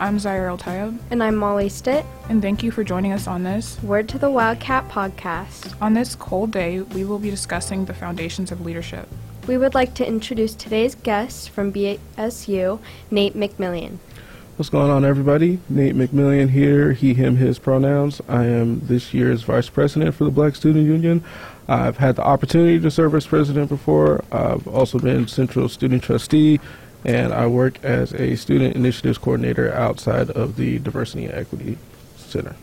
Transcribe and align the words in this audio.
I'm 0.00 0.20
Zaire 0.20 0.46
El 0.46 0.58
Tayeb. 0.58 0.96
And 1.10 1.20
I'm 1.24 1.34
Molly 1.34 1.68
Stitt. 1.68 2.06
And 2.28 2.40
thank 2.40 2.62
you 2.62 2.70
for 2.70 2.84
joining 2.84 3.12
us 3.12 3.26
on 3.26 3.42
this 3.42 3.82
Word 3.82 4.08
to 4.10 4.18
the 4.18 4.30
Wildcat 4.30 4.88
podcast. 4.88 5.74
On 5.82 5.94
this 5.94 6.14
cold 6.14 6.52
day, 6.52 6.82
we 6.82 7.04
will 7.04 7.18
be 7.18 7.30
discussing 7.30 7.84
the 7.84 7.94
foundations 7.94 8.52
of 8.52 8.60
leadership. 8.60 9.08
We 9.48 9.56
would 9.56 9.74
like 9.74 9.94
to 9.94 10.06
introduce 10.06 10.54
today's 10.54 10.94
guest 10.94 11.50
from 11.50 11.72
BSU, 11.72 12.78
Nate 13.10 13.34
McMillian. 13.34 13.98
What's 14.56 14.68
going 14.70 14.90
on, 14.90 15.04
everybody? 15.04 15.58
Nate 15.68 15.96
McMillian 15.96 16.50
here, 16.50 16.92
he, 16.92 17.14
him, 17.14 17.36
his 17.36 17.58
pronouns. 17.58 18.20
I 18.28 18.44
am 18.44 18.80
this 18.86 19.12
year's 19.12 19.42
vice 19.42 19.68
president 19.68 20.14
for 20.14 20.22
the 20.22 20.30
Black 20.30 20.54
Student 20.54 20.86
Union. 20.86 21.24
I've 21.66 21.96
had 21.96 22.14
the 22.14 22.24
opportunity 22.24 22.78
to 22.78 22.90
serve 22.90 23.16
as 23.16 23.26
president 23.26 23.68
before. 23.68 24.24
I've 24.30 24.66
also 24.68 25.00
been 25.00 25.26
central 25.26 25.68
student 25.68 26.04
trustee, 26.04 26.60
and 27.04 27.32
I 27.32 27.46
work 27.46 27.82
as 27.84 28.12
a 28.14 28.36
student 28.36 28.76
initiatives 28.76 29.18
coordinator 29.18 29.72
outside 29.72 30.30
of 30.30 30.56
the 30.56 30.78
Diversity 30.78 31.26
and 31.26 31.34
Equity 31.34 31.78
Center. 32.16 32.56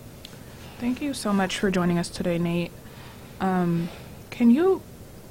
Thank 0.79 1.01
you 1.01 1.13
so 1.13 1.31
much 1.31 1.57
for 1.57 1.71
joining 1.71 1.97
us 1.97 2.09
today, 2.09 2.37
Nate. 2.37 2.71
Um, 3.39 3.89
can 4.29 4.49
you 4.49 4.81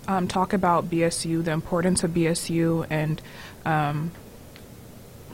um, 0.09 0.27
talk 0.29 0.53
about 0.53 0.91
BSU, 0.91 1.45
the 1.45 1.53
importance 1.53 2.03
of 2.03 2.13
BSU, 2.13 2.87
and 2.91 3.21
um, 3.65 4.13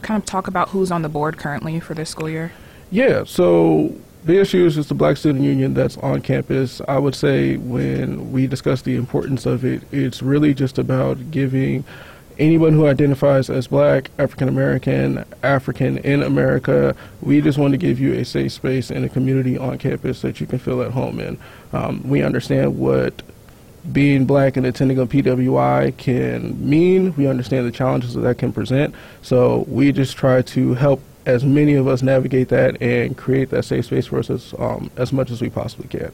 kind 0.03 0.21
of 0.21 0.27
talk 0.27 0.49
about 0.49 0.71
who's 0.71 0.91
on 0.91 1.03
the 1.03 1.09
board 1.09 1.39
currently 1.39 1.81
for 1.81 1.95
this 1.95 2.11
school 2.11 2.29
year? 2.29 2.53
Yeah, 2.91 3.25
so 3.25 3.95
BSU 4.27 4.67
is 4.67 4.75
just 4.75 4.89
the 4.89 4.95
Black 4.95 5.17
Student 5.17 5.45
Union 5.45 5.75
that's 5.75 5.97
on 5.99 6.21
campus. 6.23 6.81
I 6.89 6.99
would 6.99 7.15
say 7.15 7.57
when 7.57 8.33
we 8.33 8.47
discuss 8.47 8.83
the 8.83 8.97
importance 8.97 9.47
of 9.47 9.65
it, 9.65 9.83
it's 9.93 10.23
really 10.23 10.55
just 10.55 10.79
about 10.79 11.31
giving 11.31 11.85
anyone 12.41 12.73
who 12.73 12.87
identifies 12.87 13.51
as 13.51 13.69
black, 13.69 14.11
African 14.19 14.49
American, 14.49 15.25
African 15.43 15.99
in 15.99 16.23
America, 16.23 16.97
we 17.23 17.41
just 17.41 17.59
want 17.59 17.73
to 17.73 17.79
give 17.79 18.01
you 18.01 18.15
a 18.15 18.25
safe 18.25 18.53
space 18.53 18.91
and 18.91 19.05
a 19.05 19.09
community 19.09 19.57
on 19.57 19.79
campus 19.79 20.23
that 20.23 20.41
you 20.41 20.47
can 20.47 20.59
feel 20.59 20.83
at 20.83 20.91
home 20.91 21.21
in. 21.21 21.39
Um, 21.73 22.03
we 22.09 22.23
understand 22.23 22.79
what 22.79 23.23
being 23.93 24.25
black 24.25 24.57
and 24.57 24.67
attending 24.67 24.99
a 24.99 25.07
PWI 25.07 25.97
can 25.97 26.69
mean. 26.69 27.15
We 27.15 27.27
understand 27.27 27.67
the 27.67 27.73
challenges 27.73 28.15
that 28.15 28.21
that 28.23 28.39
can 28.39 28.53
present. 28.53 28.95
So 29.23 29.65
we 29.69 29.93
just 29.93 30.17
try 30.17 30.43
to 30.43 30.75
help 30.75 31.03
as 31.27 31.45
many 31.45 31.75
of 31.75 31.87
us 31.87 32.03
navigate 32.03 32.49
that 32.49 32.81
and 32.81 33.17
create 33.17 33.51
that 33.51 33.65
safe 33.65 33.87
space 33.87 34.07
for 34.07 34.19
us 34.19 34.31
as, 34.31 34.55
um, 34.59 34.91
as 34.97 35.13
much 35.13 35.31
as 35.31 35.41
we 35.41 35.51
possibly 35.51 35.89
can. 35.89 36.13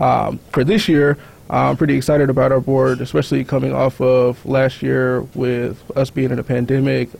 Um, 0.00 0.38
for 0.50 0.64
this 0.64 0.88
year, 0.88 1.18
I'm 1.50 1.76
pretty 1.76 1.96
excited 1.96 2.30
about 2.30 2.52
our 2.52 2.60
board, 2.60 3.00
especially 3.00 3.44
coming 3.44 3.74
off 3.74 4.00
of 4.00 4.44
last 4.46 4.82
year 4.82 5.22
with 5.34 5.82
us 5.96 6.08
being 6.08 6.30
in 6.30 6.38
a 6.38 6.42
pandemic. 6.42 7.10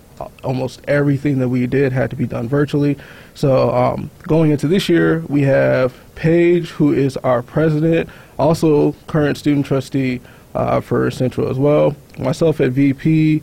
Almost 0.42 0.80
everything 0.88 1.38
that 1.40 1.48
we 1.48 1.66
did 1.66 1.92
had 1.92 2.08
to 2.10 2.16
be 2.16 2.26
done 2.26 2.48
virtually. 2.48 2.96
So 3.34 3.74
um, 3.74 4.10
going 4.22 4.50
into 4.50 4.66
this 4.66 4.88
year, 4.88 5.20
we 5.28 5.42
have 5.42 5.94
Paige, 6.14 6.70
who 6.70 6.92
is 6.92 7.16
our 7.18 7.42
president, 7.42 8.08
also 8.38 8.92
current 9.08 9.36
student 9.36 9.66
trustee 9.66 10.20
uh, 10.54 10.80
for 10.80 11.10
Central 11.10 11.48
as 11.48 11.58
well. 11.58 11.94
Myself 12.18 12.60
at 12.60 12.72
VP. 12.72 13.42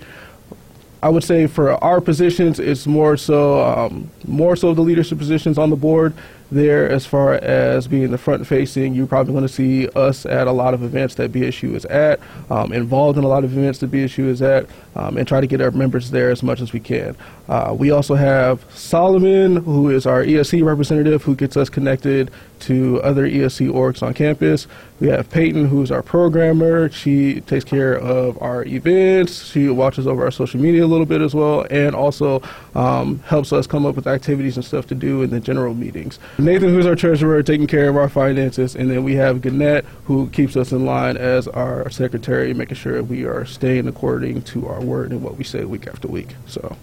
I 1.03 1.09
would 1.09 1.23
say 1.23 1.47
for 1.47 1.83
our 1.83 1.99
positions, 1.99 2.59
it's 2.59 2.85
more 2.85 3.17
so 3.17 3.61
um, 3.61 4.09
more 4.25 4.55
so 4.55 4.73
the 4.73 4.81
leadership 4.81 5.17
positions 5.17 5.57
on 5.57 5.71
the 5.71 5.75
board 5.75 6.13
there 6.51 6.89
as 6.89 7.05
far 7.05 7.33
as 7.33 7.87
being 7.87 8.11
the 8.11 8.17
front 8.17 8.45
facing. 8.45 8.93
You're 8.93 9.07
probably 9.07 9.33
going 9.33 9.47
to 9.47 9.53
see 9.53 9.87
us 9.89 10.25
at 10.25 10.47
a 10.47 10.51
lot 10.51 10.73
of 10.73 10.83
events 10.83 11.15
that 11.15 11.31
BSU 11.31 11.75
is 11.75 11.85
at, 11.85 12.19
um, 12.49 12.73
involved 12.73 13.17
in 13.17 13.23
a 13.23 13.27
lot 13.27 13.43
of 13.43 13.57
events 13.57 13.79
that 13.79 13.89
BSU 13.89 14.27
is 14.27 14.41
at, 14.41 14.67
um, 14.95 15.17
and 15.17 15.27
try 15.27 15.41
to 15.41 15.47
get 15.47 15.61
our 15.61 15.71
members 15.71 16.11
there 16.11 16.29
as 16.29 16.43
much 16.43 16.61
as 16.61 16.73
we 16.73 16.79
can. 16.79 17.15
Uh, 17.51 17.73
we 17.73 17.91
also 17.91 18.15
have 18.15 18.65
Solomon, 18.73 19.57
who 19.57 19.89
is 19.89 20.05
our 20.05 20.23
ESC 20.23 20.63
representative, 20.63 21.21
who 21.23 21.35
gets 21.35 21.57
us 21.57 21.69
connected 21.69 22.31
to 22.61 23.01
other 23.03 23.27
ESC 23.27 23.69
orgs 23.69 24.01
on 24.01 24.13
campus. 24.13 24.67
We 25.01 25.09
have 25.09 25.29
Peyton, 25.29 25.67
who's 25.67 25.91
our 25.91 26.01
programmer. 26.01 26.89
She 26.91 27.41
takes 27.41 27.65
care 27.65 27.93
of 27.99 28.41
our 28.41 28.63
events. 28.63 29.43
She 29.43 29.67
watches 29.67 30.07
over 30.07 30.23
our 30.23 30.31
social 30.31 30.61
media 30.61 30.85
a 30.85 30.87
little 30.87 31.05
bit 31.05 31.21
as 31.21 31.35
well, 31.35 31.67
and 31.69 31.93
also 31.93 32.41
um, 32.73 33.19
helps 33.25 33.51
us 33.51 33.67
come 33.67 33.85
up 33.85 33.97
with 33.97 34.07
activities 34.07 34.55
and 34.55 34.63
stuff 34.63 34.87
to 34.87 34.95
do 34.95 35.21
in 35.21 35.29
the 35.29 35.41
general 35.41 35.73
meetings. 35.73 36.19
Nathan, 36.37 36.69
who's 36.69 36.85
our 36.85 36.95
treasurer, 36.95 37.43
taking 37.43 37.67
care 37.67 37.89
of 37.89 37.97
our 37.97 38.07
finances, 38.07 38.77
and 38.77 38.89
then 38.89 39.03
we 39.03 39.15
have 39.15 39.41
Gannett, 39.41 39.83
who 40.05 40.29
keeps 40.29 40.55
us 40.55 40.71
in 40.71 40.85
line 40.85 41.17
as 41.17 41.49
our 41.49 41.89
secretary, 41.89 42.53
making 42.53 42.77
sure 42.77 43.03
we 43.03 43.25
are 43.25 43.43
staying 43.43 43.89
according 43.89 44.43
to 44.43 44.69
our 44.69 44.79
word 44.79 45.11
and 45.11 45.21
what 45.21 45.35
we 45.35 45.43
say 45.43 45.65
week 45.65 45.85
after 45.87 46.07
week. 46.07 46.35
So 46.47 46.77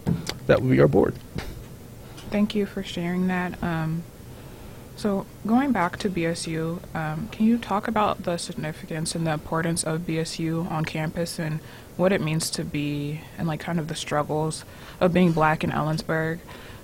that 0.49 0.61
would 0.61 0.71
be 0.71 0.81
our 0.81 0.89
board. 0.89 1.15
Thank 2.31 2.55
you 2.55 2.67
for 2.67 2.83
sharing 2.83 3.29
that. 3.29 3.63
Um, 3.63 4.03
so, 4.97 5.27
going 5.47 5.71
back 5.71 5.97
to 6.01 6.11
BSU, 6.11 6.81
um, 6.95 7.29
can 7.31 7.47
you 7.47 7.57
talk 7.57 7.87
about 7.87 8.25
the 8.25 8.37
significance 8.37 9.15
and 9.15 9.25
the 9.25 9.33
importance 9.33 9.85
of 9.85 10.01
BSU 10.01 10.69
on 10.69 10.85
campus 10.85 11.39
and 11.39 11.61
what 11.97 12.13
it 12.13 12.21
means 12.21 12.51
to 12.51 12.65
be, 12.65 13.21
and 13.39 13.47
like 13.47 13.61
kind 13.61 13.79
of 13.79 13.87
the 13.87 13.95
struggles 13.95 14.65
of 15.01 15.13
being 15.13 15.31
black 15.33 15.63
in 15.63 15.71
Ellensburg, 15.71 16.41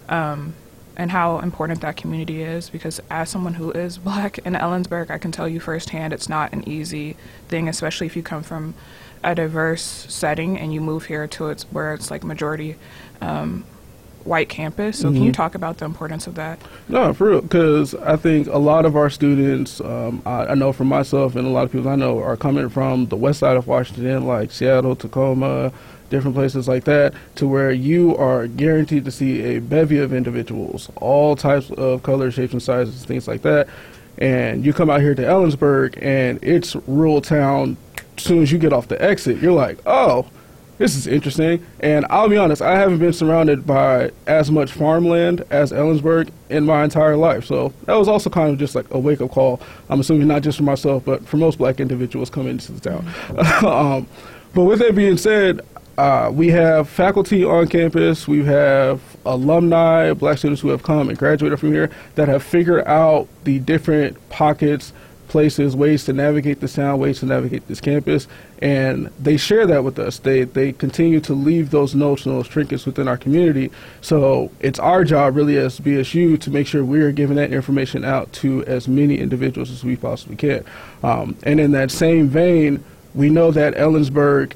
um, 0.09 0.55
and 0.97 1.11
how 1.11 1.41
important 1.41 1.81
that 1.81 1.97
community 1.97 2.43
is? 2.43 2.71
Because 2.71 3.01
as 3.11 3.31
someone 3.31 3.55
who 3.55 3.73
is 3.73 3.99
black 4.09 4.39
in 4.39 4.53
Ellensburg, 4.53 5.11
I 5.11 5.19
can 5.19 5.33
tell 5.33 5.49
you 5.49 5.59
firsthand 5.59 6.13
it's 6.13 6.29
not 6.29 6.53
an 6.53 6.69
easy 6.69 7.17
thing, 7.49 7.69
especially 7.69 8.07
if 8.07 8.15
you 8.15 8.23
come 8.23 8.45
from 8.45 8.75
a 9.25 9.35
diverse 9.35 9.83
setting 9.83 10.59
and 10.59 10.73
you 10.73 10.81
move 10.81 11.07
here 11.07 11.27
to 11.27 11.49
it's 11.49 11.65
where 11.65 11.95
it's 11.95 12.11
like 12.11 12.23
majority 12.23 12.77
um, 13.25 13.65
white 14.25 14.49
campus. 14.49 14.99
So, 14.99 15.07
mm-hmm. 15.07 15.15
can 15.15 15.23
you 15.23 15.31
mm-hmm. 15.31 15.43
talk 15.43 15.55
about 15.55 15.79
the 15.79 15.85
importance 15.85 16.27
of 16.27 16.35
that? 16.35 16.59
No, 16.89 17.13
for 17.13 17.31
real, 17.31 17.41
because 17.43 17.95
I 17.95 18.17
think 18.17 18.47
a 18.49 18.59
lot 18.59 18.87
of 18.87 18.97
our 18.97 19.11
students, 19.11 19.81
um, 19.81 20.23
I, 20.27 20.47
I, 20.47 20.55
know 20.55 20.73
for 20.73 20.85
myself 20.85 21.37
and 21.37 21.47
a 21.47 21.51
lot 21.51 21.65
of 21.65 21.73
people 21.73 21.89
I 21.89 21.97
know, 21.97 22.19
are 22.21 22.37
coming 22.37 22.69
from 22.69 23.07
the 23.07 23.17
west 23.17 23.41
side 23.41 23.57
of 23.57 23.67
Washington, 23.67 24.27
like 24.27 24.51
Seattle, 24.51 24.97
Tacoma, 24.97 25.73
different 26.11 26.37
places 26.37 26.69
like 26.69 26.85
that, 26.85 27.15
to 27.37 27.47
where 27.47 27.73
you 27.73 28.17
are 28.17 28.47
guaranteed 28.47 29.05
to 29.05 29.11
see 29.11 29.43
a 29.43 29.59
bevy 29.61 29.99
of 29.99 30.13
individuals, 30.13 30.91
all 30.97 31.37
types 31.37 31.71
of 31.73 32.03
colors, 32.03 32.35
shapes, 32.35 32.53
and 32.53 32.63
sizes, 32.63 33.05
things 33.05 33.29
like 33.29 33.43
that. 33.43 33.69
And 34.17 34.65
you 34.65 34.73
come 34.73 34.91
out 34.91 35.01
here 35.01 35.15
to 35.15 35.23
Ellensburg, 35.23 36.01
and 36.01 36.39
it's 36.43 36.77
rural 36.87 37.21
town. 37.21 37.77
As 38.17 38.23
soon 38.23 38.43
as 38.43 38.53
you 38.53 38.59
get 38.59 38.73
off 38.73 38.87
the 38.87 39.03
exit, 39.03 39.39
you're 39.39 39.53
like, 39.53 39.79
oh, 39.87 40.27
this 40.79 40.97
is 40.97 41.07
interesting. 41.07 41.65
And 41.81 42.05
I'll 42.11 42.29
be 42.29 42.37
honest, 42.37 42.63
I 42.63 42.77
haven't 42.77 42.99
been 42.99 43.13
surrounded 43.13 43.67
by 43.67 44.11
as 44.27 44.51
much 44.51 44.73
farmland 44.73 45.45
as 45.51 45.73
Ellensburg 45.73 46.31
in 46.51 46.65
my 46.65 46.85
entire 46.85 47.17
life. 47.17 47.45
So 47.45 47.73
that 47.85 47.95
was 47.95 48.09
also 48.09 48.31
kind 48.31 48.51
of 48.51 48.59
just 48.59 48.75
like 48.75 48.91
a 48.91 48.99
wake 48.99 49.21
up 49.21 49.31
call. 49.31 49.61
I'm 49.89 50.01
assuming 50.01 50.29
not 50.29 50.43
just 50.43 50.59
for 50.59 50.65
myself, 50.65 51.05
but 51.05 51.27
for 51.27 51.37
most 51.37 51.59
black 51.59 51.81
individuals 51.81 52.31
coming 52.31 52.51
into 52.51 52.73
the 52.73 52.81
town. 52.81 53.13
Um, 53.65 54.07
but 54.55 54.65
with 54.65 54.79
that 54.81 54.95
being 54.95 55.17
said, 55.17 55.61
uh, 55.97 56.31
we 56.33 56.49
have 56.49 56.89
faculty 56.89 57.45
on 57.45 57.69
campus, 57.69 58.27
we 58.27 58.45
have 58.45 59.01
alumni, 59.25 60.13
black 60.13 60.39
students 60.39 60.61
who 60.61 60.69
have 60.69 60.83
come 60.83 61.09
and 61.09 61.19
graduated 61.19 61.59
from 61.59 61.73
here 61.73 61.91
that 62.17 62.29
have 62.29 62.43
figured 62.43 62.85
out 62.87 63.29
the 63.45 63.59
different 63.61 64.29
pockets 64.29 64.93
places, 65.35 65.75
ways 65.75 66.05
to 66.05 66.13
navigate 66.13 66.61
the 66.61 66.69
sound, 66.69 67.01
ways 67.01 67.19
to 67.19 67.27
navigate 67.27 67.67
this 67.67 67.81
campus, 67.81 68.29
and 68.63 69.11
they 69.19 69.37
share 69.37 69.67
that 69.67 69.83
with 69.83 69.99
us. 69.99 70.21
They 70.21 70.45
they 70.45 70.71
continue 70.73 71.19
to 71.23 71.35
leave 71.35 71.73
those 71.73 71.93
notes 71.93 72.25
and 72.25 72.37
those 72.37 72.47
trinkets 72.47 72.87
within 72.87 73.09
our 73.09 73.17
community. 73.17 73.73
So 74.01 74.53
it's 74.61 74.79
our 74.79 75.03
job, 75.03 75.35
really, 75.35 75.59
as 75.59 75.81
BSU, 75.81 76.41
to 76.41 76.51
make 76.53 76.69
sure 76.69 76.85
we 76.85 77.01
are 77.01 77.11
giving 77.11 77.37
that 77.39 77.53
information 77.53 78.05
out 78.05 78.33
to 78.35 78.65
as 78.67 78.87
many 78.87 79.19
individuals 79.19 79.73
as 79.73 79.83
we 79.83 79.97
possibly 79.97 80.37
can. 80.37 80.65
Um, 81.03 81.37
and 81.43 81.59
in 81.59 81.73
that 81.73 81.91
same 81.91 82.29
vein, 82.29 82.85
we 83.13 83.29
know 83.29 83.51
that 83.51 83.75
Ellensburg 83.75 84.53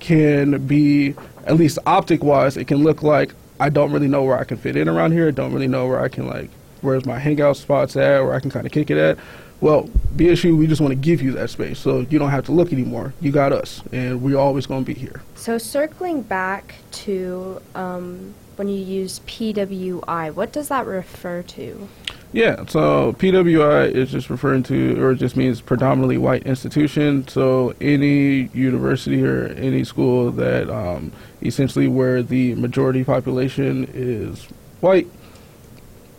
can 0.00 0.66
be, 0.66 1.14
at 1.46 1.54
least 1.54 1.78
optic-wise, 1.86 2.56
it 2.56 2.64
can 2.64 2.82
look 2.82 3.04
like 3.04 3.34
I 3.60 3.68
don't 3.68 3.92
really 3.92 4.08
know 4.08 4.24
where 4.24 4.36
I 4.36 4.42
can 4.42 4.56
fit 4.56 4.74
in 4.74 4.88
around 4.88 5.12
here. 5.12 5.28
I 5.28 5.30
don't 5.30 5.52
really 5.52 5.68
know 5.68 5.86
where 5.86 6.00
I 6.00 6.08
can 6.08 6.26
like 6.26 6.50
where's 6.82 7.06
my 7.06 7.18
hangout 7.18 7.56
spots 7.56 7.96
at, 7.96 8.20
where 8.22 8.34
I 8.34 8.40
can 8.40 8.50
kind 8.50 8.66
of 8.66 8.72
kick 8.72 8.90
it 8.90 8.98
at. 8.98 9.18
Well, 9.60 9.88
BSU, 10.14 10.56
we 10.56 10.68
just 10.68 10.80
want 10.80 10.92
to 10.92 10.96
give 10.96 11.20
you 11.20 11.32
that 11.32 11.50
space 11.50 11.80
so 11.80 12.00
you 12.00 12.18
don't 12.18 12.30
have 12.30 12.44
to 12.46 12.52
look 12.52 12.72
anymore. 12.72 13.12
You 13.20 13.32
got 13.32 13.52
us, 13.52 13.82
and 13.92 14.22
we're 14.22 14.38
always 14.38 14.66
going 14.66 14.84
to 14.84 14.94
be 14.94 14.98
here. 14.98 15.22
So, 15.34 15.58
circling 15.58 16.22
back 16.22 16.76
to 16.92 17.60
um, 17.74 18.34
when 18.54 18.68
you 18.68 18.82
use 18.82 19.20
PWI, 19.20 20.32
what 20.32 20.52
does 20.52 20.68
that 20.68 20.86
refer 20.86 21.42
to? 21.42 21.88
Yeah, 22.32 22.66
so 22.66 23.14
PWI 23.14 23.90
is 23.90 24.12
just 24.12 24.30
referring 24.30 24.62
to, 24.64 25.02
or 25.02 25.14
just 25.14 25.34
means 25.34 25.60
predominantly 25.60 26.18
white 26.18 26.46
institution. 26.46 27.26
So, 27.26 27.74
any 27.80 28.50
university 28.54 29.24
or 29.24 29.46
any 29.48 29.82
school 29.82 30.30
that 30.32 30.70
um, 30.70 31.10
essentially 31.42 31.88
where 31.88 32.22
the 32.22 32.54
majority 32.54 33.02
population 33.02 33.88
is 33.92 34.46
white, 34.80 35.08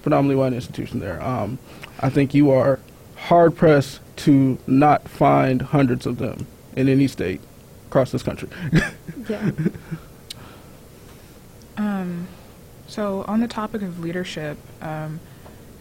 predominantly 0.01 0.35
white 0.35 0.53
institution 0.53 0.99
there. 0.99 1.21
Um, 1.21 1.59
I 1.99 2.09
think 2.09 2.33
you 2.33 2.51
are 2.51 2.79
hard 3.15 3.55
pressed 3.55 3.99
to 4.17 4.57
not 4.67 5.07
find 5.07 5.61
hundreds 5.61 6.05
of 6.05 6.17
them 6.17 6.47
in 6.75 6.87
any 6.87 7.07
state 7.07 7.41
across 7.87 8.11
this 8.11 8.23
country. 8.23 8.49
yeah. 9.29 9.51
Um, 11.77 12.27
So, 12.87 13.23
on 13.27 13.39
the 13.39 13.47
topic 13.47 13.83
of 13.83 13.99
leadership, 13.99 14.57
um, 14.81 15.19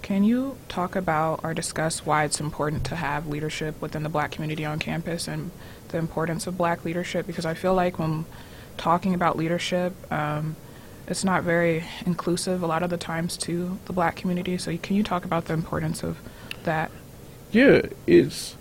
can 0.02 0.24
you 0.24 0.58
talk 0.68 0.94
about 0.94 1.40
or 1.42 1.54
discuss 1.54 2.04
why 2.04 2.24
it's 2.24 2.38
important 2.40 2.84
to 2.84 2.96
have 2.96 3.26
leadership 3.26 3.80
within 3.80 4.02
the 4.02 4.08
black 4.10 4.30
community 4.30 4.64
on 4.64 4.78
campus 4.78 5.26
and 5.26 5.50
the 5.88 5.98
importance 5.98 6.46
of 6.46 6.58
black 6.58 6.84
leadership? 6.84 7.26
Because 7.26 7.46
I 7.46 7.54
feel 7.54 7.74
like 7.74 7.98
when 7.98 8.26
talking 8.76 9.14
about 9.14 9.36
leadership, 9.36 9.94
um, 10.12 10.56
it's 11.08 11.24
not 11.24 11.42
very 11.42 11.84
inclusive 12.06 12.62
a 12.62 12.66
lot 12.66 12.82
of 12.82 12.90
the 12.90 12.96
times 12.96 13.36
to 13.38 13.78
the 13.86 13.92
black 13.92 14.16
community. 14.16 14.58
So, 14.58 14.76
can 14.76 14.94
you 14.94 15.02
talk 15.02 15.24
about 15.24 15.46
the 15.46 15.54
importance 15.54 16.02
of 16.02 16.18
that? 16.64 16.90
Yeah, 17.50 17.82
it's 18.06 18.56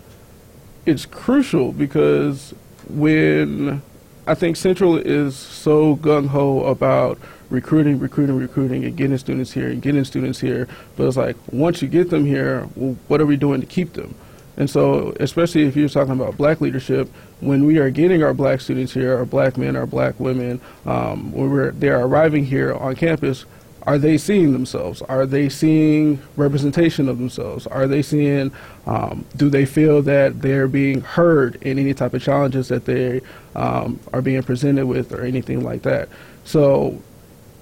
it's 0.86 1.06
crucial 1.06 1.74
because 1.74 2.56
when 2.90 3.82
I 4.26 4.34
think 4.34 4.56
Central 4.56 4.98
is 4.98 5.36
so 5.36 5.98
gung 5.98 6.28
ho 6.28 6.64
about 6.64 7.20
recruiting, 7.50 8.00
recruiting, 8.00 8.38
recruiting, 8.38 8.86
and 8.86 8.96
getting 8.96 9.18
students 9.18 9.52
here 9.52 9.70
and 9.70 9.82
getting 9.82 10.04
students 10.06 10.40
here, 10.40 10.68
but 10.96 11.08
it's 11.08 11.18
like 11.18 11.36
once 11.52 11.82
you 11.82 11.88
get 11.88 12.10
them 12.10 12.26
here, 12.26 12.68
well, 12.76 12.98
what 13.08 13.22
are 13.22 13.26
we 13.26 13.36
doing 13.36 13.62
to 13.62 13.68
keep 13.68 13.94
them? 13.94 14.16
And 14.58 14.70
so, 14.70 15.16
especially 15.20 15.64
if 15.66 15.76
you're 15.76 15.88
talking 15.88 16.14
about 16.14 16.36
black 16.36 16.62
leadership, 16.62 17.10
when 17.40 17.66
we 17.66 17.78
are 17.78 17.92
getting 17.92 18.24
our 18.24 18.34
black 18.34 18.60
students 18.60 18.94
here, 18.94 19.16
our 19.16 19.26
black 19.26 19.56
men, 19.56 19.76
our 19.76 19.86
black 19.86 20.20
women, 20.20 20.60
um, 20.86 21.32
when 21.32 21.52
we're 21.52 21.72
they're 21.72 22.04
arriving 22.04 22.46
here 22.46 22.74
on 22.74 22.96
campus, 22.96 23.46
are 23.84 23.98
they 23.98 24.18
seeing 24.18 24.52
themselves? 24.52 25.02
Are 25.04 25.26
they 25.26 25.48
seeing 25.48 26.20
representation 26.36 27.08
of 27.08 27.20
themselves? 27.20 27.66
Are 27.68 27.88
they 27.88 28.02
seeing, 28.02 28.52
um, 28.86 29.24
do 29.38 29.50
they 29.50 29.66
feel 29.66 30.02
that 30.02 30.42
they're 30.42 30.68
being 30.68 31.00
heard 31.00 31.56
in 31.62 31.80
any 31.80 31.94
type 31.94 32.14
of 32.14 32.22
challenges 32.22 32.68
that 32.68 32.84
they 32.84 33.22
um, 33.56 34.00
are 34.12 34.22
being 34.22 34.44
presented 34.44 34.88
with 34.88 35.14
or 35.14 35.24
anything 35.24 35.64
like 35.64 35.84
that? 35.84 36.10
So, 36.44 37.02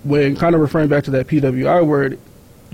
when 0.04 0.36
kind 0.36 0.56
of 0.56 0.62
referring 0.62 0.88
back 0.88 1.04
to 1.06 1.12
that 1.12 1.28
PWI 1.28 1.86
word, 1.86 2.20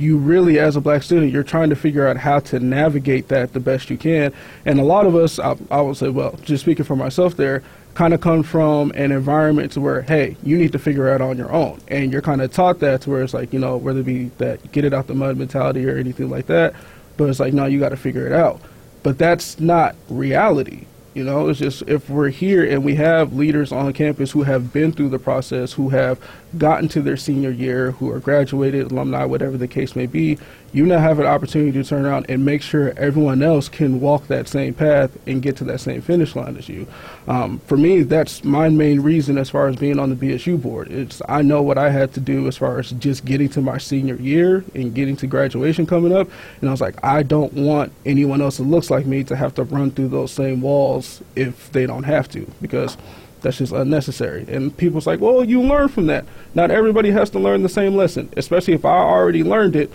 you 0.02 0.18
really, 0.18 0.60
as 0.60 0.76
a 0.76 0.82
black 0.82 1.04
student, 1.04 1.32
you're 1.32 1.44
trying 1.44 1.70
to 1.70 1.76
figure 1.76 2.08
out 2.08 2.18
how 2.18 2.40
to 2.40 2.60
navigate 2.60 3.28
that 3.28 3.54
the 3.54 3.60
best 3.60 3.90
you 3.90 3.98
can. 3.98 4.34
And 4.66 4.80
a 4.80 4.84
lot 4.84 5.06
of 5.06 5.16
us, 5.16 5.40
I, 5.40 5.56
I 5.70 5.82
would 5.82 5.98
say, 5.98 6.10
well, 6.10 6.36
just 6.44 6.64
speaking 6.64 6.86
for 6.86 6.96
myself 6.96 7.38
there, 7.38 7.64
kind 7.94 8.14
of 8.14 8.22
come 8.22 8.42
from 8.42 8.92
an 8.96 9.12
environment 9.12 9.74
to 9.74 9.82
where, 9.82 10.02
hey, 10.02 10.38
you 10.44 10.58
need 10.58 10.72
to 10.72 10.80
figure 10.80 11.10
out 11.10 11.22
on 11.22 11.38
your 11.38 11.52
own. 11.52 11.80
And 11.88 12.12
you're 12.12 12.22
kind 12.22 12.42
of 12.42 12.52
taught 12.52 12.80
that 12.80 13.02
to 13.02 13.10
where 13.10 13.22
it's 13.22 13.34
like, 13.34 13.54
you 13.54 13.60
know, 13.60 13.78
whether 13.78 14.00
it 14.00 14.06
be 14.06 14.26
that 14.38 14.72
get 14.72 14.86
it 14.86 14.94
out 14.94 15.08
the 15.08 15.14
mud 15.14 15.38
mentality 15.38 15.88
or 15.88 15.98
anything 15.98 16.30
like 16.30 16.48
that. 16.48 16.74
But 17.18 17.30
it's 17.30 17.40
like, 17.40 17.54
no, 17.54 17.66
you 17.66 17.80
got 17.80 17.90
to 17.90 17.98
figure 17.98 18.26
it 18.26 18.34
out. 18.34 18.62
But 19.04 19.18
that's 19.18 19.60
not 19.60 19.96
reality. 20.10 20.86
You 21.14 21.26
know, 21.26 21.50
it's 21.50 21.60
just 21.60 21.84
if 21.88 22.10
we're 22.10 22.30
here 22.30 22.64
and 22.64 22.86
we 22.86 22.96
have 22.96 23.34
leaders 23.34 23.74
on 23.74 23.92
campus 23.92 24.32
who 24.32 24.44
have 24.44 24.72
been 24.72 24.94
through 24.94 25.10
the 25.10 25.20
process, 25.20 25.74
who 25.74 25.90
have 25.90 26.18
gotten 26.58 26.88
to 26.90 27.02
their 27.02 27.18
senior 27.18 27.52
year, 27.52 27.92
who 27.92 28.10
are 28.12 28.20
graduated, 28.20 28.92
alumni, 28.92 29.26
whatever 29.26 29.58
the 29.58 29.68
case 29.68 29.94
may 29.94 30.06
be, 30.06 30.38
you 30.74 30.86
now 30.86 31.00
have 31.00 31.20
an 31.20 31.26
opportunity 31.26 31.72
to 31.72 31.84
turn 31.84 32.06
around 32.06 32.28
and 32.30 32.46
make 32.46 32.62
sure 32.62 32.94
everyone 32.98 33.44
else 33.44 33.68
can 33.68 34.00
walk 34.00 34.28
that 34.28 34.48
same 34.48 34.74
path 34.74 35.12
and 35.28 35.42
get 35.42 35.58
to 35.58 35.64
that 35.66 35.80
same 35.80 36.02
finish 36.02 36.36
line 36.36 36.56
as 36.56 36.70
you. 36.70 36.88
Um, 37.28 37.60
for 37.60 37.76
me, 37.76 38.04
that's 38.04 38.44
my 38.44 38.70
main 38.70 39.02
reason 39.02 39.38
as 39.38 39.50
far 39.50 39.68
as 39.68 39.76
being 39.76 40.00
on 40.00 40.10
the 40.10 40.16
BSU 40.16 40.62
board. 40.62 40.90
It's 40.90 41.22
I 41.28 41.42
know 41.42 41.62
what 41.62 41.78
I 41.78 41.90
had 41.90 42.14
to 42.14 42.20
do 42.20 42.48
as 42.48 42.58
far 42.58 42.80
as 42.80 42.92
just 42.92 43.26
getting 43.26 43.50
to 43.50 43.62
my 43.62 43.78
senior 43.78 44.16
year 44.16 44.64
and 44.74 44.94
getting 44.96 45.18
to 45.18 45.28
graduation 45.28 45.86
coming 45.86 46.16
up, 46.16 46.30
and 46.62 46.70
I 46.70 46.72
was 46.72 46.82
like, 46.82 46.96
I 47.04 47.24
don't 47.24 47.54
want 47.54 47.92
anyone 48.06 48.42
else 48.42 48.58
that 48.58 48.64
looks 48.64 48.90
like 48.90 49.06
me 49.06 49.24
to 49.26 49.36
have 49.36 49.54
to 49.56 49.64
run 49.64 49.92
through 49.92 50.10
those 50.10 50.32
same 50.32 50.62
walls 50.62 51.22
if 51.36 51.72
they 51.72 51.86
don't 51.86 52.04
have 52.04 52.30
to, 52.30 52.50
because 52.62 52.98
that's 53.42 53.58
just 53.58 53.74
unnecessary. 53.74 54.46
And 54.48 54.76
people's 54.76 55.08
like, 55.08 55.20
well, 55.20 55.44
you 55.44 55.62
learn 55.62 55.90
from 55.90 56.08
that. 56.08 56.26
Not 56.54 56.72
everybody 56.72 57.12
has 57.12 57.30
to 57.32 57.40
learn 57.40 57.64
the 57.64 57.70
same 57.70 57.96
lesson, 57.96 58.30
especially 58.38 58.74
if 58.74 58.86
I 58.86 58.98
already 58.98 59.44
learned 59.44 59.76
it. 59.76 59.92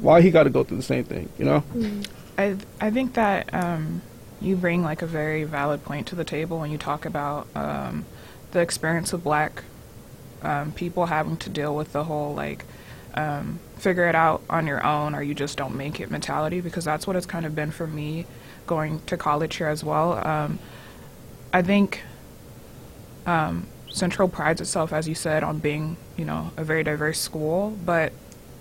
Why 0.00 0.20
he 0.20 0.30
got 0.30 0.44
to 0.44 0.50
go 0.50 0.64
through 0.64 0.78
the 0.78 0.82
same 0.82 1.04
thing, 1.04 1.28
you 1.38 1.44
know? 1.44 1.64
I 2.38 2.56
I 2.80 2.90
think 2.90 3.14
that 3.14 3.52
um, 3.54 4.02
you 4.40 4.56
bring 4.56 4.82
like 4.82 5.02
a 5.02 5.06
very 5.06 5.44
valid 5.44 5.84
point 5.84 6.06
to 6.08 6.14
the 6.14 6.24
table 6.24 6.58
when 6.58 6.70
you 6.70 6.78
talk 6.78 7.04
about 7.04 7.46
um, 7.54 8.04
the 8.52 8.60
experience 8.60 9.12
of 9.12 9.24
Black 9.24 9.62
um, 10.42 10.72
people 10.72 11.06
having 11.06 11.36
to 11.38 11.50
deal 11.50 11.74
with 11.74 11.92
the 11.92 12.04
whole 12.04 12.34
like 12.34 12.64
um, 13.14 13.58
figure 13.76 14.06
it 14.06 14.14
out 14.14 14.42
on 14.50 14.66
your 14.66 14.84
own 14.86 15.14
or 15.14 15.22
you 15.22 15.34
just 15.34 15.56
don't 15.56 15.74
make 15.74 16.00
it 16.00 16.10
mentality 16.10 16.60
because 16.60 16.84
that's 16.84 17.06
what 17.06 17.16
it's 17.16 17.26
kind 17.26 17.46
of 17.46 17.54
been 17.54 17.70
for 17.70 17.86
me 17.86 18.26
going 18.66 19.00
to 19.06 19.16
college 19.16 19.56
here 19.56 19.68
as 19.68 19.82
well. 19.82 20.26
Um, 20.26 20.58
I 21.52 21.62
think 21.62 22.02
um, 23.24 23.66
Central 23.88 24.28
prides 24.28 24.60
itself, 24.60 24.92
as 24.92 25.08
you 25.08 25.14
said, 25.14 25.42
on 25.42 25.58
being 25.58 25.96
you 26.16 26.24
know 26.24 26.52
a 26.56 26.64
very 26.64 26.84
diverse 26.84 27.18
school, 27.18 27.76
but 27.84 28.12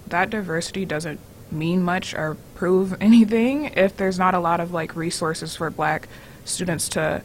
that 0.07 0.29
diversity 0.29 0.85
doesn't 0.85 1.19
mean 1.51 1.83
much 1.83 2.13
or 2.13 2.37
prove 2.55 2.95
anything 3.01 3.65
if 3.75 3.95
there's 3.97 4.19
not 4.19 4.33
a 4.33 4.39
lot 4.39 4.59
of 4.59 4.71
like 4.71 4.95
resources 4.95 5.55
for 5.55 5.69
black 5.69 6.07
students 6.43 6.89
to 6.89 7.21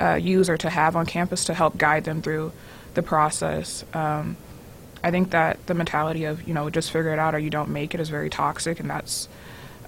uh, 0.00 0.14
use 0.14 0.48
or 0.48 0.56
to 0.56 0.70
have 0.70 0.96
on 0.96 1.06
campus 1.06 1.44
to 1.44 1.54
help 1.54 1.76
guide 1.76 2.04
them 2.04 2.22
through 2.22 2.52
the 2.94 3.02
process. 3.02 3.84
Um, 3.92 4.36
I 5.02 5.10
think 5.10 5.30
that 5.30 5.64
the 5.66 5.74
mentality 5.74 6.24
of 6.24 6.46
you 6.46 6.54
know 6.54 6.68
just 6.70 6.90
figure 6.90 7.12
it 7.12 7.18
out 7.18 7.34
or 7.34 7.38
you 7.38 7.50
don't 7.50 7.70
make 7.70 7.94
it 7.94 8.00
is 8.00 8.08
very 8.08 8.30
toxic, 8.30 8.80
and 8.80 8.90
that's 8.90 9.28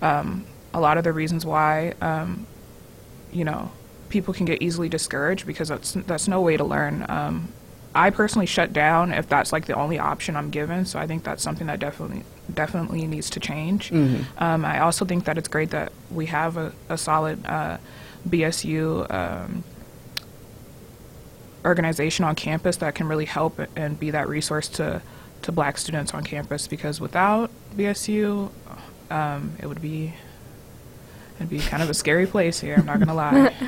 um, 0.00 0.46
a 0.72 0.80
lot 0.80 0.98
of 0.98 1.04
the 1.04 1.12
reasons 1.12 1.44
why 1.44 1.94
um, 2.00 2.46
you 3.32 3.44
know 3.44 3.72
people 4.08 4.32
can 4.32 4.46
get 4.46 4.62
easily 4.62 4.88
discouraged 4.88 5.46
because 5.46 5.68
that's 5.68 5.92
that's 5.92 6.28
no 6.28 6.40
way 6.40 6.56
to 6.56 6.64
learn. 6.64 7.04
Um, 7.08 7.48
I 7.94 8.10
personally 8.10 8.46
shut 8.46 8.72
down 8.72 9.12
if 9.12 9.28
that's 9.28 9.52
like 9.52 9.66
the 9.66 9.74
only 9.74 9.98
option 9.98 10.36
I'm 10.36 10.50
given. 10.50 10.86
So 10.86 10.98
I 10.98 11.06
think 11.06 11.24
that's 11.24 11.42
something 11.42 11.66
that 11.66 11.78
definitely 11.78 12.24
definitely 12.52 13.06
needs 13.06 13.30
to 13.30 13.40
change. 13.40 13.92
Um, 13.92 14.64
I 14.64 14.80
also 14.80 15.04
think 15.04 15.24
that 15.24 15.38
it's 15.38 15.48
great 15.48 15.70
that 15.70 15.92
we 16.10 16.26
have 16.26 16.56
a, 16.56 16.72
a 16.88 16.96
solid 16.98 17.44
uh, 17.46 17.78
BSU 18.28 19.12
um, 19.12 19.64
organization 21.64 22.24
on 22.24 22.34
campus 22.34 22.76
that 22.76 22.94
can 22.94 23.08
really 23.08 23.26
help 23.26 23.60
and 23.76 23.98
be 23.98 24.10
that 24.10 24.28
resource 24.28 24.68
to 24.68 25.02
to 25.42 25.52
Black 25.52 25.76
students 25.76 26.14
on 26.14 26.24
campus. 26.24 26.66
Because 26.66 27.00
without 27.00 27.50
BSU, 27.76 28.50
um, 29.10 29.52
it 29.60 29.66
would 29.66 29.82
be 29.82 30.14
it'd 31.36 31.50
be 31.50 31.58
kind 31.58 31.82
of 31.82 31.90
a 31.90 31.94
scary 31.94 32.26
place 32.26 32.60
here. 32.60 32.76
I'm 32.78 32.86
not 32.86 32.98
gonna 32.98 33.14
lie. 33.14 33.54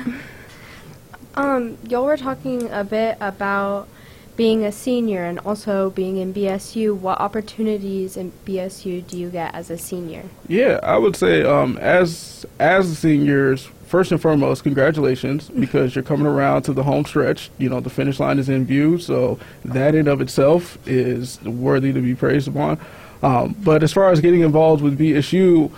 Um, 1.37 1.77
y'all 1.89 2.05
were 2.05 2.15
talking 2.15 2.71
a 2.71 2.85
bit 2.85 3.17
about 3.19 3.89
being 4.35 4.65
a 4.65 4.71
senior 4.71 5.23
and 5.23 5.39
also 5.39 5.89
being 5.91 6.17
in 6.17 6.33
BSU. 6.33 6.95
What 6.95 7.19
opportunities 7.19 8.17
in 8.17 8.31
BSU 8.45 9.05
do 9.07 9.17
you 9.17 9.29
get 9.29 9.53
as 9.55 9.69
a 9.69 9.77
senior? 9.77 10.23
Yeah, 10.47 10.79
I 10.83 10.97
would 10.97 11.15
say 11.15 11.43
um, 11.43 11.77
as 11.77 12.45
as 12.59 12.97
seniors, 12.97 13.69
first 13.87 14.11
and 14.11 14.21
foremost, 14.21 14.63
congratulations 14.63 15.49
because 15.59 15.95
you're 15.95 16.03
coming 16.03 16.27
around 16.27 16.63
to 16.63 16.73
the 16.73 16.83
home 16.83 17.05
stretch. 17.05 17.49
You 17.57 17.69
know, 17.69 17.79
the 17.79 17.89
finish 17.89 18.19
line 18.19 18.39
is 18.39 18.49
in 18.49 18.65
view, 18.65 18.97
so 18.97 19.39
that 19.63 19.95
in 19.95 20.07
of 20.07 20.21
itself 20.21 20.77
is 20.87 21.41
worthy 21.43 21.93
to 21.93 22.01
be 22.01 22.15
praised 22.15 22.47
upon. 22.47 22.79
Um, 23.23 23.55
but 23.63 23.81
as 23.81 23.93
far 23.93 24.11
as 24.11 24.21
getting 24.21 24.41
involved 24.41 24.83
with 24.83 24.99
BSU, 24.99 25.71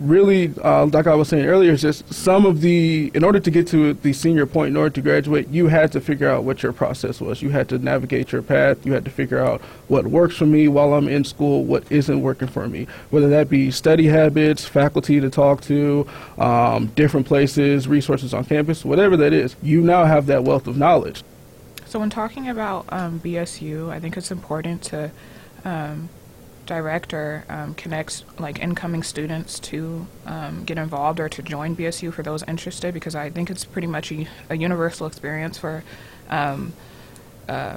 really, 0.00 0.52
uh, 0.62 0.86
like 0.86 1.06
I 1.06 1.14
was 1.14 1.28
saying 1.28 1.46
earlier, 1.46 1.72
is 1.72 1.82
just 1.82 2.12
some 2.12 2.46
of 2.46 2.60
the, 2.60 3.10
in 3.14 3.24
order 3.24 3.40
to 3.40 3.50
get 3.50 3.66
to 3.68 3.94
the 3.94 4.12
senior 4.12 4.46
point, 4.46 4.70
in 4.70 4.76
order 4.76 4.90
to 4.90 5.00
graduate, 5.00 5.48
you 5.48 5.68
had 5.68 5.92
to 5.92 6.00
figure 6.00 6.28
out 6.28 6.44
what 6.44 6.62
your 6.62 6.72
process 6.72 7.20
was. 7.20 7.42
You 7.42 7.50
had 7.50 7.68
to 7.70 7.78
navigate 7.78 8.32
your 8.32 8.42
path. 8.42 8.84
You 8.84 8.92
had 8.92 9.04
to 9.04 9.10
figure 9.10 9.38
out 9.38 9.60
what 9.88 10.06
works 10.06 10.36
for 10.36 10.46
me 10.46 10.68
while 10.68 10.94
I'm 10.94 11.08
in 11.08 11.24
school, 11.24 11.64
what 11.64 11.90
isn't 11.90 12.20
working 12.20 12.48
for 12.48 12.68
me. 12.68 12.86
Whether 13.10 13.28
that 13.30 13.48
be 13.48 13.70
study 13.70 14.06
habits, 14.06 14.64
faculty 14.64 15.20
to 15.20 15.30
talk 15.30 15.62
to, 15.62 16.06
um, 16.38 16.86
different 16.88 17.26
places, 17.26 17.88
resources 17.88 18.34
on 18.34 18.44
campus, 18.44 18.84
whatever 18.84 19.16
that 19.18 19.32
is, 19.32 19.56
you 19.62 19.80
now 19.80 20.04
have 20.04 20.26
that 20.26 20.44
wealth 20.44 20.66
of 20.66 20.76
knowledge. 20.76 21.22
So 21.86 22.00
when 22.00 22.10
talking 22.10 22.48
about 22.48 22.84
um, 22.90 23.20
BSU, 23.20 23.90
I 23.90 24.00
think 24.00 24.16
it's 24.16 24.30
important 24.30 24.82
to 24.84 25.10
um, 25.64 26.08
direct 26.66 27.14
or 27.14 27.44
um, 27.48 27.74
connect 27.74 28.24
like 28.38 28.58
incoming 28.58 29.02
students 29.02 29.58
to 29.60 30.06
um, 30.26 30.64
get 30.64 30.78
involved 30.78 31.20
or 31.20 31.28
to 31.28 31.42
join 31.42 31.76
BSU 31.76 32.12
for 32.12 32.22
those 32.22 32.42
interested 32.44 32.92
because 32.92 33.14
I 33.14 33.30
think 33.30 33.50
it's 33.50 33.64
pretty 33.64 33.86
much 33.86 34.12
a, 34.12 34.26
a 34.50 34.56
universal 34.56 35.06
experience 35.06 35.58
for 35.58 35.84
um, 36.28 36.72
uh, 37.48 37.76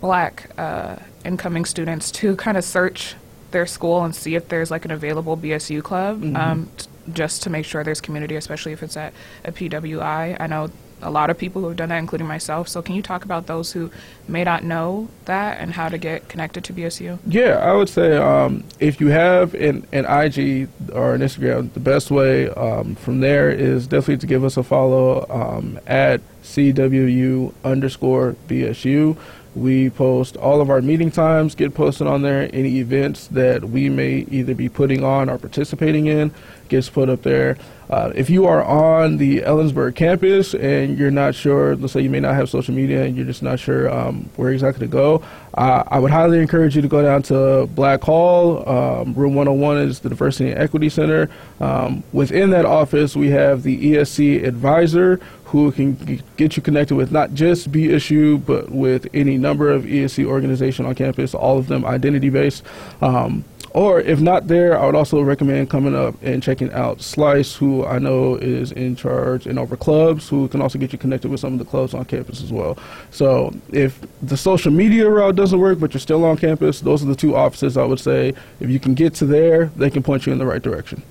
black 0.00 0.50
uh, 0.58 0.96
incoming 1.24 1.64
students 1.64 2.10
to 2.12 2.34
kind 2.44 2.56
of 2.56 2.64
search 2.64 3.14
their 3.50 3.66
school 3.66 4.04
and 4.04 4.14
see 4.14 4.34
if 4.34 4.48
there's 4.48 4.70
like 4.70 4.84
an 4.84 4.90
available 4.90 5.36
BSU 5.36 5.82
club 5.82 6.22
um, 6.36 6.70
t- 6.76 6.86
just 7.12 7.42
to 7.42 7.50
make 7.50 7.64
sure 7.64 7.82
there's 7.82 8.00
community, 8.00 8.36
especially 8.36 8.72
if 8.72 8.82
it's 8.82 8.96
at 8.96 9.12
a 9.44 9.50
PWI. 9.50 10.36
I 10.38 10.46
know 10.46 10.70
a 11.02 11.10
lot 11.10 11.30
of 11.30 11.38
people 11.38 11.62
who 11.62 11.68
have 11.68 11.76
done 11.76 11.88
that, 11.88 11.98
including 11.98 12.26
myself. 12.26 12.68
So, 12.68 12.82
can 12.82 12.94
you 12.94 13.02
talk 13.02 13.24
about 13.24 13.46
those 13.46 13.72
who 13.72 13.90
may 14.28 14.44
not 14.44 14.64
know 14.64 15.08
that 15.24 15.58
and 15.60 15.72
how 15.72 15.88
to 15.88 15.98
get 15.98 16.28
connected 16.28 16.64
to 16.64 16.72
BSU? 16.72 17.18
Yeah, 17.26 17.58
I 17.58 17.72
would 17.72 17.88
say 17.88 18.16
um, 18.16 18.64
if 18.78 19.00
you 19.00 19.08
have 19.08 19.54
an, 19.54 19.86
an 19.92 20.04
IG 20.04 20.68
or 20.92 21.14
an 21.14 21.20
Instagram, 21.20 21.72
the 21.72 21.80
best 21.80 22.10
way 22.10 22.48
um, 22.50 22.94
from 22.94 23.20
there 23.20 23.50
is 23.50 23.86
definitely 23.86 24.18
to 24.18 24.26
give 24.26 24.44
us 24.44 24.56
a 24.56 24.62
follow 24.62 25.26
um, 25.30 25.78
at 25.86 26.20
CWU 26.42 27.52
underscore 27.64 28.36
BSU. 28.48 29.16
We 29.54 29.90
post 29.90 30.36
all 30.36 30.60
of 30.60 30.70
our 30.70 30.80
meeting 30.80 31.10
times, 31.10 31.56
get 31.56 31.74
posted 31.74 32.06
on 32.06 32.22
there. 32.22 32.48
Any 32.52 32.78
events 32.78 33.26
that 33.28 33.64
we 33.64 33.88
may 33.88 34.26
either 34.30 34.54
be 34.54 34.68
putting 34.68 35.02
on 35.02 35.28
or 35.28 35.38
participating 35.38 36.06
in 36.06 36.32
gets 36.68 36.88
put 36.88 37.08
up 37.08 37.22
there. 37.22 37.58
Uh, 37.90 38.12
if 38.14 38.30
you 38.30 38.46
are 38.46 38.62
on 38.62 39.16
the 39.16 39.40
Ellensburg 39.40 39.96
campus 39.96 40.54
and 40.54 40.96
you're 40.96 41.10
not 41.10 41.34
sure, 41.34 41.74
let's 41.74 41.92
say 41.92 42.00
you 42.00 42.08
may 42.08 42.20
not 42.20 42.36
have 42.36 42.48
social 42.48 42.72
media 42.72 43.02
and 43.02 43.16
you're 43.16 43.26
just 43.26 43.42
not 43.42 43.58
sure 43.58 43.90
um, 43.90 44.30
where 44.36 44.52
exactly 44.52 44.86
to 44.86 44.90
go, 44.90 45.24
uh, 45.54 45.82
I 45.88 45.98
would 45.98 46.12
highly 46.12 46.38
encourage 46.38 46.76
you 46.76 46.82
to 46.82 46.88
go 46.88 47.02
down 47.02 47.22
to 47.24 47.66
Black 47.74 48.00
Hall. 48.02 48.68
Um, 48.68 49.14
room 49.14 49.34
101 49.34 49.78
is 49.78 49.98
the 49.98 50.08
Diversity 50.08 50.52
and 50.52 50.60
Equity 50.60 50.88
Center. 50.88 51.28
Um, 51.58 52.04
within 52.12 52.50
that 52.50 52.64
office, 52.64 53.16
we 53.16 53.30
have 53.30 53.64
the 53.64 53.94
ESC 53.94 54.44
advisor 54.44 55.18
who 55.50 55.72
can 55.72 55.98
g- 56.06 56.22
get 56.36 56.56
you 56.56 56.62
connected 56.62 56.94
with 56.94 57.10
not 57.10 57.34
just 57.34 57.72
BSU, 57.72 58.44
but 58.46 58.70
with 58.70 59.08
any 59.12 59.36
number 59.36 59.68
of 59.68 59.82
ESC 59.82 60.24
organization 60.24 60.86
on 60.86 60.94
campus, 60.94 61.34
all 61.34 61.58
of 61.58 61.66
them 61.66 61.84
identity 61.84 62.30
based. 62.30 62.62
Um, 63.02 63.44
or 63.72 64.00
if 64.00 64.20
not 64.20 64.46
there, 64.46 64.78
I 64.78 64.86
would 64.86 64.94
also 64.94 65.20
recommend 65.22 65.68
coming 65.70 65.94
up 65.94 66.14
and 66.22 66.40
checking 66.42 66.72
out 66.72 67.00
Slice, 67.00 67.54
who 67.54 67.84
I 67.84 67.98
know 67.98 68.36
is 68.36 68.70
in 68.72 68.94
charge 68.94 69.46
and 69.46 69.58
over 69.58 69.76
clubs, 69.76 70.28
who 70.28 70.46
can 70.48 70.60
also 70.62 70.78
get 70.78 70.92
you 70.92 70.98
connected 70.98 71.30
with 71.30 71.40
some 71.40 71.52
of 71.52 71.58
the 71.58 71.64
clubs 71.64 71.94
on 71.94 72.04
campus 72.04 72.42
as 72.42 72.52
well. 72.52 72.78
So 73.10 73.52
if 73.72 74.00
the 74.22 74.36
social 74.36 74.72
media 74.72 75.08
route 75.08 75.34
doesn't 75.36 75.58
work, 75.58 75.80
but 75.80 75.94
you're 75.94 76.00
still 76.00 76.24
on 76.24 76.36
campus, 76.36 76.80
those 76.80 77.02
are 77.02 77.06
the 77.06 77.14
two 77.16 77.34
offices 77.36 77.76
I 77.76 77.84
would 77.84 78.00
say. 78.00 78.34
If 78.60 78.70
you 78.70 78.78
can 78.78 78.94
get 78.94 79.14
to 79.14 79.26
there, 79.26 79.66
they 79.76 79.90
can 79.90 80.02
point 80.02 80.26
you 80.26 80.32
in 80.32 80.38
the 80.38 80.46
right 80.46 80.62
direction. 80.62 81.02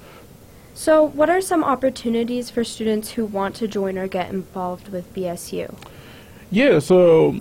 So, 0.80 1.04
what 1.04 1.30
are 1.30 1.42
some 1.42 1.62
opportunities 1.62 2.50
for 2.50 2.64
students 2.64 3.12
who 3.12 3.26
want 3.26 3.54
to 3.56 3.68
join 3.68 3.98
or 3.98 4.08
get 4.08 4.30
involved 4.30 4.88
with 4.88 5.14
BSU? 5.14 5.76
Yeah, 6.52 6.80
so 6.80 7.36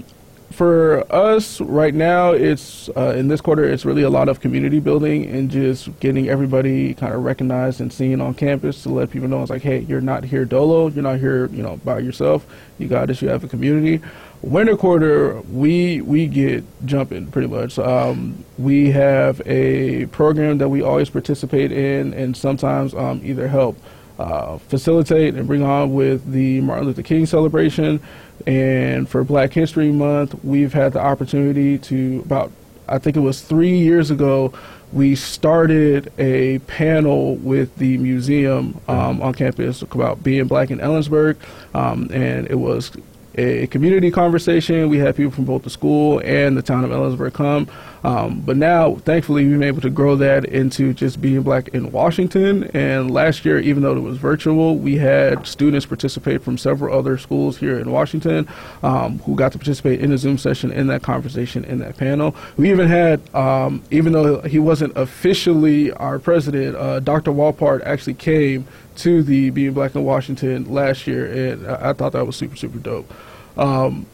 for 0.50 1.10
us 1.12 1.60
right 1.60 1.94
now, 1.94 2.32
it's 2.32 2.88
uh, 2.96 3.14
in 3.16 3.28
this 3.28 3.40
quarter, 3.40 3.64
it's 3.64 3.84
really 3.84 4.02
a 4.02 4.10
lot 4.10 4.28
of 4.28 4.40
community 4.40 4.80
building 4.80 5.26
and 5.26 5.50
just 5.50 5.98
getting 6.00 6.28
everybody 6.28 6.94
kind 6.94 7.12
of 7.12 7.22
recognized 7.22 7.80
and 7.80 7.92
seen 7.92 8.20
on 8.20 8.34
campus 8.34 8.82
to 8.82 8.88
let 8.88 9.10
people 9.10 9.28
know 9.28 9.42
it's 9.42 9.50
like, 9.50 9.62
hey, 9.62 9.80
you're 9.80 10.00
not 10.00 10.24
here 10.24 10.44
dolo, 10.44 10.88
you're 10.88 11.02
not 11.02 11.18
here, 11.18 11.46
you 11.46 11.62
know, 11.62 11.76
by 11.78 11.98
yourself. 11.98 12.46
You 12.78 12.88
got 12.88 13.08
this, 13.08 13.20
you 13.20 13.28
have 13.28 13.44
a 13.44 13.48
community. 13.48 14.00
Winter 14.40 14.76
quarter, 14.76 15.40
we 15.42 16.00
we 16.00 16.26
get 16.28 16.64
jumping 16.86 17.26
pretty 17.26 17.48
much. 17.48 17.78
Um, 17.78 18.44
we 18.56 18.90
have 18.92 19.42
a 19.46 20.06
program 20.06 20.58
that 20.58 20.68
we 20.68 20.80
always 20.80 21.10
participate 21.10 21.72
in, 21.72 22.14
and 22.14 22.36
sometimes 22.36 22.94
um, 22.94 23.20
either 23.24 23.48
help 23.48 23.76
uh, 24.18 24.58
facilitate 24.58 25.34
and 25.34 25.46
bring 25.46 25.62
on 25.62 25.94
with 25.94 26.32
the 26.32 26.60
Martin 26.60 26.86
Luther 26.86 27.02
King 27.02 27.26
celebration. 27.26 28.00
And 28.46 29.08
for 29.08 29.24
Black 29.24 29.52
History 29.52 29.90
Month, 29.90 30.42
we've 30.44 30.72
had 30.72 30.92
the 30.92 31.00
opportunity 31.00 31.78
to, 31.78 32.22
about, 32.24 32.50
I 32.88 32.98
think 32.98 33.16
it 33.16 33.20
was 33.20 33.40
three 33.40 33.78
years 33.78 34.10
ago, 34.10 34.52
we 34.92 35.14
started 35.14 36.10
a 36.18 36.60
panel 36.60 37.36
with 37.36 37.76
the 37.76 37.98
museum 37.98 38.80
um, 38.88 39.20
on 39.20 39.34
campus 39.34 39.82
about 39.82 40.22
being 40.22 40.46
black 40.46 40.70
in 40.70 40.78
Ellensburg. 40.78 41.36
Um, 41.74 42.08
and 42.12 42.46
it 42.48 42.54
was 42.54 42.90
a 43.38 43.66
community 43.68 44.10
conversation. 44.10 44.88
We 44.88 44.98
had 44.98 45.16
people 45.16 45.30
from 45.30 45.44
both 45.44 45.62
the 45.62 45.70
school 45.70 46.20
and 46.24 46.56
the 46.56 46.62
town 46.62 46.84
of 46.84 46.90
Ellensburg 46.90 47.32
come. 47.34 47.68
Um, 48.04 48.40
but 48.40 48.56
now, 48.56 48.96
thankfully, 48.96 49.44
we've 49.44 49.58
been 49.58 49.62
able 49.62 49.80
to 49.80 49.90
grow 49.90 50.16
that 50.16 50.44
into 50.44 50.92
just 50.92 51.20
being 51.20 51.42
black 51.42 51.68
in 51.68 51.90
Washington. 51.90 52.64
And 52.74 53.10
last 53.10 53.44
year, 53.44 53.58
even 53.60 53.82
though 53.82 53.96
it 53.96 54.00
was 54.00 54.18
virtual, 54.18 54.76
we 54.76 54.96
had 54.96 55.46
students 55.46 55.86
participate 55.86 56.42
from 56.42 56.58
several 56.58 56.96
other 56.96 57.18
schools 57.18 57.56
here 57.56 57.78
in 57.78 57.90
Washington 57.90 58.48
um, 58.82 59.18
who 59.20 59.34
got 59.34 59.52
to 59.52 59.58
participate 59.58 60.00
in 60.00 60.10
the 60.10 60.18
Zoom 60.18 60.38
session, 60.38 60.72
in 60.72 60.88
that 60.88 61.02
conversation, 61.02 61.64
in 61.64 61.78
that 61.78 61.96
panel. 61.96 62.34
We 62.56 62.70
even 62.70 62.88
had, 62.88 63.20
um, 63.34 63.82
even 63.90 64.12
though 64.12 64.42
he 64.42 64.58
wasn't 64.58 64.96
officially 64.96 65.92
our 65.92 66.18
president, 66.18 66.76
uh, 66.76 67.00
Dr. 67.00 67.30
Wohlpart 67.30 67.82
actually 67.84 68.14
came 68.14 68.66
to 68.96 69.22
the 69.22 69.50
Being 69.50 69.72
Black 69.72 69.94
in 69.94 70.04
Washington 70.04 70.72
last 70.72 71.06
year, 71.06 71.52
and 71.52 71.66
I, 71.66 71.90
I 71.90 71.92
thought 71.92 72.12
that 72.12 72.26
was 72.26 72.36
super, 72.36 72.56
super 72.56 72.78
dope. 72.78 73.12
Um, 73.58 74.06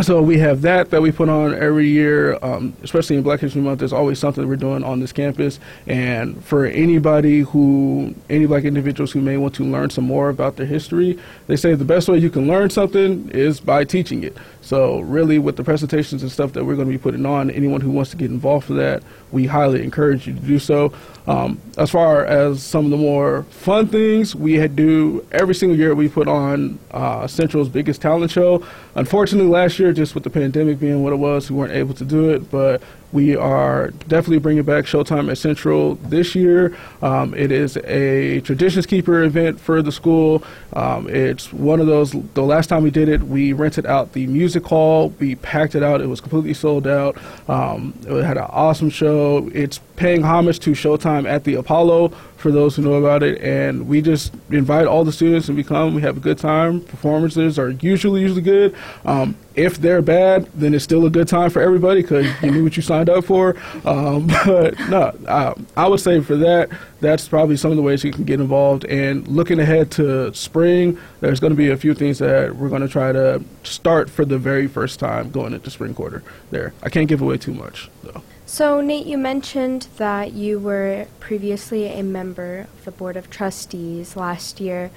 so 0.00 0.22
we 0.22 0.38
have 0.38 0.62
that 0.62 0.90
that 0.90 1.02
we 1.02 1.12
put 1.12 1.28
on 1.28 1.54
every 1.54 1.86
year, 1.86 2.38
um, 2.42 2.74
especially 2.82 3.16
in 3.16 3.22
Black 3.22 3.40
History 3.40 3.60
Month. 3.60 3.80
There's 3.80 3.92
always 3.92 4.18
something 4.18 4.48
we're 4.48 4.56
doing 4.56 4.82
on 4.82 5.00
this 5.00 5.12
campus, 5.12 5.60
and 5.86 6.42
for 6.44 6.64
anybody 6.64 7.40
who, 7.40 8.14
any 8.30 8.46
black 8.46 8.64
individuals 8.64 9.12
who 9.12 9.20
may 9.20 9.36
want 9.36 9.54
to 9.56 9.64
learn 9.64 9.90
some 9.90 10.04
more 10.04 10.30
about 10.30 10.56
their 10.56 10.66
history, 10.66 11.18
they 11.46 11.56
say 11.56 11.74
the 11.74 11.84
best 11.84 12.08
way 12.08 12.16
you 12.16 12.30
can 12.30 12.48
learn 12.48 12.70
something 12.70 13.28
is 13.30 13.60
by 13.60 13.84
teaching 13.84 14.24
it. 14.24 14.36
So 14.62 15.00
really, 15.00 15.38
with 15.38 15.56
the 15.56 15.64
presentations 15.64 16.22
and 16.22 16.30
stuff 16.30 16.52
that 16.52 16.64
we're 16.64 16.76
going 16.76 16.86
to 16.86 16.92
be 16.92 17.02
putting 17.02 17.26
on, 17.26 17.50
anyone 17.50 17.80
who 17.80 17.90
wants 17.90 18.12
to 18.12 18.16
get 18.16 18.30
involved 18.30 18.66
for 18.66 18.74
that, 18.74 19.02
we 19.32 19.46
highly 19.46 19.82
encourage 19.82 20.26
you 20.26 20.34
to 20.34 20.40
do 20.40 20.58
so. 20.58 20.92
Um, 21.26 21.60
as 21.78 21.90
far 21.90 22.24
as 22.24 22.62
some 22.62 22.84
of 22.84 22.90
the 22.92 22.96
more 22.96 23.42
fun 23.44 23.88
things, 23.88 24.34
we 24.34 24.54
had 24.54 24.76
do 24.76 25.26
every 25.32 25.54
single 25.54 25.76
year 25.76 25.94
we 25.94 26.08
put 26.08 26.28
on 26.28 26.78
uh, 26.92 27.26
Central's 27.26 27.68
biggest 27.68 28.00
talent 28.00 28.30
show. 28.30 28.64
Unfortunately, 28.94 29.50
last 29.50 29.78
year, 29.78 29.92
just 29.92 30.14
with 30.14 30.24
the 30.24 30.30
pandemic 30.30 30.78
being 30.78 31.02
what 31.02 31.12
it 31.12 31.16
was, 31.16 31.50
we 31.50 31.56
weren't 31.56 31.72
able 31.72 31.94
to 31.94 32.04
do 32.04 32.30
it. 32.30 32.50
But 32.50 32.82
we 33.12 33.36
are 33.36 33.88
definitely 34.08 34.38
bringing 34.38 34.62
back 34.62 34.84
Showtime 34.84 35.30
at 35.30 35.38
Central 35.38 35.96
this 35.96 36.34
year. 36.34 36.76
Um, 37.02 37.34
it 37.34 37.52
is 37.52 37.76
a 37.78 38.40
Traditions 38.40 38.86
Keeper 38.86 39.22
event 39.22 39.60
for 39.60 39.82
the 39.82 39.92
school. 39.92 40.42
Um, 40.72 41.08
it's 41.08 41.52
one 41.52 41.80
of 41.80 41.86
those, 41.86 42.12
the 42.12 42.42
last 42.42 42.68
time 42.68 42.82
we 42.82 42.90
did 42.90 43.08
it, 43.08 43.22
we 43.22 43.52
rented 43.52 43.86
out 43.86 44.12
the 44.12 44.26
music 44.26 44.64
hall, 44.64 45.10
we 45.20 45.34
packed 45.36 45.74
it 45.74 45.82
out, 45.82 46.00
it 46.00 46.06
was 46.06 46.20
completely 46.20 46.54
sold 46.54 46.86
out. 46.86 47.16
Um, 47.48 47.94
it 48.06 48.24
had 48.24 48.38
an 48.38 48.46
awesome 48.48 48.90
show. 48.90 49.50
It's 49.52 49.78
paying 50.02 50.22
homage 50.22 50.58
to 50.58 50.72
Showtime 50.72 51.28
at 51.28 51.44
the 51.44 51.54
Apollo 51.54 52.08
for 52.36 52.50
those 52.50 52.74
who 52.74 52.82
know 52.82 52.94
about 52.94 53.22
it. 53.22 53.40
And 53.40 53.86
we 53.86 54.02
just 54.02 54.34
invite 54.50 54.88
all 54.88 55.04
the 55.04 55.12
students 55.12 55.46
and 55.46 55.56
we 55.56 55.62
come. 55.62 55.94
We 55.94 56.02
have 56.02 56.16
a 56.16 56.20
good 56.20 56.38
time. 56.38 56.80
Performances 56.80 57.56
are 57.56 57.70
usually 57.70 58.20
usually 58.20 58.42
good. 58.42 58.74
Um, 59.04 59.36
if 59.54 59.78
they're 59.78 60.02
bad, 60.02 60.46
then 60.54 60.74
it's 60.74 60.82
still 60.82 61.06
a 61.06 61.10
good 61.10 61.28
time 61.28 61.50
for 61.50 61.62
everybody 61.62 62.02
because 62.02 62.26
you 62.42 62.50
knew 62.50 62.64
what 62.64 62.76
you 62.76 62.82
signed 62.82 63.08
up 63.08 63.24
for. 63.24 63.56
Um, 63.84 64.26
but 64.44 64.76
no, 64.88 65.16
I, 65.28 65.54
I 65.76 65.86
would 65.86 66.00
say 66.00 66.20
for 66.20 66.34
that, 66.34 66.70
that's 67.00 67.28
probably 67.28 67.56
some 67.56 67.70
of 67.70 67.76
the 67.76 67.82
ways 67.84 68.02
you 68.02 68.10
can 68.10 68.24
get 68.24 68.40
involved. 68.40 68.84
And 68.86 69.28
looking 69.28 69.60
ahead 69.60 69.92
to 69.92 70.34
spring, 70.34 70.98
there's 71.20 71.38
going 71.38 71.52
to 71.52 71.56
be 71.56 71.70
a 71.70 71.76
few 71.76 71.94
things 71.94 72.18
that 72.18 72.56
we're 72.56 72.70
going 72.70 72.82
to 72.82 72.88
try 72.88 73.12
to 73.12 73.40
start 73.62 74.10
for 74.10 74.24
the 74.24 74.38
very 74.38 74.66
first 74.66 74.98
time 74.98 75.30
going 75.30 75.52
into 75.52 75.70
spring 75.70 75.94
quarter. 75.94 76.24
There, 76.50 76.74
I 76.82 76.88
can't 76.88 77.08
give 77.08 77.22
away 77.22 77.38
too 77.38 77.54
much 77.54 77.88
though. 78.02 78.20
So, 78.52 78.82
Nate, 78.82 79.06
you 79.06 79.16
mentioned 79.16 79.86
that 79.96 80.34
you 80.34 80.58
were 80.58 81.06
previously 81.20 81.86
a 81.86 82.02
member 82.02 82.66
of 82.74 82.84
the 82.84 82.90
Board 82.90 83.16
of 83.16 83.30
Trustees 83.30 84.14
last 84.14 84.60
year. 84.60 84.90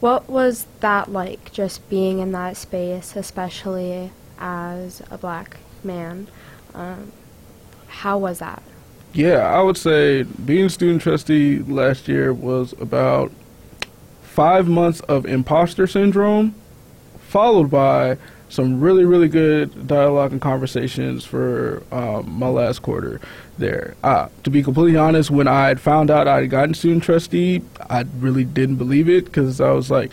What 0.00 0.26
was 0.26 0.64
that 0.80 1.12
like, 1.12 1.52
just 1.52 1.86
being 1.90 2.20
in 2.20 2.32
that 2.32 2.56
space, 2.56 3.14
especially 3.14 4.10
as 4.38 5.02
a 5.10 5.18
black 5.18 5.58
man? 5.82 6.28
Um, 6.72 7.12
how 7.88 8.16
was 8.16 8.38
that? 8.38 8.62
Yeah, 9.12 9.52
I 9.54 9.60
would 9.60 9.76
say 9.76 10.22
being 10.22 10.70
student 10.70 11.02
trustee 11.02 11.58
last 11.58 12.08
year 12.08 12.32
was 12.32 12.72
about 12.80 13.30
five 14.22 14.66
months 14.66 15.00
of 15.00 15.26
imposter 15.26 15.86
syndrome, 15.86 16.54
followed 17.20 17.70
by 17.70 18.16
some 18.48 18.80
really, 18.80 19.04
really 19.04 19.28
good 19.28 19.86
dialogue 19.86 20.32
and 20.32 20.40
conversations 20.40 21.24
for 21.24 21.82
um, 21.90 22.38
my 22.38 22.48
last 22.48 22.82
quarter 22.82 23.20
there. 23.58 23.96
Uh, 24.02 24.28
to 24.42 24.50
be 24.50 24.62
completely 24.62 24.96
honest, 24.96 25.30
when 25.30 25.48
I 25.48 25.68
had 25.68 25.80
found 25.80 26.10
out 26.10 26.28
I 26.28 26.42
had 26.42 26.50
gotten 26.50 26.74
student 26.74 27.02
trustee, 27.02 27.62
I 27.90 28.04
really 28.18 28.44
didn't 28.44 28.76
believe 28.76 29.08
it 29.08 29.24
because 29.24 29.60
I 29.60 29.70
was 29.70 29.90
like, 29.90 30.12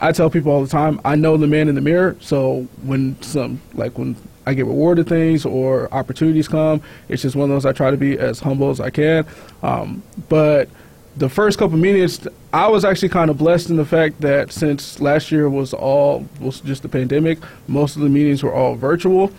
I 0.00 0.12
tell 0.12 0.30
people 0.30 0.50
all 0.50 0.62
the 0.62 0.68
time, 0.68 1.00
I 1.04 1.14
know 1.14 1.36
the 1.36 1.46
man 1.46 1.68
in 1.68 1.74
the 1.74 1.80
mirror. 1.80 2.16
So 2.20 2.66
when 2.82 3.20
some, 3.22 3.60
like 3.74 3.98
when 3.98 4.16
I 4.46 4.54
get 4.54 4.66
rewarded 4.66 5.08
things 5.08 5.44
or 5.44 5.92
opportunities 5.92 6.48
come, 6.48 6.82
it's 7.08 7.22
just 7.22 7.36
one 7.36 7.50
of 7.50 7.54
those 7.54 7.66
I 7.66 7.72
try 7.72 7.90
to 7.90 7.96
be 7.96 8.18
as 8.18 8.40
humble 8.40 8.70
as 8.70 8.80
I 8.80 8.90
can. 8.90 9.26
Um, 9.62 10.02
but 10.28 10.68
the 11.16 11.28
first 11.28 11.58
couple 11.58 11.76
meetings, 11.76 12.26
I 12.52 12.68
was 12.68 12.84
actually 12.84 13.08
kind 13.08 13.30
of 13.30 13.38
blessed 13.38 13.70
in 13.70 13.76
the 13.76 13.84
fact 13.84 14.20
that 14.20 14.52
since 14.52 15.00
last 15.00 15.30
year 15.30 15.48
was 15.48 15.74
all 15.74 16.26
was 16.40 16.60
just 16.60 16.82
the 16.82 16.88
pandemic, 16.88 17.38
most 17.68 17.96
of 17.96 18.02
the 18.02 18.08
meetings 18.08 18.42
were 18.42 18.54
all 18.54 18.74
virtual, 18.74 19.32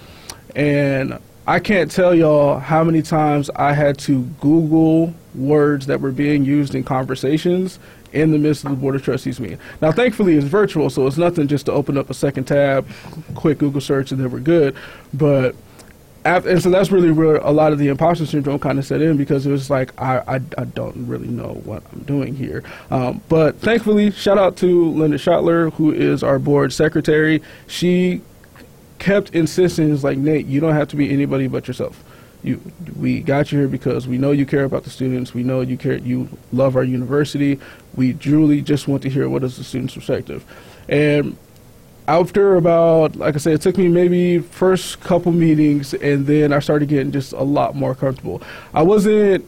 and 0.55 1.17
I 1.47 1.59
can't 1.59 1.89
tell 1.89 2.13
y'all 2.13 2.59
how 2.59 2.83
many 2.83 3.01
times 3.01 3.49
I 3.55 3.73
had 3.73 3.97
to 3.99 4.21
Google 4.39 5.13
words 5.33 5.87
that 5.87 6.01
were 6.01 6.11
being 6.11 6.45
used 6.45 6.75
in 6.75 6.83
conversations 6.83 7.79
in 8.13 8.31
the 8.31 8.37
midst 8.37 8.65
of 8.65 8.71
the 8.71 8.75
Board 8.75 8.95
of 8.95 9.03
Trustees 9.03 9.39
meeting. 9.39 9.59
Now, 9.81 9.91
thankfully, 9.91 10.35
it's 10.35 10.45
virtual, 10.45 10.89
so 10.89 11.07
it's 11.07 11.17
nothing 11.17 11.47
just 11.47 11.65
to 11.67 11.71
open 11.71 11.97
up 11.97 12.09
a 12.09 12.13
second 12.13 12.45
tab, 12.45 12.87
quick 13.35 13.57
Google 13.57 13.81
search, 13.81 14.11
and 14.11 14.21
then 14.21 14.29
we're 14.29 14.39
good. 14.39 14.75
But 15.13 15.55
after, 16.23 16.49
and 16.49 16.61
so 16.61 16.69
that's 16.69 16.91
really 16.91 17.11
where 17.11 17.37
a 17.37 17.51
lot 17.51 17.71
of 17.71 17.79
the 17.79 17.87
imposter 17.87 18.25
syndrome 18.25 18.59
kind 18.59 18.77
of 18.79 18.85
set 18.85 19.01
in 19.01 19.17
because 19.17 19.45
it 19.45 19.51
was 19.51 19.69
like 19.69 19.99
I, 19.99 20.19
I, 20.27 20.35
I 20.57 20.63
don't 20.65 21.07
really 21.07 21.27
know 21.27 21.61
what 21.65 21.83
I'm 21.91 22.01
doing 22.01 22.35
here. 22.35 22.63
Um, 22.89 23.21
but 23.29 23.57
thankfully, 23.57 24.11
shout 24.11 24.37
out 24.37 24.57
to 24.57 24.91
Linda 24.91 25.17
Schactler, 25.17 25.73
who 25.73 25.91
is 25.91 26.23
our 26.23 26.39
board 26.39 26.73
secretary. 26.73 27.41
She 27.67 28.21
kept 28.99 29.33
insisting, 29.33 29.99
like 30.01 30.17
Nate, 30.17 30.45
you 30.45 30.59
don't 30.59 30.75
have 30.75 30.87
to 30.89 30.95
be 30.95 31.11
anybody 31.11 31.47
but 31.47 31.67
yourself. 31.67 32.03
You, 32.43 32.59
we 32.95 33.21
got 33.21 33.51
you 33.51 33.59
here 33.59 33.67
because 33.67 34.07
we 34.07 34.17
know 34.17 34.31
you 34.31 34.45
care 34.45 34.63
about 34.63 34.83
the 34.83 34.89
students. 34.89 35.33
We 35.33 35.43
know 35.43 35.61
you 35.61 35.77
care, 35.77 35.97
you 35.97 36.27
love 36.51 36.75
our 36.75 36.83
university. 36.83 37.59
We 37.95 38.13
truly 38.13 38.61
just 38.61 38.87
want 38.87 39.03
to 39.03 39.09
hear 39.09 39.27
what 39.29 39.43
is 39.43 39.57
the 39.57 39.63
student's 39.63 39.93
perspective. 39.93 40.43
And 40.87 41.37
after 42.07 42.55
about, 42.55 43.15
like 43.15 43.35
I 43.35 43.37
said, 43.37 43.53
it 43.53 43.61
took 43.61 43.77
me 43.77 43.87
maybe 43.87 44.39
first 44.39 44.99
couple 45.01 45.31
meetings, 45.31 45.93
and 45.93 46.25
then 46.25 46.51
I 46.51 46.59
started 46.59 46.89
getting 46.89 47.11
just 47.11 47.33
a 47.33 47.43
lot 47.43 47.75
more 47.75 47.95
comfortable. 47.95 48.41
I 48.73 48.81
wasn't 48.81 49.45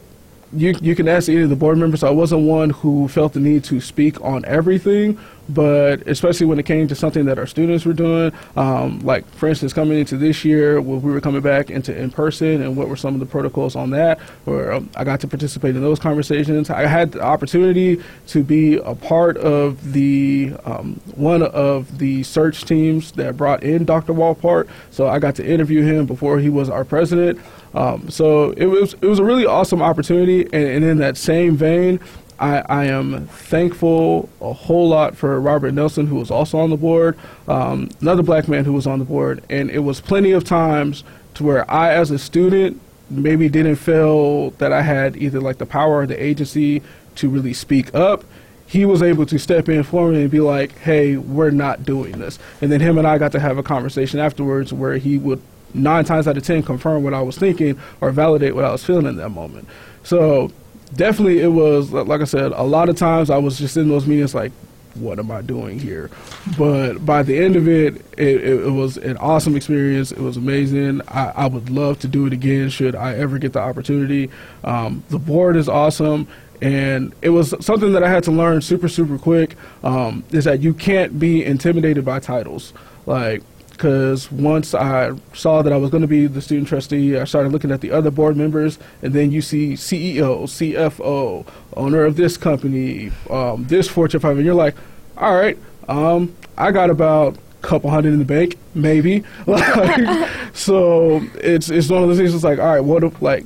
you 0.56 0.74
you 0.80 0.94
can 0.94 1.08
ask 1.08 1.28
any 1.28 1.42
of 1.42 1.50
the 1.50 1.56
board 1.56 1.78
members. 1.78 2.02
I 2.02 2.10
wasn't 2.10 2.42
one 2.42 2.70
who 2.70 3.08
felt 3.08 3.32
the 3.32 3.40
need 3.40 3.64
to 3.64 3.80
speak 3.80 4.20
on 4.22 4.44
everything, 4.44 5.18
but 5.48 6.06
especially 6.06 6.46
when 6.46 6.58
it 6.58 6.66
came 6.66 6.88
to 6.88 6.94
something 6.94 7.24
that 7.26 7.38
our 7.38 7.46
students 7.46 7.84
were 7.84 7.92
doing, 7.92 8.32
um, 8.56 9.00
like 9.00 9.28
for 9.34 9.48
instance, 9.48 9.72
coming 9.72 9.98
into 9.98 10.16
this 10.16 10.44
year, 10.44 10.80
when 10.80 11.02
we 11.02 11.12
were 11.12 11.20
coming 11.20 11.40
back 11.40 11.70
into 11.70 11.96
in 11.96 12.10
person, 12.10 12.62
and 12.62 12.76
what 12.76 12.88
were 12.88 12.96
some 12.96 13.14
of 13.14 13.20
the 13.20 13.26
protocols 13.26 13.76
on 13.76 13.90
that, 13.90 14.20
where 14.44 14.72
um, 14.72 14.90
I 14.96 15.04
got 15.04 15.20
to 15.20 15.28
participate 15.28 15.76
in 15.76 15.82
those 15.82 15.98
conversations. 15.98 16.70
I 16.70 16.86
had 16.86 17.12
the 17.12 17.22
opportunity 17.22 18.02
to 18.28 18.42
be 18.42 18.76
a 18.76 18.94
part 18.94 19.36
of 19.36 19.92
the 19.92 20.54
um, 20.64 21.00
one 21.14 21.42
of 21.42 21.98
the 21.98 22.22
search 22.22 22.64
teams 22.64 23.12
that 23.12 23.36
brought 23.36 23.62
in 23.62 23.84
Dr. 23.84 24.12
Wohlpart, 24.12 24.68
so 24.90 25.08
I 25.08 25.18
got 25.18 25.34
to 25.36 25.46
interview 25.46 25.82
him 25.82 26.06
before 26.06 26.38
he 26.38 26.48
was 26.48 26.68
our 26.68 26.84
president. 26.84 27.40
Um, 27.74 28.08
so 28.08 28.52
it 28.52 28.66
was 28.66 28.94
it 28.94 29.06
was 29.06 29.18
a 29.18 29.24
really 29.24 29.46
awesome 29.46 29.82
opportunity, 29.82 30.44
and, 30.44 30.54
and 30.54 30.84
in 30.84 30.98
that 30.98 31.16
same 31.16 31.56
vein, 31.56 31.98
I, 32.38 32.58
I, 32.68 32.84
am 32.86 33.26
thankful 33.28 34.28
a 34.40 34.52
whole 34.52 34.88
lot 34.88 35.16
for 35.16 35.40
Robert 35.40 35.72
Nelson, 35.72 36.06
who 36.06 36.16
was 36.16 36.30
also 36.30 36.58
on 36.58 36.70
the 36.70 36.76
board, 36.76 37.16
um, 37.48 37.90
another 38.00 38.22
black 38.22 38.48
man 38.48 38.64
who 38.64 38.72
was 38.72 38.86
on 38.86 38.98
the 38.98 39.04
board, 39.04 39.42
and 39.48 39.70
it 39.70 39.80
was 39.80 40.00
plenty 40.00 40.32
of 40.32 40.44
times 40.44 41.04
to 41.34 41.44
where 41.44 41.70
I, 41.70 41.92
as 41.92 42.10
a 42.10 42.18
student, 42.18 42.80
maybe 43.10 43.48
didn't 43.48 43.76
feel 43.76 44.50
that 44.52 44.72
I 44.72 44.82
had 44.82 45.16
either 45.16 45.40
like 45.40 45.58
the 45.58 45.66
power 45.66 46.00
or 46.00 46.06
the 46.06 46.20
agency 46.20 46.82
to 47.16 47.28
really 47.28 47.52
speak 47.52 47.94
up. 47.94 48.24
He 48.66 48.84
was 48.84 49.02
able 49.02 49.26
to 49.26 49.38
step 49.38 49.68
in 49.68 49.82
for 49.82 50.10
me 50.10 50.22
and 50.22 50.30
be 50.30 50.40
like, 50.40 50.76
"Hey, 50.78 51.16
we're 51.16 51.50
not 51.50 51.84
doing 51.84 52.18
this," 52.18 52.38
and 52.60 52.72
then 52.72 52.80
him 52.80 52.98
and 52.98 53.06
I 53.06 53.18
got 53.18 53.32
to 53.32 53.40
have 53.40 53.58
a 53.58 53.62
conversation 53.62 54.18
afterwards 54.18 54.72
where 54.72 54.96
he 54.96 55.18
would 55.18 55.40
nine 55.74 56.04
times 56.04 56.26
out 56.26 56.36
of 56.36 56.42
ten 56.42 56.62
confirm 56.62 57.02
what 57.04 57.14
I 57.14 57.20
was 57.20 57.36
thinking 57.36 57.78
or 58.00 58.10
validate 58.10 58.54
what 58.54 58.64
I 58.64 58.72
was 58.72 58.84
feeling 58.84 59.06
in 59.06 59.16
that 59.16 59.30
moment. 59.30 59.68
So 60.02 60.50
definitely 60.96 61.40
it 61.40 61.48
was 61.48 61.92
like 61.92 62.20
I 62.20 62.24
said, 62.24 62.52
a 62.52 62.62
lot 62.62 62.88
of 62.88 62.96
times 62.96 63.30
I 63.30 63.38
was 63.38 63.58
just 63.58 63.76
in 63.76 63.88
those 63.88 64.06
meetings 64.06 64.34
like, 64.34 64.52
what 64.94 65.18
am 65.18 65.30
I 65.30 65.42
doing 65.42 65.78
here? 65.78 66.10
But 66.56 67.04
by 67.04 67.22
the 67.22 67.36
end 67.38 67.56
of 67.56 67.68
it, 67.68 67.96
it, 68.16 68.28
it, 68.28 68.66
it 68.66 68.70
was 68.70 68.96
an 68.96 69.16
awesome 69.16 69.56
experience. 69.56 70.12
It 70.12 70.20
was 70.20 70.36
amazing. 70.36 71.00
I, 71.08 71.30
I, 71.30 71.46
would 71.46 71.68
love 71.68 71.98
to 72.00 72.08
do 72.08 72.26
it 72.26 72.32
again 72.32 72.68
should 72.68 72.94
I 72.94 73.14
ever 73.14 73.38
get 73.38 73.52
the 73.52 73.60
opportunity. 73.60 74.30
Um, 74.62 75.02
the 75.08 75.18
board 75.18 75.56
is 75.56 75.68
awesome. 75.68 76.28
And 76.62 77.12
it 77.22 77.30
was 77.30 77.54
something 77.64 77.92
that 77.92 78.04
I 78.04 78.08
had 78.08 78.24
to 78.24 78.30
learn 78.30 78.62
super, 78.62 78.88
super 78.88 79.18
quick 79.18 79.56
um, 79.82 80.24
is 80.30 80.44
that 80.44 80.60
you 80.60 80.72
can't 80.72 81.18
be 81.18 81.44
intimidated 81.44 82.04
by 82.04 82.20
titles. 82.20 82.72
Like, 83.06 83.42
because 83.74 84.30
once 84.30 84.72
I 84.72 85.10
saw 85.32 85.60
that 85.62 85.72
I 85.72 85.76
was 85.76 85.90
going 85.90 86.02
to 86.02 86.08
be 86.08 86.28
the 86.28 86.40
student 86.40 86.68
trustee, 86.68 87.18
I 87.18 87.24
started 87.24 87.50
looking 87.50 87.72
at 87.72 87.80
the 87.80 87.90
other 87.90 88.12
board 88.12 88.36
members, 88.36 88.78
and 89.02 89.12
then 89.12 89.32
you 89.32 89.42
see 89.42 89.72
CEO, 89.72 90.44
CFO, 90.44 91.44
owner 91.76 92.04
of 92.04 92.14
this 92.14 92.36
company, 92.36 93.10
um, 93.28 93.64
this 93.64 93.88
Fortune 93.88 94.20
5, 94.20 94.36
and 94.36 94.46
you're 94.46 94.54
like, 94.54 94.76
all 95.18 95.34
right, 95.34 95.58
um, 95.88 96.36
I 96.56 96.70
got 96.70 96.88
about 96.88 97.36
a 97.36 97.66
couple 97.66 97.90
hundred 97.90 98.12
in 98.12 98.20
the 98.20 98.24
bank, 98.24 98.58
maybe. 98.76 99.24
like, 99.46 100.30
so 100.54 101.20
it's 101.34 101.68
it's 101.68 101.88
one 101.88 102.04
of 102.04 102.08
those 102.08 102.18
things. 102.18 102.32
It's 102.32 102.44
like, 102.44 102.60
all 102.60 102.66
right, 102.66 102.80
what 102.80 103.02
if 103.02 103.20
like 103.20 103.44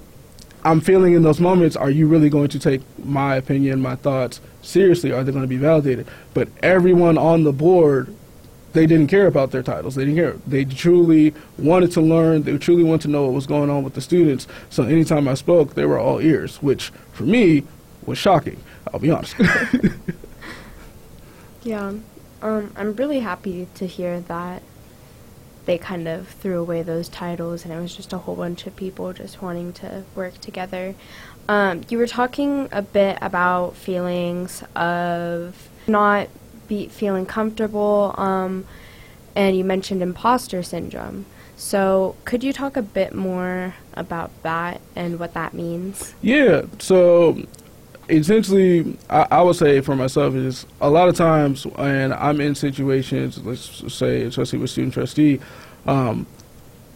I'm 0.63 0.83
feeling 0.83 1.15
in 1.15 1.23
those 1.23 1.41
moments? 1.41 1.75
Are 1.75 1.91
you 1.91 2.07
really 2.07 2.29
going 2.29 2.49
to 2.49 2.59
take 2.59 2.83
my 3.03 3.37
opinion, 3.37 3.81
my 3.81 3.97
thoughts 3.97 4.43
seriously? 4.61 5.11
Are 5.11 5.25
they 5.25 5.33
going 5.33 5.43
to 5.43 5.49
be 5.49 5.57
validated? 5.57 6.07
But 6.35 6.49
everyone 6.63 7.17
on 7.17 7.45
the 7.45 7.53
board 7.53 8.15
they 8.79 8.87
didn't 8.87 9.09
care 9.09 9.27
about 9.27 9.51
their 9.51 9.65
titles. 9.65 9.97
They 9.97 10.05
didn't 10.05 10.19
care. 10.19 10.37
They 10.47 10.65
truly 10.65 11.35
wanted 11.59 11.91
to 11.93 12.01
learn. 12.01 12.45
They 12.45 12.57
truly 12.59 12.85
wanted 12.85 13.03
to 13.03 13.09
know 13.09 13.25
what 13.25 13.35
was 13.35 13.45
going 13.45 13.71
on 13.71 13.83
with 13.83 13.95
the 13.95 14.01
students. 14.01 14.47
So 14.71 14.85
anytime 14.85 15.27
I 15.27 15.35
spoke, 15.35 15.75
they 15.75 15.85
were 15.85 15.99
all 15.99 16.21
ears, 16.21 16.63
which 16.63 16.91
for 17.13 17.25
me 17.25 17.65
was 18.07 18.19
shocking. 18.19 18.63
I'll 18.93 19.01
be 19.01 19.11
honest. 19.11 19.35
yeah, 21.65 21.95
um, 22.41 22.73
I'm 22.77 22.95
really 22.95 23.19
happy 23.19 23.67
to 23.75 23.85
hear 23.85 24.21
that 24.21 24.63
they 25.65 25.77
kind 25.77 26.07
of 26.07 26.29
threw 26.29 26.61
away 26.61 26.83
those 26.83 27.09
titles 27.09 27.65
and 27.65 27.75
it 27.75 27.81
was 27.81 27.97
just 27.97 28.13
a 28.13 28.19
whole 28.19 28.37
bunch 28.37 28.67
of 28.69 28.77
people 28.77 29.13
just 29.13 29.43
wanting 29.43 29.73
to 29.73 30.05
work 30.15 30.39
together. 30.39 30.95
Um, 31.49 31.83
you 31.89 31.99
were 31.99 32.07
talking 32.07 32.69
a 32.71 32.83
bit 32.83 33.19
about 33.21 33.75
feelings 33.75 34.63
of 34.77 35.69
not 35.89 36.29
be 36.69 36.89
feeling 36.89 37.27
comfortable. 37.27 38.15
Um, 38.17 38.67
and 39.35 39.57
you 39.57 39.65
mentioned 39.65 40.03
imposter 40.03 40.63
syndrome. 40.63 41.27
So, 41.57 42.15
could 42.25 42.45
you 42.45 42.53
talk 42.53 42.77
a 42.77 42.83
bit 42.83 43.15
more 43.15 43.75
about 43.95 44.31
that 44.43 44.81
and 44.95 45.19
what 45.19 45.35
that 45.35 45.55
means? 45.55 46.15
Yeah. 46.23 46.63
So, 46.79 47.43
essentially, 48.09 48.97
I, 49.11 49.27
I, 49.31 49.43
would 49.43 49.57
say 49.57 49.81
for 49.81 49.97
myself 49.97 50.35
is 50.35 50.67
a 50.81 50.89
lot 50.89 51.09
of 51.09 51.17
times 51.17 51.67
when 51.67 52.13
I'm 52.13 52.41
in 52.41 52.55
situations, 52.55 53.45
let's 53.45 53.93
say, 53.93 54.23
especially 54.23 54.61
with 54.61 54.71
student 54.71 54.95
trustee, 54.95 55.41
um, 55.87 56.27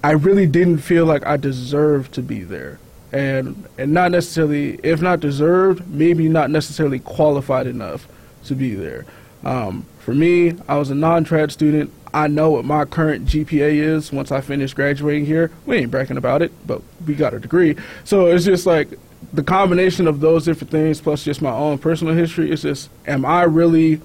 I 0.05 0.13
really 0.13 0.47
didn't 0.47 0.79
feel 0.79 1.07
like 1.07 1.27
I 1.27 1.37
deserved 1.37 2.13
to 2.15 2.23
be 2.23 2.43
there. 2.43 2.79
And, 3.13 3.67
and 3.79 3.93
not 3.93 4.11
necessarily, 4.11 4.81
if 4.83 5.03
not 5.03 5.21
deserved, 5.21 5.87
maybe 5.89 6.29
not 6.29 6.51
necessarily 6.51 6.99
qualified 6.99 7.67
enough 7.67 8.09
to 8.45 8.55
be 8.55 8.75
there. 8.75 9.05
Um, 9.45 9.87
for 10.01 10.15
me, 10.15 10.55
I 10.69 10.77
was 10.77 10.91
a 10.91 10.95
non-trad 10.95 11.51
student. 11.51 11.93
I 12.15 12.27
know 12.27 12.51
what 12.51 12.65
my 12.65 12.85
current 12.85 13.27
GPA 13.27 13.73
is 13.75 14.13
once 14.13 14.31
I 14.31 14.41
finish 14.41 14.75
graduating 14.75 15.27
here. 15.27 15.51
We 15.65 15.79
ain't 15.79 15.91
bragging 15.91 16.17
about 16.17 16.43
it, 16.43 16.53
but 16.67 16.83
we 17.07 17.15
got 17.15 17.35
a 17.35 17.41
degree. 17.41 17.77
So 18.05 18.27
it's 18.27 18.45
just 18.45 18.67
like 18.67 18.99
the 19.33 19.43
combination 19.43 20.07
of 20.07 20.21
those 20.21 20.45
different 20.45 20.71
things 20.71 21.01
plus 21.01 21.25
just 21.25 21.41
my 21.41 21.53
own 21.53 21.79
personal 21.79 22.15
history 22.15 22.51
is 22.51 22.63
just 22.63 22.91
am 23.07 23.25
I 23.25 23.45
really 23.45 24.01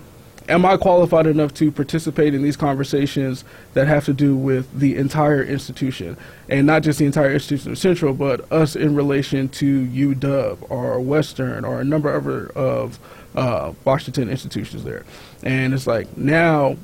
am 0.48 0.66
I 0.66 0.78
qualified 0.78 1.28
enough 1.28 1.54
to 1.56 1.72
participate 1.72 2.34
in 2.34 2.42
these 2.42 2.56
conversations 2.56 3.44
that 3.74 3.88
have 3.88 4.06
to 4.06 4.14
do 4.14 4.36
with 4.36 4.72
the 4.78 4.96
entire 4.96 5.44
institution 5.44 6.16
and 6.48 6.66
not 6.66 6.84
just 6.84 7.00
the 7.00 7.06
entire 7.06 7.34
institution 7.34 7.72
of 7.72 7.78
Central, 7.78 8.14
but 8.14 8.50
us 8.52 8.76
in 8.76 8.96
relation 8.96 9.50
to 9.50 9.86
UW 9.86 10.58
or 10.70 11.00
Western 11.02 11.66
or 11.66 11.82
a 11.82 11.84
number 11.84 12.14
of 12.14 12.28
of 12.56 13.00
uh, 13.38 13.72
Washington 13.86 14.30
institutions 14.30 14.84
there. 14.84 15.06
And 15.44 15.74
it's 15.74 15.88
like 15.88 16.18
now, 16.18 16.76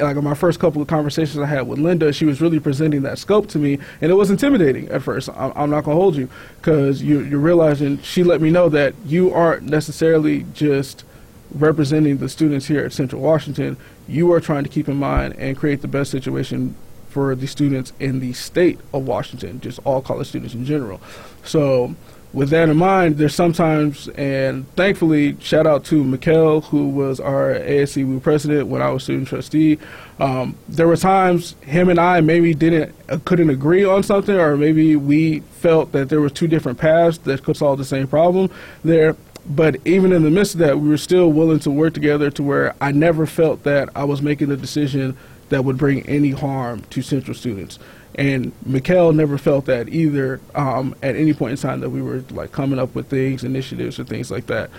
like 0.00 0.16
in 0.16 0.24
my 0.24 0.34
first 0.34 0.58
couple 0.58 0.80
of 0.80 0.88
conversations 0.88 1.38
I 1.38 1.46
had 1.46 1.68
with 1.68 1.78
Linda, 1.78 2.12
she 2.12 2.24
was 2.24 2.40
really 2.40 2.58
presenting 2.58 3.02
that 3.02 3.18
scope 3.18 3.46
to 3.48 3.58
me, 3.58 3.78
and 4.00 4.10
it 4.10 4.14
was 4.14 4.30
intimidating 4.30 4.88
at 4.88 5.02
first. 5.02 5.28
I'm, 5.28 5.52
I'm 5.54 5.70
not 5.70 5.84
gonna 5.84 5.96
hold 5.96 6.16
you 6.16 6.28
because 6.56 7.02
you, 7.02 7.20
you're 7.20 7.38
realizing 7.38 8.00
she 8.00 8.24
let 8.24 8.40
me 8.40 8.50
know 8.50 8.68
that 8.70 8.94
you 9.04 9.32
aren't 9.32 9.64
necessarily 9.64 10.46
just 10.54 11.04
representing 11.50 12.18
the 12.18 12.28
students 12.28 12.66
here 12.66 12.84
at 12.84 12.92
Central 12.92 13.20
Washington. 13.20 13.76
You 14.06 14.32
are 14.32 14.40
trying 14.40 14.64
to 14.64 14.70
keep 14.70 14.88
in 14.88 14.96
mind 14.96 15.34
and 15.36 15.56
create 15.56 15.82
the 15.82 15.88
best 15.88 16.10
situation 16.10 16.74
for 17.10 17.34
the 17.34 17.46
students 17.46 17.92
in 18.00 18.20
the 18.20 18.32
state 18.32 18.78
of 18.94 19.06
Washington, 19.06 19.60
just 19.60 19.78
all 19.84 20.00
college 20.00 20.28
students 20.28 20.54
in 20.54 20.64
general. 20.64 21.00
So 21.44 21.94
with 22.32 22.50
that 22.50 22.68
in 22.68 22.76
mind, 22.76 23.16
there's 23.16 23.34
sometimes, 23.34 24.08
and 24.08 24.68
thankfully, 24.76 25.36
shout 25.40 25.66
out 25.66 25.84
to 25.86 26.04
Mikkel, 26.04 26.64
who 26.64 26.88
was 26.88 27.20
our 27.20 27.54
ASCU 27.54 28.22
president 28.22 28.68
when 28.68 28.82
I 28.82 28.90
was 28.90 29.04
student 29.04 29.28
trustee. 29.28 29.78
Um, 30.20 30.54
there 30.68 30.86
were 30.86 30.96
times 30.96 31.54
him 31.62 31.88
and 31.88 31.98
I 31.98 32.20
maybe 32.20 32.52
didn't 32.52 32.94
uh, 33.08 33.18
couldn't 33.24 33.48
agree 33.48 33.84
on 33.84 34.02
something, 34.02 34.34
or 34.34 34.56
maybe 34.56 34.94
we 34.94 35.40
felt 35.40 35.92
that 35.92 36.10
there 36.10 36.20
were 36.20 36.28
two 36.28 36.48
different 36.48 36.78
paths 36.78 37.18
that 37.18 37.42
could 37.42 37.56
solve 37.56 37.78
the 37.78 37.84
same 37.84 38.06
problem 38.06 38.50
there. 38.84 39.16
But 39.46 39.76
even 39.86 40.12
in 40.12 40.22
the 40.22 40.30
midst 40.30 40.54
of 40.54 40.60
that, 40.60 40.78
we 40.78 40.88
were 40.90 40.98
still 40.98 41.32
willing 41.32 41.60
to 41.60 41.70
work 41.70 41.94
together 41.94 42.30
to 42.32 42.42
where 42.42 42.74
I 42.82 42.92
never 42.92 43.24
felt 43.24 43.62
that 43.62 43.88
I 43.94 44.04
was 44.04 44.20
making 44.20 44.50
a 44.50 44.56
decision 44.56 45.16
that 45.48 45.64
would 45.64 45.78
bring 45.78 46.06
any 46.06 46.32
harm 46.32 46.82
to 46.90 47.00
Central 47.00 47.34
students. 47.34 47.78
And 48.14 48.52
Mikkel 48.66 49.14
never 49.14 49.38
felt 49.38 49.66
that 49.66 49.88
either 49.88 50.40
um, 50.54 50.94
at 51.02 51.14
any 51.14 51.32
point 51.34 51.52
in 51.52 51.56
time 51.58 51.80
that 51.80 51.90
we 51.90 52.02
were 52.02 52.24
like 52.30 52.52
coming 52.52 52.78
up 52.78 52.94
with 52.94 53.08
things, 53.08 53.44
initiatives, 53.44 53.98
or 53.98 54.04
things 54.04 54.30
like 54.30 54.46
that. 54.46 54.70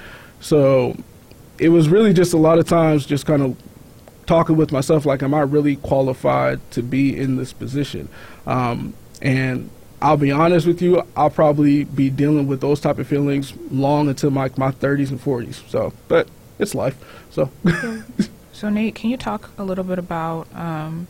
So 0.41 0.97
it 1.57 1.69
was 1.69 1.89
really 1.89 2.13
just 2.13 2.33
a 2.33 2.37
lot 2.37 2.59
of 2.59 2.67
times 2.67 3.05
just 3.05 3.25
kind 3.25 3.41
of 3.41 3.57
talking 4.25 4.57
with 4.57 4.71
myself 4.71 5.05
like, 5.05 5.23
am 5.23 5.33
I 5.33 5.41
really 5.41 5.75
qualified 5.77 6.59
to 6.71 6.83
be 6.83 7.17
in 7.17 7.37
this 7.37 7.53
position? 7.53 8.09
Um, 8.45 8.93
and 9.21 9.69
I'll 10.01 10.17
be 10.17 10.31
honest 10.31 10.65
with 10.65 10.81
you, 10.81 11.03
I'll 11.15 11.29
probably 11.29 11.83
be 11.83 12.09
dealing 12.09 12.47
with 12.47 12.61
those 12.61 12.79
type 12.79 12.99
of 12.99 13.07
feelings 13.07 13.53
long 13.69 14.07
until 14.07 14.31
my 14.31 14.49
my 14.55 14.71
30s 14.71 15.09
and 15.09 15.21
40s. 15.21 15.67
So, 15.69 15.93
but 16.07 16.27
it's 16.57 16.73
life. 16.73 16.95
So. 17.31 17.49
so 18.53 18.69
Nate, 18.69 18.95
can 18.95 19.09
you 19.09 19.17
talk 19.17 19.49
a 19.57 19.63
little 19.63 19.83
bit 19.83 19.99
about 19.99 20.47
um, 20.55 21.07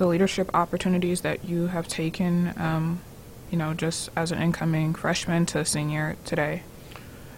the 0.00 0.06
leadership 0.06 0.50
opportunities 0.54 1.20
that 1.20 1.44
you 1.44 1.66
have 1.66 1.86
taken, 1.86 2.54
um, 2.56 3.02
you 3.50 3.58
know, 3.58 3.74
just 3.74 4.08
as 4.16 4.32
an 4.32 4.40
incoming 4.40 4.94
freshman 4.94 5.44
to 5.44 5.62
senior 5.62 6.16
today? 6.24 6.62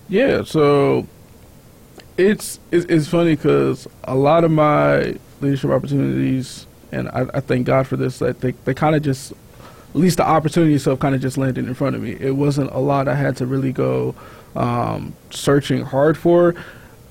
Yeah, 0.08 0.44
so 0.44 1.08
it's 2.16 2.60
it's, 2.70 2.86
it's 2.86 3.08
funny 3.08 3.34
because 3.34 3.88
a 4.04 4.14
lot 4.14 4.44
of 4.44 4.52
my 4.52 5.16
leadership 5.40 5.70
opportunities, 5.70 6.68
and 6.92 7.08
I, 7.08 7.26
I 7.34 7.40
thank 7.40 7.66
God 7.66 7.88
for 7.88 7.96
this, 7.96 8.20
that 8.20 8.40
they 8.40 8.52
they 8.64 8.74
kind 8.74 8.94
of 8.94 9.02
just 9.02 9.32
at 9.32 9.96
least 9.96 10.18
the 10.18 10.24
opportunity 10.24 10.74
itself 10.74 11.00
kind 11.00 11.16
of 11.16 11.20
just 11.20 11.36
landed 11.36 11.66
in 11.66 11.74
front 11.74 11.96
of 11.96 12.02
me. 12.02 12.12
It 12.12 12.36
wasn't 12.36 12.70
a 12.70 12.78
lot 12.78 13.08
I 13.08 13.16
had 13.16 13.36
to 13.38 13.46
really 13.46 13.72
go 13.72 14.14
um, 14.54 15.14
searching 15.30 15.82
hard 15.82 16.16
for. 16.16 16.54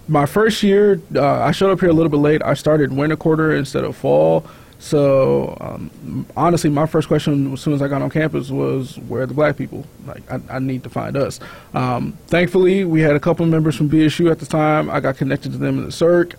My 0.08 0.26
first 0.26 0.64
year, 0.64 1.02
uh, 1.14 1.42
I 1.42 1.52
showed 1.52 1.72
up 1.72 1.82
here 1.82 1.90
a 1.90 1.94
little 1.94 2.10
bit 2.10 2.18
late. 2.18 2.42
I 2.42 2.54
started 2.54 2.94
winter 2.94 3.18
quarter 3.18 3.54
instead 3.54 3.84
of 3.84 3.98
fall. 3.98 4.46
So 4.82 5.56
um, 5.62 6.26
honestly, 6.36 6.72
my 6.72 6.88
first 6.88 7.08
question 7.08 7.54
as 7.54 7.62
soon 7.62 7.74
as 7.74 7.84
I 7.84 7.88
got 7.88 8.02
on 8.02 8.10
campus 8.10 8.50
was, 8.50 8.98
"Where 9.08 9.22
are 9.22 9.26
the 9.28 9.34
black 9.36 9.56
people? 9.56 9.86
Like, 10.08 10.30
I, 10.30 10.42
I 10.56 10.60
need 10.60 10.84
to 10.84 10.90
find 10.90 11.16
us." 11.16 11.40
Um, 11.76 12.18
thankfully, 12.28 12.84
we 12.84 13.00
had 13.00 13.16
a 13.16 13.20
couple 13.20 13.46
members 13.46 13.76
from 13.76 13.90
BSU 13.90 14.32
at 14.32 14.40
the 14.40 14.48
time. 14.48 14.90
I 14.90 15.00
got 15.00 15.18
connected 15.18 15.52
to 15.52 15.60
them 15.60 15.78
in 15.78 15.86
the 15.86 15.92
SURC, 15.92 16.34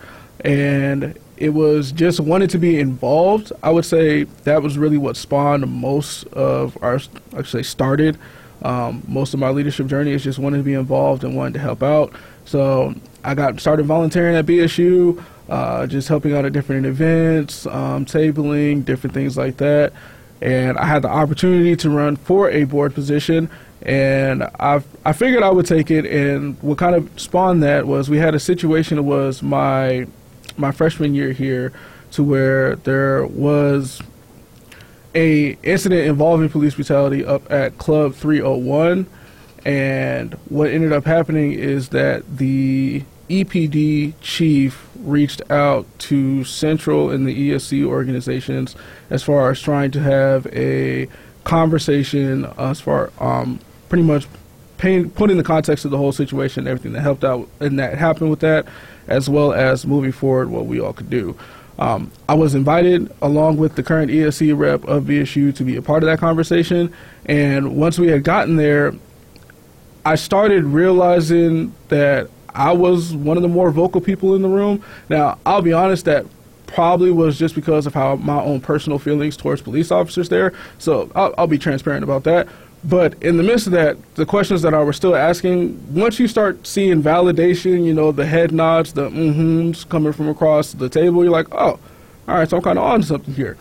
and 0.44 1.16
it 1.36 1.50
was 1.50 1.92
just 1.92 2.18
wanting 2.18 2.48
to 2.48 2.58
be 2.58 2.80
involved. 2.80 3.52
I 3.62 3.70
would 3.70 3.84
say 3.84 4.24
that 4.42 4.60
was 4.60 4.76
really 4.76 4.98
what 4.98 5.16
spawned 5.16 5.66
most 5.68 6.26
of 6.32 6.76
our, 6.82 7.00
actually 7.36 7.62
started 7.62 8.18
um, 8.64 9.02
most 9.08 9.34
of 9.34 9.40
my 9.40 9.50
leadership 9.50 9.86
journey 9.86 10.12
is 10.12 10.22
just 10.22 10.38
wanting 10.38 10.60
to 10.60 10.64
be 10.64 10.74
involved 10.74 11.24
and 11.24 11.36
wanting 11.36 11.54
to 11.54 11.58
help 11.58 11.82
out. 11.82 12.12
So 12.44 12.94
I 13.24 13.34
got 13.34 13.60
started 13.60 13.86
volunteering 13.86 14.36
at 14.36 14.46
BSU 14.46 15.22
uh, 15.48 15.86
just 15.86 16.08
helping 16.08 16.34
out 16.34 16.44
at 16.44 16.52
different 16.52 16.86
events, 16.86 17.66
um, 17.66 18.04
tabling, 18.06 18.84
different 18.84 19.14
things 19.14 19.36
like 19.36 19.56
that. 19.58 19.92
And 20.40 20.78
I 20.78 20.86
had 20.86 21.02
the 21.02 21.08
opportunity 21.08 21.76
to 21.76 21.90
run 21.90 22.16
for 22.16 22.50
a 22.50 22.64
board 22.64 22.94
position, 22.94 23.48
and 23.82 24.42
I 24.58 24.82
I 25.04 25.12
figured 25.12 25.42
I 25.42 25.50
would 25.50 25.66
take 25.66 25.90
it. 25.90 26.04
And 26.04 26.60
what 26.62 26.78
kind 26.78 26.96
of 26.96 27.08
spawned 27.20 27.62
that 27.62 27.86
was 27.86 28.10
we 28.10 28.18
had 28.18 28.34
a 28.34 28.40
situation 28.40 28.96
that 28.96 29.02
was 29.04 29.42
my 29.42 30.06
my 30.56 30.72
freshman 30.72 31.14
year 31.14 31.32
here, 31.32 31.72
to 32.12 32.24
where 32.24 32.76
there 32.76 33.26
was 33.26 34.00
a 35.14 35.56
incident 35.62 36.06
involving 36.06 36.48
police 36.48 36.74
brutality 36.74 37.24
up 37.24 37.50
at 37.50 37.78
Club 37.78 38.14
301, 38.14 39.06
and 39.64 40.34
what 40.48 40.70
ended 40.70 40.92
up 40.92 41.04
happening 41.04 41.52
is 41.52 41.90
that 41.90 42.38
the 42.38 43.04
EPD 43.28 44.14
chief 44.20 44.88
reached 44.96 45.42
out 45.50 45.86
to 45.98 46.44
Central 46.44 47.10
and 47.10 47.26
the 47.26 47.50
ESC 47.50 47.84
organizations 47.84 48.76
as 49.10 49.22
far 49.22 49.50
as 49.50 49.60
trying 49.60 49.90
to 49.92 50.00
have 50.00 50.46
a 50.48 51.08
conversation 51.44 52.44
as 52.58 52.80
far 52.80 53.10
um, 53.20 53.58
pretty 53.88 54.04
much 54.04 54.26
putting 54.78 55.36
the 55.36 55.44
context 55.44 55.84
of 55.84 55.92
the 55.92 55.96
whole 55.96 56.10
situation, 56.10 56.62
and 56.62 56.68
everything 56.68 56.92
that 56.92 57.02
helped 57.02 57.22
out 57.22 57.48
and 57.60 57.78
that 57.78 57.96
happened 57.96 58.30
with 58.30 58.40
that, 58.40 58.66
as 59.06 59.28
well 59.28 59.52
as 59.52 59.86
moving 59.86 60.10
forward 60.10 60.50
what 60.50 60.66
we 60.66 60.80
all 60.80 60.92
could 60.92 61.08
do. 61.08 61.36
Um, 61.78 62.10
I 62.28 62.34
was 62.34 62.54
invited 62.54 63.12
along 63.22 63.58
with 63.58 63.76
the 63.76 63.82
current 63.82 64.10
ESC 64.10 64.56
rep 64.56 64.84
of 64.84 65.04
BSU 65.04 65.54
to 65.54 65.62
be 65.62 65.76
a 65.76 65.82
part 65.82 66.02
of 66.02 66.08
that 66.08 66.18
conversation, 66.18 66.92
and 67.26 67.76
once 67.76 67.98
we 67.98 68.08
had 68.08 68.24
gotten 68.24 68.56
there, 68.56 68.92
I 70.04 70.16
started 70.16 70.64
realizing 70.64 71.74
that 71.88 72.28
I 72.54 72.72
was 72.72 73.14
one 73.14 73.36
of 73.36 73.42
the 73.42 73.48
more 73.48 73.70
vocal 73.70 74.00
people 74.00 74.34
in 74.34 74.42
the 74.42 74.48
room. 74.48 74.82
Now, 75.08 75.38
I'll 75.46 75.62
be 75.62 75.72
honest 75.72 76.04
that 76.04 76.26
probably 76.66 77.10
was 77.10 77.38
just 77.38 77.54
because 77.54 77.86
of 77.86 77.94
how 77.94 78.16
my 78.16 78.40
own 78.42 78.60
personal 78.60 78.98
feelings 78.98 79.36
towards 79.36 79.60
police 79.60 79.90
officers 79.90 80.28
there. 80.28 80.52
So 80.78 81.10
I'll, 81.14 81.34
I'll, 81.36 81.46
be 81.46 81.58
transparent 81.58 82.02
about 82.02 82.24
that. 82.24 82.48
But 82.84 83.22
in 83.22 83.36
the 83.36 83.42
midst 83.42 83.66
of 83.66 83.72
that, 83.74 83.96
the 84.14 84.26
questions 84.26 84.62
that 84.62 84.74
I 84.74 84.82
was 84.82 84.96
still 84.96 85.14
asking, 85.14 85.94
once 85.94 86.18
you 86.18 86.26
start 86.26 86.66
seeing 86.66 87.02
validation, 87.02 87.84
you 87.84 87.94
know, 87.94 88.10
the 88.10 88.26
head 88.26 88.52
nods, 88.52 88.94
the 88.94 89.08
mm-hms 89.08 89.88
coming 89.88 90.12
from 90.12 90.28
across 90.28 90.72
the 90.72 90.88
table, 90.88 91.22
you're 91.22 91.32
like, 91.32 91.52
oh, 91.52 91.78
all 92.26 92.34
right, 92.34 92.48
so 92.48 92.56
I'm 92.56 92.62
kind 92.62 92.78
of 92.78 92.84
on 92.84 93.02
something 93.02 93.34
here. 93.34 93.56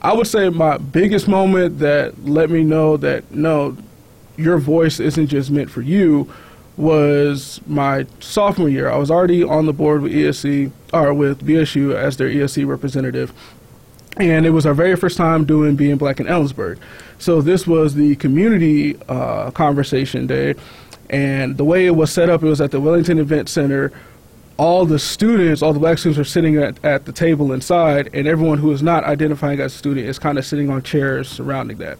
I 0.00 0.12
would 0.12 0.28
say 0.28 0.48
my 0.50 0.78
biggest 0.78 1.26
moment 1.26 1.80
that 1.80 2.24
let 2.24 2.50
me 2.50 2.62
know 2.62 2.96
that 2.98 3.32
no, 3.32 3.76
your 4.36 4.58
voice 4.58 5.00
isn't 5.00 5.26
just 5.26 5.50
meant 5.50 5.70
for 5.70 5.82
you 5.82 6.32
was 6.78 7.60
my 7.66 8.06
sophomore 8.20 8.68
year. 8.68 8.88
I 8.88 8.96
was 8.96 9.10
already 9.10 9.42
on 9.42 9.66
the 9.66 9.72
board 9.72 10.00
with 10.00 10.12
ESC 10.12 10.70
or 10.92 11.12
with 11.12 11.44
BSU 11.44 11.94
as 11.94 12.16
their 12.16 12.30
ESC 12.30 12.66
representative, 12.66 13.32
and 14.16 14.46
it 14.46 14.50
was 14.50 14.64
our 14.64 14.74
very 14.74 14.96
first 14.96 15.16
time 15.16 15.44
doing 15.44 15.74
being 15.74 15.96
black 15.96 16.20
in 16.20 16.26
Ellensburg. 16.26 16.78
So 17.18 17.42
this 17.42 17.66
was 17.66 17.94
the 17.94 18.14
community 18.16 18.96
uh, 19.08 19.50
conversation 19.50 20.28
day, 20.28 20.54
and 21.10 21.56
the 21.56 21.64
way 21.64 21.86
it 21.86 21.96
was 21.96 22.12
set 22.12 22.30
up, 22.30 22.42
it 22.42 22.46
was 22.46 22.60
at 22.60 22.70
the 22.70 22.80
Wellington 22.80 23.18
Event 23.18 23.48
Center. 23.48 23.92
All 24.56 24.86
the 24.86 24.98
students, 24.98 25.62
all 25.62 25.72
the 25.72 25.78
black 25.78 25.98
students, 25.98 26.18
are 26.18 26.24
sitting 26.24 26.56
at, 26.56 26.84
at 26.84 27.06
the 27.06 27.12
table 27.12 27.52
inside, 27.52 28.10
and 28.12 28.26
everyone 28.26 28.58
who 28.58 28.70
is 28.72 28.82
not 28.82 29.04
identifying 29.04 29.60
as 29.60 29.74
a 29.74 29.78
student 29.78 30.06
is 30.06 30.18
kind 30.18 30.38
of 30.38 30.44
sitting 30.44 30.70
on 30.70 30.82
chairs 30.82 31.28
surrounding 31.28 31.78
that. 31.78 31.98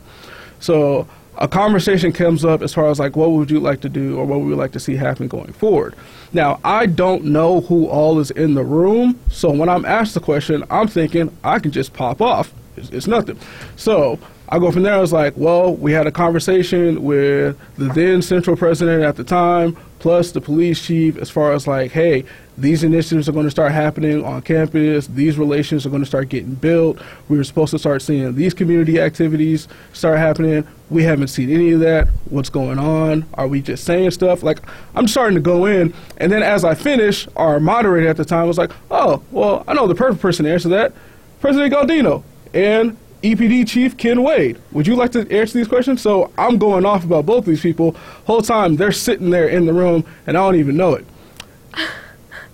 So 0.61 1.09
a 1.39 1.49
conversation 1.49 2.13
comes 2.13 2.45
up 2.45 2.63
as 2.63 2.75
far 2.75 2.91
as 2.91 2.99
like 2.99 3.17
what 3.17 3.31
would 3.31 3.51
you 3.51 3.61
like 3.61 3.81
to 3.81 3.89
do 3.89 4.19
or 4.19 4.25
what 4.25 4.41
would 4.41 4.49
you 4.49 4.57
like 4.57 4.73
to 4.73 4.81
see 4.81 4.97
happen 4.97 5.29
going 5.29 5.53
forward. 5.53 5.95
Now, 6.33 6.61
I 6.65 6.87
don't 6.87 7.25
know 7.25 7.61
who 7.63 7.87
all 7.87 8.19
is 8.19 8.31
in 8.33 8.55
the 8.55 8.65
room, 8.65 9.19
so 9.31 9.51
when 9.51 9.69
I'm 9.69 9.85
asked 9.85 10.15
the 10.15 10.21
question, 10.21 10.65
I'm 10.69 10.89
thinking 10.89 11.37
I 11.45 11.59
can 11.61 11.71
just 11.71 11.93
pop 11.93 12.21
off. 12.21 12.53
It's, 12.77 12.91
it's 12.91 13.07
nothing. 13.07 13.39
So 13.77 14.19
I 14.49 14.59
go 14.59 14.73
from 14.73 14.83
there. 14.83 14.95
I 14.95 15.01
was 15.01 15.13
like, 15.13 15.35
well, 15.37 15.75
we 15.75 15.93
had 15.93 16.07
a 16.07 16.13
conversation 16.13 17.03
with 17.05 17.59
the 17.77 17.89
then 17.89 18.21
central 18.21 18.57
president 18.57 19.05
at 19.05 19.17
the 19.17 19.25
time, 19.25 19.77
plus 19.99 20.33
the 20.33 20.41
police 20.41 20.85
chief, 20.85 21.17
as 21.17 21.31
far 21.31 21.53
as 21.53 21.67
like, 21.67 21.93
hey, 21.93 22.25
these 22.57 22.83
initiatives 22.83 23.29
are 23.29 23.33
going 23.33 23.47
to 23.47 23.51
start 23.51 23.73
happening 23.73 24.25
on 24.25 24.43
campus. 24.43 25.07
These 25.07 25.39
relations 25.39 25.87
are 25.87 25.91
going 25.91 26.03
to 26.03 26.07
start 26.07 26.29
getting 26.29 26.55
built. 26.55 27.01
We 27.29 27.37
were 27.37 27.45
supposed 27.45 27.71
to 27.71 27.79
start 27.79 28.03
seeing 28.03 28.35
these 28.35 28.55
community 28.55 29.01
activities 29.01 29.69
start 29.93 30.19
happening. 30.19 30.67
We 30.91 31.05
haven't 31.05 31.29
seen 31.29 31.51
any 31.51 31.73
of 31.73 31.81
that. 31.81 32.09
What's 32.31 32.51
going 32.51 32.79
on? 32.79 33.27
Are 33.35 33.47
we 33.47 33.61
just 33.61 33.85
saying 33.85 34.11
stuff? 34.11 34.43
Like, 34.43 34.61
I'm 34.95 35.07
starting 35.07 35.37
to 35.37 35.41
go 35.41 35.67
in. 35.67 35.95
And 36.17 36.33
then 36.33 36.43
as 36.43 36.65
I 36.65 36.75
finish, 36.75 37.29
our 37.37 37.61
moderator 37.61 38.09
at 38.09 38.17
the 38.17 38.25
time 38.25 38.49
was 38.49 38.59
like, 38.59 38.73
oh, 38.91 39.23
well, 39.31 39.65
I 39.69 39.75
know 39.75 39.87
the 39.87 39.95
perfect 39.95 40.21
person 40.21 40.45
to 40.45 40.53
answer 40.53 40.69
that 40.71 40.93
President 41.41 41.73
Gaudino. 41.73 42.23
And 42.55 42.97
EPD 43.23 43.67
Chief 43.67 43.97
Ken 43.97 44.23
Wade. 44.23 44.59
Would 44.73 44.87
you 44.87 44.95
like 44.95 45.13
to 45.13 45.21
answer 45.31 45.59
these 45.59 45.69
questions? 45.69 46.01
So 46.01 46.33
I'm 46.39 46.59
going 46.59 46.85
off 46.85 47.05
about 47.05 47.27
both 47.27 47.45
these 47.45 47.61
people. 47.61 47.97
Whole 48.27 48.43
time 48.43 48.77
they're 48.77 48.93
sitting 48.93 49.31
there 49.31 49.49
in 49.49 49.67
the 49.67 49.73
room 49.73 50.05
and 50.27 50.37
I 50.37 50.41
don't 50.41 50.57
even 50.57 50.77
know 50.77 50.95
it. 50.95 51.07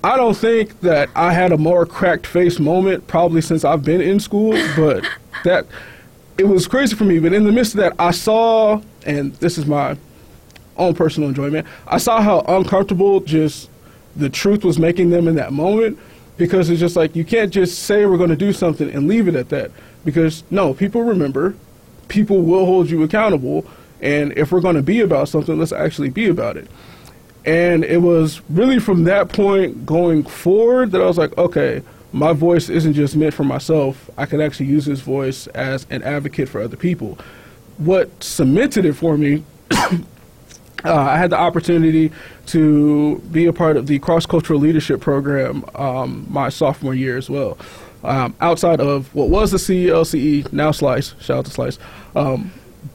I 0.02 0.16
don't 0.16 0.36
think 0.36 0.80
that 0.80 1.08
I 1.14 1.32
had 1.32 1.52
a 1.52 1.56
more 1.56 1.86
cracked 1.86 2.26
face 2.26 2.58
moment 2.58 3.06
probably 3.06 3.40
since 3.40 3.64
I've 3.64 3.84
been 3.84 4.00
in 4.00 4.20
school, 4.20 4.52
but 4.76 5.06
that 5.44 5.66
it 6.38 6.44
was 6.44 6.66
crazy 6.66 6.96
for 6.96 7.04
me. 7.04 7.18
But 7.18 7.32
in 7.32 7.44
the 7.44 7.52
midst 7.52 7.74
of 7.74 7.80
that, 7.80 7.94
I 7.98 8.10
saw, 8.10 8.80
and 9.06 9.34
this 9.36 9.56
is 9.58 9.66
my 9.66 9.96
own 10.76 10.94
personal 10.94 11.28
enjoyment, 11.28 11.66
I 11.86 11.98
saw 11.98 12.20
how 12.20 12.40
uncomfortable 12.40 13.20
just 13.20 13.70
the 14.16 14.28
truth 14.28 14.64
was 14.64 14.78
making 14.78 15.10
them 15.10 15.28
in 15.28 15.36
that 15.36 15.52
moment 15.52 15.98
because 16.36 16.70
it's 16.70 16.80
just 16.80 16.96
like 16.96 17.14
you 17.14 17.24
can't 17.24 17.52
just 17.52 17.84
say 17.84 18.06
we're 18.06 18.16
going 18.16 18.30
to 18.30 18.36
do 18.36 18.52
something 18.52 18.90
and 18.90 19.08
leave 19.08 19.28
it 19.28 19.34
at 19.34 19.48
that 19.50 19.70
because 20.04 20.44
no, 20.50 20.74
people 20.74 21.02
remember, 21.02 21.54
people 22.08 22.42
will 22.42 22.66
hold 22.66 22.90
you 22.90 23.02
accountable, 23.02 23.66
and 24.00 24.32
if 24.36 24.52
we're 24.52 24.60
going 24.60 24.76
to 24.76 24.82
be 24.82 25.00
about 25.00 25.28
something, 25.28 25.58
let's 25.58 25.72
actually 25.72 26.10
be 26.10 26.28
about 26.28 26.56
it. 26.56 26.68
And 27.44 27.84
it 27.84 27.98
was 27.98 28.40
really 28.48 28.78
from 28.78 29.04
that 29.04 29.28
point 29.28 29.84
going 29.84 30.24
forward 30.24 30.92
that 30.92 31.00
I 31.00 31.06
was 31.06 31.18
like, 31.18 31.36
okay, 31.36 31.82
my 32.12 32.32
voice 32.32 32.68
isn't 32.68 32.94
just 32.94 33.16
meant 33.16 33.34
for 33.34 33.44
myself. 33.44 34.08
I 34.16 34.24
can 34.26 34.40
actually 34.40 34.66
use 34.66 34.86
this 34.86 35.00
voice 35.00 35.46
as 35.48 35.86
an 35.90 36.02
advocate 36.02 36.48
for 36.48 36.60
other 36.60 36.76
people. 36.76 37.18
What 37.76 38.22
cemented 38.22 38.84
it 38.84 38.94
for 38.94 39.18
me, 39.18 39.42
uh, 39.70 39.96
I 40.84 41.18
had 41.18 41.30
the 41.30 41.38
opportunity 41.38 42.12
to 42.46 43.18
be 43.32 43.46
a 43.46 43.52
part 43.52 43.76
of 43.76 43.88
the 43.88 43.98
cross 43.98 44.26
cultural 44.26 44.60
leadership 44.60 45.00
program 45.00 45.64
um, 45.74 46.26
my 46.30 46.50
sophomore 46.50 46.94
year 46.94 47.16
as 47.16 47.28
well. 47.28 47.58
Um, 48.04 48.34
outside 48.40 48.80
of 48.80 49.12
what 49.14 49.30
was 49.30 49.50
the 49.50 49.56
CLCE, 49.56 50.52
now 50.52 50.70
Slice, 50.70 51.14
shout 51.20 51.38
out 51.38 51.44
to 51.46 51.50
Slice. 51.50 51.78
Um, 52.14 52.52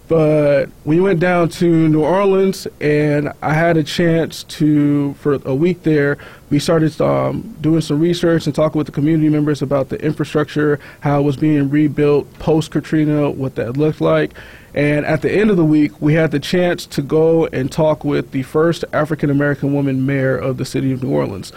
but 0.07 0.69
we 0.85 0.99
went 0.99 1.19
down 1.19 1.49
to 1.49 1.87
New 1.87 2.03
Orleans, 2.03 2.67
and 2.81 3.31
I 3.43 3.53
had 3.53 3.77
a 3.77 3.83
chance 3.83 4.43
to, 4.45 5.13
for 5.15 5.35
a 5.45 5.53
week 5.53 5.83
there, 5.83 6.17
we 6.49 6.57
started 6.57 6.99
um, 6.99 7.55
doing 7.61 7.81
some 7.81 7.99
research 7.99 8.47
and 8.47 8.55
talking 8.55 8.77
with 8.77 8.87
the 8.87 8.91
community 8.91 9.29
members 9.29 9.61
about 9.61 9.89
the 9.89 10.03
infrastructure, 10.03 10.79
how 11.01 11.19
it 11.19 11.23
was 11.23 11.37
being 11.37 11.69
rebuilt 11.69 12.31
post 12.39 12.71
Katrina, 12.71 13.29
what 13.29 13.53
that 13.55 13.77
looked 13.77 14.01
like. 14.01 14.33
And 14.73 15.05
at 15.05 15.21
the 15.21 15.31
end 15.31 15.51
of 15.51 15.57
the 15.57 15.65
week, 15.65 15.99
we 16.01 16.13
had 16.13 16.31
the 16.31 16.39
chance 16.39 16.87
to 16.87 17.03
go 17.03 17.45
and 17.47 17.71
talk 17.71 18.03
with 18.03 18.31
the 18.31 18.43
first 18.43 18.85
African 18.91 19.29
American 19.29 19.73
woman 19.73 20.07
mayor 20.07 20.37
of 20.37 20.57
the 20.57 20.65
city 20.65 20.91
of 20.91 21.03
New 21.03 21.11
Orleans 21.11 21.51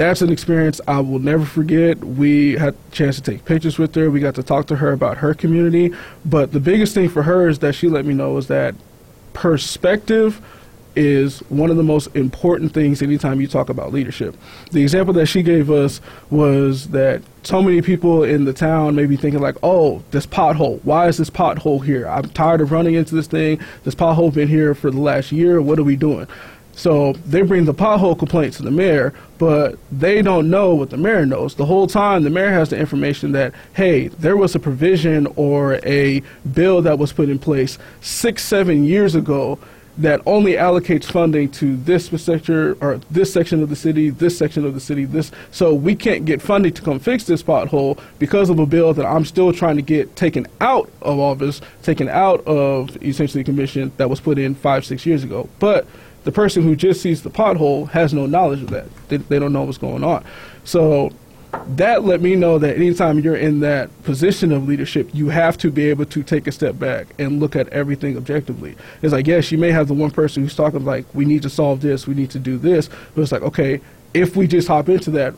that's 0.00 0.22
an 0.22 0.30
experience 0.30 0.80
I 0.88 1.00
will 1.00 1.18
never 1.18 1.44
forget. 1.44 2.02
We 2.02 2.52
had 2.52 2.74
a 2.74 2.90
chance 2.90 3.16
to 3.16 3.22
take 3.22 3.44
pictures 3.44 3.78
with 3.78 3.94
her. 3.94 4.10
We 4.10 4.20
got 4.20 4.34
to 4.36 4.42
talk 4.42 4.66
to 4.68 4.76
her 4.76 4.92
about 4.92 5.18
her 5.18 5.34
community. 5.34 5.94
But 6.24 6.52
the 6.52 6.60
biggest 6.60 6.94
thing 6.94 7.08
for 7.08 7.22
her 7.24 7.48
is 7.48 7.58
that 7.58 7.74
she 7.74 7.88
let 7.88 8.04
me 8.04 8.14
know 8.14 8.36
is 8.38 8.46
that 8.46 8.74
perspective 9.32 10.40
is 10.96 11.38
one 11.50 11.70
of 11.70 11.76
the 11.76 11.82
most 11.82 12.08
important 12.16 12.72
things 12.72 13.00
anytime 13.00 13.40
you 13.40 13.46
talk 13.46 13.68
about 13.68 13.92
leadership. 13.92 14.36
The 14.72 14.82
example 14.82 15.14
that 15.14 15.26
she 15.26 15.42
gave 15.42 15.70
us 15.70 16.00
was 16.30 16.88
that 16.88 17.22
so 17.42 17.62
many 17.62 17.80
people 17.80 18.24
in 18.24 18.44
the 18.44 18.52
town 18.52 18.96
may 18.96 19.06
be 19.06 19.16
thinking 19.16 19.40
like, 19.40 19.56
"Oh, 19.62 20.02
this 20.10 20.26
pothole. 20.26 20.80
Why 20.82 21.06
is 21.08 21.16
this 21.16 21.30
pothole 21.30 21.84
here? 21.84 22.08
I'm 22.08 22.28
tired 22.30 22.60
of 22.60 22.72
running 22.72 22.94
into 22.94 23.14
this 23.14 23.28
thing. 23.28 23.60
This 23.84 23.94
pothole 23.94 24.34
been 24.34 24.48
here 24.48 24.74
for 24.74 24.90
the 24.90 25.00
last 25.00 25.30
year. 25.30 25.62
What 25.62 25.78
are 25.78 25.84
we 25.84 25.96
doing?" 25.96 26.26
So 26.80 27.12
they 27.26 27.42
bring 27.42 27.66
the 27.66 27.74
pothole 27.74 28.18
complaint 28.18 28.54
to 28.54 28.62
the 28.62 28.70
mayor, 28.70 29.12
but 29.36 29.78
they 29.92 30.22
don't 30.22 30.48
know 30.48 30.74
what 30.74 30.88
the 30.88 30.96
mayor 30.96 31.26
knows. 31.26 31.54
The 31.54 31.66
whole 31.66 31.86
time, 31.86 32.22
the 32.22 32.30
mayor 32.30 32.52
has 32.52 32.70
the 32.70 32.78
information 32.78 33.32
that, 33.32 33.52
hey, 33.74 34.08
there 34.08 34.34
was 34.34 34.54
a 34.54 34.58
provision 34.58 35.26
or 35.36 35.74
a 35.84 36.22
bill 36.54 36.80
that 36.80 36.98
was 36.98 37.12
put 37.12 37.28
in 37.28 37.38
place 37.38 37.76
six, 38.00 38.42
seven 38.42 38.84
years 38.84 39.14
ago 39.14 39.58
that 39.98 40.22
only 40.24 40.52
allocates 40.52 41.04
funding 41.04 41.50
to 41.50 41.76
this 41.76 42.06
sector 42.22 42.78
or 42.80 42.98
this 43.10 43.30
section 43.30 43.62
of 43.62 43.68
the 43.68 43.76
city, 43.76 44.08
this 44.08 44.38
section 44.38 44.64
of 44.64 44.72
the 44.72 44.80
city, 44.80 45.04
this. 45.04 45.30
So 45.50 45.74
we 45.74 45.94
can't 45.94 46.24
get 46.24 46.40
funding 46.40 46.72
to 46.72 46.80
come 46.80 46.98
fix 46.98 47.24
this 47.24 47.42
pothole 47.42 48.00
because 48.18 48.48
of 48.48 48.58
a 48.58 48.64
bill 48.64 48.94
that 48.94 49.04
I'm 49.04 49.26
still 49.26 49.52
trying 49.52 49.76
to 49.76 49.82
get 49.82 50.16
taken 50.16 50.46
out 50.62 50.90
of 51.02 51.18
office, 51.18 51.60
taken 51.82 52.08
out 52.08 52.42
of 52.46 52.96
essentially 53.02 53.44
commission 53.44 53.92
that 53.98 54.08
was 54.08 54.18
put 54.18 54.38
in 54.38 54.54
five, 54.54 54.86
six 54.86 55.04
years 55.04 55.24
ago. 55.24 55.46
But 55.58 55.86
the 56.24 56.32
person 56.32 56.62
who 56.62 56.76
just 56.76 57.00
sees 57.00 57.22
the 57.22 57.30
pothole 57.30 57.88
has 57.90 58.12
no 58.12 58.26
knowledge 58.26 58.62
of 58.62 58.70
that. 58.70 58.86
They, 59.08 59.16
they 59.18 59.38
don't 59.38 59.52
know 59.52 59.62
what's 59.62 59.78
going 59.78 60.04
on. 60.04 60.24
So 60.64 61.10
that 61.66 62.04
let 62.04 62.20
me 62.20 62.36
know 62.36 62.58
that 62.58 62.76
anytime 62.76 63.18
you're 63.18 63.36
in 63.36 63.60
that 63.60 63.90
position 64.04 64.52
of 64.52 64.68
leadership, 64.68 65.10
you 65.12 65.30
have 65.30 65.58
to 65.58 65.70
be 65.70 65.88
able 65.90 66.04
to 66.06 66.22
take 66.22 66.46
a 66.46 66.52
step 66.52 66.78
back 66.78 67.08
and 67.18 67.40
look 67.40 67.56
at 67.56 67.68
everything 67.70 68.16
objectively. 68.16 68.76
It's 69.02 69.12
like, 69.12 69.26
yes, 69.26 69.50
you 69.50 69.58
may 69.58 69.72
have 69.72 69.88
the 69.88 69.94
one 69.94 70.10
person 70.10 70.42
who's 70.42 70.54
talking 70.54 70.84
like, 70.84 71.06
we 71.14 71.24
need 71.24 71.42
to 71.42 71.50
solve 71.50 71.80
this, 71.80 72.06
we 72.06 72.14
need 72.14 72.30
to 72.30 72.38
do 72.38 72.58
this, 72.58 72.88
but 73.14 73.22
it's 73.22 73.32
like, 73.32 73.42
okay, 73.42 73.80
if 74.14 74.36
we 74.36 74.46
just 74.46 74.68
hop 74.68 74.88
into 74.88 75.10
that, 75.12 75.34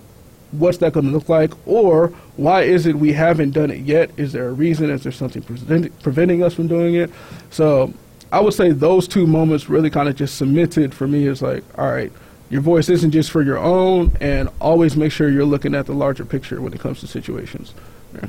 what's 0.52 0.78
that 0.78 0.92
going 0.92 1.06
to 1.06 1.12
look 1.12 1.28
like? 1.28 1.52
Or 1.66 2.08
why 2.36 2.62
is 2.62 2.86
it 2.86 2.96
we 2.96 3.12
haven't 3.14 3.52
done 3.52 3.70
it 3.70 3.80
yet? 3.80 4.10
Is 4.18 4.32
there 4.32 4.48
a 4.48 4.52
reason? 4.52 4.90
Is 4.90 5.02
there 5.02 5.12
something 5.12 5.42
preventing 5.42 6.42
us 6.42 6.54
from 6.54 6.68
doing 6.68 6.94
it? 6.94 7.10
So 7.50 7.92
I 8.32 8.40
would 8.40 8.54
say 8.54 8.72
those 8.72 9.06
two 9.06 9.26
moments 9.26 9.68
really 9.68 9.90
kind 9.90 10.08
of 10.08 10.16
just 10.16 10.36
cemented 10.38 10.94
for 10.94 11.06
me 11.06 11.26
It's 11.26 11.42
like, 11.42 11.62
all 11.78 11.92
right, 11.92 12.10
your 12.48 12.62
voice 12.62 12.88
isn't 12.88 13.10
just 13.10 13.30
for 13.30 13.42
your 13.42 13.58
own, 13.58 14.16
and 14.20 14.48
always 14.58 14.96
make 14.96 15.12
sure 15.12 15.28
you're 15.28 15.44
looking 15.44 15.74
at 15.74 15.84
the 15.84 15.92
larger 15.92 16.24
picture 16.24 16.60
when 16.60 16.72
it 16.72 16.80
comes 16.80 17.00
to 17.00 17.06
situations. 17.06 17.74
Yeah. 18.14 18.26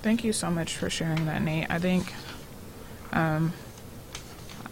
Thank 0.00 0.24
you 0.24 0.32
so 0.32 0.50
much 0.50 0.76
for 0.76 0.88
sharing 0.88 1.26
that, 1.26 1.42
Nate. 1.42 1.70
I 1.70 1.78
think 1.78 2.14
um, 3.12 3.52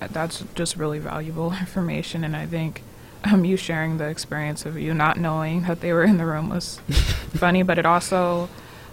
that's 0.01 0.43
just 0.55 0.77
really 0.77 0.99
valuable 0.99 1.53
information, 1.61 2.25
and 2.25 2.35
I 2.35 2.47
think 2.47 2.83
um, 3.25 3.45
you 3.45 3.59
sharing 3.59 3.99
the 3.99 4.09
experience 4.09 4.65
of 4.65 4.79
you 4.79 4.95
not 4.95 5.19
knowing 5.19 5.63
that 5.65 5.83
they 5.83 5.93
were 5.93 6.05
in 6.05 6.17
the 6.17 6.25
room 6.25 6.49
was 6.49 6.79
funny, 7.35 7.63
but 7.63 7.79
it 7.79 7.85
also 7.85 8.49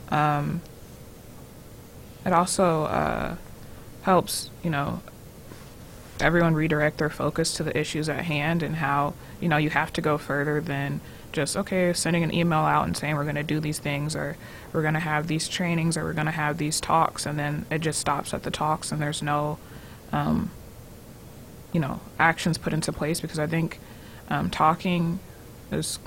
um, 0.09 0.61
it 2.25 2.33
also 2.33 2.83
uh, 2.83 3.35
helps, 4.07 4.49
you 4.63 4.69
know, 4.69 5.01
everyone 6.21 6.55
redirect 6.55 6.97
their 6.97 7.09
focus 7.09 7.53
to 7.53 7.61
the 7.61 7.77
issues 7.77 8.07
at 8.07 8.23
hand 8.23 8.63
and 8.63 8.77
how, 8.77 9.13
you 9.41 9.49
know, 9.49 9.57
you 9.57 9.69
have 9.69 9.91
to 9.91 9.99
go 9.99 10.17
further 10.17 10.61
than 10.61 11.01
just, 11.33 11.57
okay, 11.57 11.91
sending 11.91 12.23
an 12.23 12.33
email 12.33 12.59
out 12.59 12.87
and 12.87 12.95
saying 12.95 13.17
we're 13.17 13.23
going 13.23 13.35
to 13.35 13.43
do 13.43 13.59
these 13.59 13.79
things 13.79 14.15
or 14.15 14.37
we're 14.71 14.81
going 14.81 14.93
to 14.93 15.01
have 15.01 15.27
these 15.27 15.49
trainings 15.49 15.97
or 15.97 16.05
we're 16.05 16.13
going 16.13 16.25
to 16.25 16.31
have 16.31 16.57
these 16.57 16.79
talks 16.79 17.25
and 17.25 17.37
then 17.37 17.65
it 17.69 17.79
just 17.79 17.99
stops 17.99 18.33
at 18.33 18.43
the 18.43 18.49
talks 18.49 18.93
and 18.93 19.01
there's 19.01 19.21
no, 19.21 19.59
um, 20.13 20.51
you 21.73 21.81
know, 21.81 21.99
actions 22.17 22.57
put 22.57 22.71
into 22.71 22.93
place 22.93 23.19
because 23.19 23.39
I 23.39 23.45
think 23.45 23.77
um, 24.29 24.49
talking 24.49 25.19
is 25.69 25.99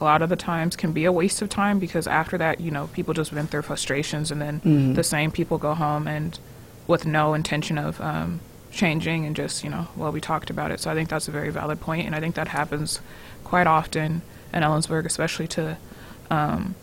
a 0.00 0.04
lot 0.04 0.20
of 0.20 0.30
the 0.30 0.36
times 0.36 0.74
can 0.74 0.90
be 0.90 1.04
a 1.04 1.12
waste 1.12 1.40
of 1.42 1.48
time 1.48 1.78
because 1.78 2.08
after 2.08 2.36
that, 2.38 2.60
you 2.60 2.72
know, 2.72 2.88
people 2.88 3.14
just 3.14 3.30
vent 3.30 3.52
their 3.52 3.62
frustrations 3.62 4.32
and 4.32 4.42
then 4.42 4.58
mm-hmm. 4.58 4.94
the 4.94 5.04
same 5.04 5.30
people 5.30 5.58
go 5.58 5.74
home 5.74 6.08
and 6.08 6.40
with 6.86 7.06
no 7.06 7.34
intention 7.34 7.78
of 7.78 8.00
um, 8.00 8.40
changing 8.70 9.24
and 9.24 9.34
just 9.34 9.64
you 9.64 9.70
know 9.70 9.88
well 9.96 10.12
we 10.12 10.20
talked 10.20 10.50
about 10.50 10.70
it. 10.70 10.80
So 10.80 10.90
i 10.90 10.94
think 10.94 11.08
that's 11.08 11.28
a 11.28 11.30
very 11.30 11.50
valid 11.50 11.80
point 11.80 12.06
and 12.06 12.14
i 12.14 12.20
think 12.20 12.34
that 12.34 12.48
happens 12.48 13.00
quite 13.44 13.66
often 13.66 14.22
in 14.52 14.62
ellensburg 14.62 15.06
especially 15.06 15.48
to 15.48 15.78
um, 16.30 16.74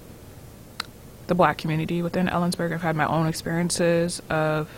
the 1.28 1.36
black 1.36 1.58
community 1.58 2.02
within 2.02 2.28
ellensburg. 2.28 2.74
I've 2.74 2.82
had 2.82 2.96
my 2.96 3.08
own 3.08 3.28
experiences 3.28 4.22
of 4.30 4.70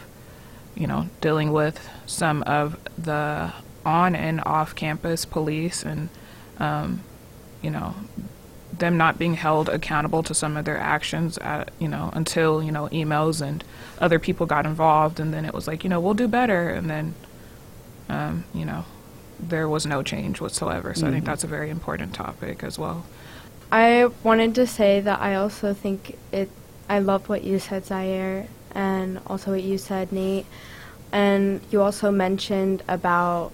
you 0.75 0.87
know 0.87 1.09
dealing 1.21 1.51
with 1.51 1.89
some 2.05 2.43
of 2.43 2.77
the 2.97 3.53
on 3.85 4.15
and 4.15 4.41
off 4.45 4.75
campus 4.75 5.25
police 5.25 5.83
and 5.83 6.09
um, 6.59 7.01
you 7.61 7.69
know 7.69 7.95
them 8.79 8.97
not 8.97 9.17
being 9.17 9.35
held 9.35 9.69
accountable 9.69 10.23
to 10.23 10.33
some 10.33 10.57
of 10.57 10.65
their 10.65 10.77
actions 10.77 11.37
at, 11.39 11.69
you 11.79 11.87
know 11.87 12.09
until 12.13 12.61
you 12.61 12.71
know 12.71 12.87
emails 12.89 13.41
and 13.41 13.63
other 13.99 14.19
people 14.19 14.45
got 14.45 14.65
involved 14.65 15.19
and 15.19 15.33
then 15.33 15.45
it 15.45 15.53
was 15.53 15.67
like 15.67 15.83
you 15.83 15.89
know 15.89 15.99
we'll 15.99 16.13
do 16.13 16.27
better 16.27 16.69
and 16.69 16.89
then 16.89 17.13
um, 18.09 18.43
you 18.53 18.65
know 18.65 18.85
there 19.39 19.67
was 19.67 19.85
no 19.85 20.01
change 20.01 20.39
whatsoever 20.39 20.93
so 20.93 21.01
mm-hmm. 21.01 21.07
i 21.07 21.11
think 21.11 21.23
mm-hmm. 21.23 21.31
that's 21.31 21.43
a 21.43 21.47
very 21.47 21.69
important 21.69 22.13
topic 22.13 22.63
as 22.63 22.79
well 22.79 23.05
i 23.71 24.09
wanted 24.23 24.55
to 24.55 24.65
say 24.65 24.99
that 24.99 25.19
i 25.19 25.35
also 25.35 25.73
think 25.73 26.17
it 26.31 26.49
i 26.89 26.99
love 26.99 27.27
what 27.27 27.43
you 27.43 27.59
said 27.59 27.85
zaire 27.85 28.47
and 28.71 29.19
also 29.27 29.51
what 29.51 29.63
you 29.63 29.77
said 29.77 30.11
nate 30.11 30.45
and 31.11 31.61
you 31.71 31.81
also 31.81 32.11
mentioned 32.11 32.83
about 32.87 33.51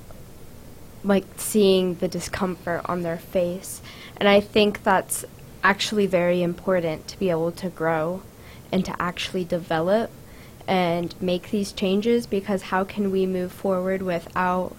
like 1.03 1.25
seeing 1.37 1.95
the 1.95 2.07
discomfort 2.07 2.81
on 2.85 3.01
their 3.01 3.17
face 3.17 3.81
and 4.17 4.29
I 4.29 4.39
think 4.39 4.83
that's 4.83 5.25
actually 5.63 6.07
very 6.07 6.41
important 6.41 7.07
to 7.07 7.19
be 7.19 7.29
able 7.29 7.51
to 7.53 7.69
grow 7.69 8.21
and 8.71 8.85
to 8.85 9.01
actually 9.01 9.43
develop 9.43 10.11
and 10.67 11.13
make 11.21 11.51
these 11.51 11.71
changes 11.71 12.27
because 12.27 12.63
how 12.63 12.83
can 12.83 13.11
we 13.11 13.25
move 13.25 13.51
forward 13.51 14.01
without 14.01 14.75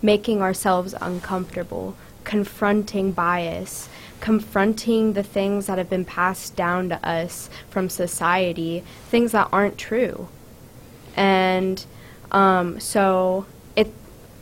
making 0.00 0.42
ourselves 0.42 0.94
uncomfortable, 1.00 1.96
confronting 2.24 3.12
bias, 3.12 3.88
confronting 4.20 5.12
the 5.14 5.22
things 5.22 5.66
that 5.66 5.78
have 5.78 5.90
been 5.90 6.04
passed 6.04 6.54
down 6.56 6.88
to 6.88 7.06
us 7.06 7.50
from 7.68 7.88
society, 7.88 8.82
things 9.08 9.32
that 9.32 9.48
aren't 9.52 9.76
true. 9.76 10.28
And 11.16 11.84
um, 12.30 12.80
so 12.80 13.46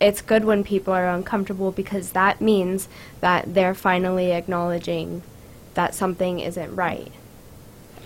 it's 0.03 0.21
good 0.21 0.45
when 0.45 0.65
people 0.65 0.93
are 0.93 1.09
uncomfortable 1.09 1.71
because 1.71 2.11
that 2.11 2.41
means 2.41 2.89
that 3.21 3.55
they're 3.55 3.75
finally 3.75 4.33
acknowledging 4.33 5.23
that 5.75 5.95
something 5.95 6.41
isn't 6.41 6.75
right. 6.75 7.13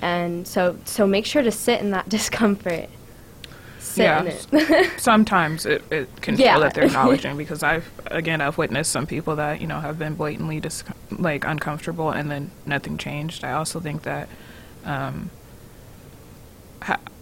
And 0.03 0.47
so 0.47 0.77
so 0.85 1.07
make 1.07 1.25
sure 1.25 1.43
to 1.43 1.51
sit 1.51 1.81
in 1.81 1.91
that 1.93 2.09
discomfort. 2.17 2.91
Sit 3.79 4.03
yeah. 4.03 4.21
in 4.21 4.27
it. 4.27 4.91
Sometimes 5.01 5.65
it, 5.65 5.83
it 5.91 6.09
can 6.21 6.37
yeah. 6.37 6.55
feel 6.55 6.61
that 6.65 6.75
they're 6.75 6.85
acknowledging 6.85 7.37
because 7.43 7.63
I've 7.63 7.91
again 8.07 8.43
I've 8.43 8.59
witnessed 8.59 8.93
some 8.93 9.07
people 9.07 9.37
that, 9.37 9.63
you 9.63 9.67
know, 9.67 9.81
have 9.81 9.99
been 9.99 10.17
blatantly 10.17 10.61
dis- 10.61 10.85
like 11.11 11.47
uncomfortable 11.47 12.11
and 12.11 12.31
then 12.31 12.51
nothing 12.67 12.99
changed. 12.99 13.43
I 13.43 13.53
also 13.53 13.81
think 13.81 14.03
that 14.03 14.29
um, 14.85 15.31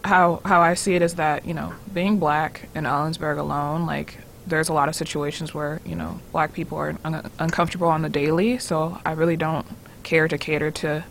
how 0.05 0.41
how 0.45 0.61
I 0.61 0.75
see 0.75 0.97
it 0.97 1.03
is 1.03 1.15
that 1.15 1.47
you 1.47 1.55
know 1.55 1.75
being 1.93 2.19
black 2.19 2.69
in 2.75 2.85
Ellensburg 2.85 3.39
alone, 3.39 3.87
like 3.87 4.19
there's 4.47 4.69
a 4.69 4.73
lot 4.73 4.89
of 4.89 4.95
situations 4.95 5.55
where 5.55 5.81
you 5.85 5.95
know 5.95 6.21
black 6.33 6.53
people 6.53 6.77
are 6.79 6.97
un- 7.05 7.31
uncomfortable 7.39 7.89
on 7.89 8.03
the 8.03 8.09
daily 8.09 8.59
so 8.59 9.01
i 9.05 9.13
really 9.13 9.37
don't 9.37 9.67
care 10.03 10.29
to 10.29 10.37
cater 10.37 10.71
to 10.71 11.05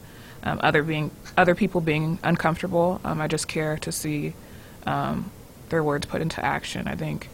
um, 0.44 0.60
other 0.62 0.84
being 0.84 1.12
other 1.38 1.56
people 1.56 1.82
being 1.82 2.20
uncomfortable. 2.24 3.02
Um, 3.04 3.22
i 3.22 3.28
just 3.28 3.48
care 3.48 3.78
to 3.78 3.92
see 3.92 4.34
um, 4.86 5.32
their 5.70 5.84
words 5.84 6.06
put 6.06 6.22
into 6.22 6.44
action. 6.46 6.88
I 6.88 6.96
think 6.96 7.30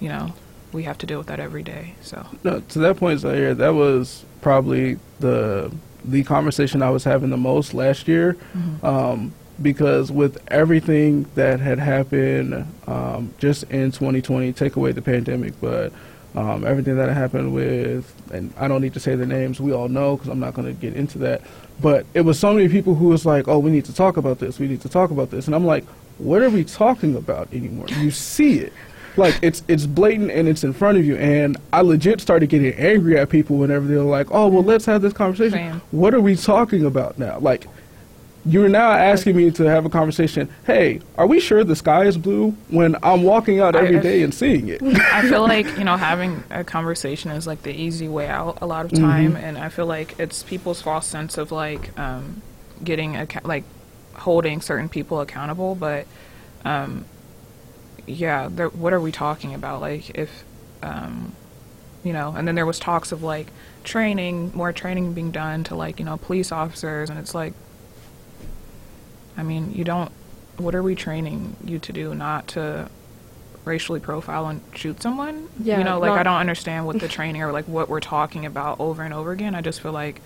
you 0.00 0.08
know 0.08 0.34
we 0.72 0.82
have 0.82 0.98
to 0.98 1.06
deal 1.06 1.18
with 1.18 1.28
that 1.28 1.40
every 1.40 1.62
day 1.62 1.94
so. 2.02 2.26
No, 2.44 2.60
to 2.60 2.78
that 2.80 2.96
point 2.98 3.20
Zaire, 3.20 3.54
that 3.54 3.74
was 3.74 4.24
probably 4.40 4.98
the 5.20 5.72
the 6.04 6.22
conversation 6.22 6.80
i 6.80 6.90
was 6.90 7.04
having 7.04 7.30
the 7.30 7.36
most 7.36 7.74
last 7.74 8.06
year. 8.08 8.34
Mm-hmm. 8.34 8.86
Because 9.60 10.12
with 10.12 10.38
everything 10.48 11.26
that 11.34 11.58
had 11.60 11.78
happened 11.78 12.66
um, 12.86 13.34
just 13.38 13.64
in 13.64 13.90
2020, 13.90 14.52
take 14.52 14.76
away 14.76 14.92
the 14.92 15.02
pandemic, 15.02 15.60
but 15.60 15.92
um, 16.34 16.64
everything 16.64 16.96
that 16.96 17.12
happened 17.12 17.52
with, 17.52 18.12
and 18.32 18.52
I 18.56 18.68
don't 18.68 18.80
need 18.82 18.94
to 18.94 19.00
say 19.00 19.16
the 19.16 19.26
names, 19.26 19.60
we 19.60 19.72
all 19.72 19.88
know 19.88 20.16
because 20.16 20.30
I'm 20.30 20.38
not 20.38 20.54
going 20.54 20.72
to 20.72 20.80
get 20.80 20.94
into 20.94 21.18
that. 21.18 21.42
But 21.80 22.06
it 22.14 22.20
was 22.20 22.38
so 22.38 22.52
many 22.52 22.68
people 22.68 22.94
who 22.94 23.08
was 23.08 23.26
like, 23.26 23.48
oh, 23.48 23.58
we 23.58 23.70
need 23.70 23.84
to 23.86 23.94
talk 23.94 24.16
about 24.16 24.38
this, 24.38 24.58
we 24.58 24.68
need 24.68 24.80
to 24.82 24.88
talk 24.88 25.10
about 25.10 25.30
this. 25.30 25.46
And 25.46 25.54
I'm 25.54 25.64
like, 25.66 25.84
what 26.18 26.42
are 26.42 26.50
we 26.50 26.64
talking 26.64 27.16
about 27.16 27.52
anymore? 27.52 27.86
You 27.88 28.10
see 28.10 28.58
it. 28.58 28.72
like 29.16 29.36
it's 29.42 29.62
it's 29.68 29.84
blatant 29.86 30.30
and 30.30 30.46
it's 30.48 30.62
in 30.64 30.72
front 30.72 30.98
of 30.98 31.04
you. 31.04 31.16
And 31.16 31.56
I 31.72 31.80
legit 31.80 32.20
started 32.20 32.48
getting 32.48 32.72
angry 32.74 33.18
at 33.18 33.28
people 33.28 33.56
whenever 33.56 33.86
they're 33.86 34.00
like, 34.02 34.28
"Oh, 34.30 34.48
well, 34.48 34.62
let's 34.62 34.84
have 34.86 35.02
this 35.02 35.12
conversation." 35.12 35.58
What 35.90 36.14
are 36.14 36.20
we 36.20 36.36
talking 36.36 36.84
about 36.84 37.18
now? 37.18 37.38
Like, 37.40 37.66
you're 38.48 38.68
now 38.68 38.92
asking 38.92 39.36
me 39.36 39.50
to 39.52 39.64
have 39.64 39.84
a 39.84 39.90
conversation. 39.90 40.48
Hey, 40.66 41.00
are 41.16 41.26
we 41.26 41.38
sure 41.40 41.64
the 41.64 41.76
sky 41.76 42.04
is 42.04 42.16
blue 42.16 42.52
when 42.68 42.96
I'm 43.02 43.22
walking 43.22 43.60
out 43.60 43.76
every 43.76 43.98
I- 43.98 44.02
day 44.02 44.22
and 44.22 44.32
seeing 44.32 44.68
it? 44.68 44.82
I 44.82 45.28
feel 45.28 45.42
like 45.42 45.66
you 45.78 45.84
know 45.84 45.96
having 45.96 46.42
a 46.50 46.64
conversation 46.64 47.30
is 47.30 47.46
like 47.46 47.62
the 47.62 47.72
easy 47.72 48.08
way 48.08 48.28
out 48.28 48.58
a 48.60 48.66
lot 48.66 48.86
of 48.86 48.92
time, 48.92 49.36
and 49.36 49.58
I 49.58 49.68
feel 49.68 49.86
like 49.86 50.18
it's 50.18 50.42
people's 50.42 50.80
false 50.80 51.06
sense 51.06 51.36
of 51.38 51.52
like 51.52 51.96
um, 51.98 52.42
getting 52.82 53.12
acca- 53.14 53.46
like 53.46 53.64
holding 54.14 54.60
certain 54.60 54.88
people 54.88 55.20
accountable. 55.20 55.74
But 55.74 56.06
um, 56.64 57.04
yeah, 58.06 58.48
there, 58.50 58.68
what 58.68 58.92
are 58.92 59.00
we 59.00 59.12
talking 59.12 59.54
about? 59.54 59.80
Like 59.80 60.10
if 60.18 60.44
um, 60.82 61.32
you 62.04 62.12
know, 62.12 62.34
and 62.36 62.46
then 62.48 62.54
there 62.54 62.66
was 62.66 62.78
talks 62.78 63.12
of 63.12 63.22
like 63.22 63.48
training, 63.84 64.52
more 64.54 64.72
training 64.72 65.12
being 65.12 65.30
done 65.30 65.64
to 65.64 65.74
like 65.74 65.98
you 65.98 66.04
know 66.04 66.16
police 66.16 66.50
officers, 66.52 67.10
and 67.10 67.18
it's 67.18 67.34
like, 67.34 67.52
I 69.38 69.42
mean, 69.42 69.72
you 69.72 69.84
don't. 69.84 70.12
What 70.58 70.74
are 70.74 70.82
we 70.82 70.94
training 70.96 71.56
you 71.64 71.78
to 71.78 71.92
do? 71.92 72.14
Not 72.14 72.48
to 72.48 72.90
racially 73.64 74.00
profile 74.00 74.48
and 74.48 74.60
shoot 74.74 75.00
someone. 75.00 75.48
Yeah, 75.62 75.78
you 75.78 75.84
know, 75.84 75.98
like 76.00 76.08
not- 76.08 76.18
I 76.18 76.22
don't 76.24 76.40
understand 76.40 76.84
what 76.86 76.98
the 77.00 77.08
training 77.16 77.42
or 77.42 77.52
like 77.52 77.66
what 77.66 77.88
we're 77.88 78.00
talking 78.00 78.44
about 78.44 78.80
over 78.80 79.02
and 79.02 79.14
over 79.14 79.30
again. 79.32 79.54
I 79.54 79.60
just 79.60 79.80
feel 79.80 79.92
like 79.92 80.20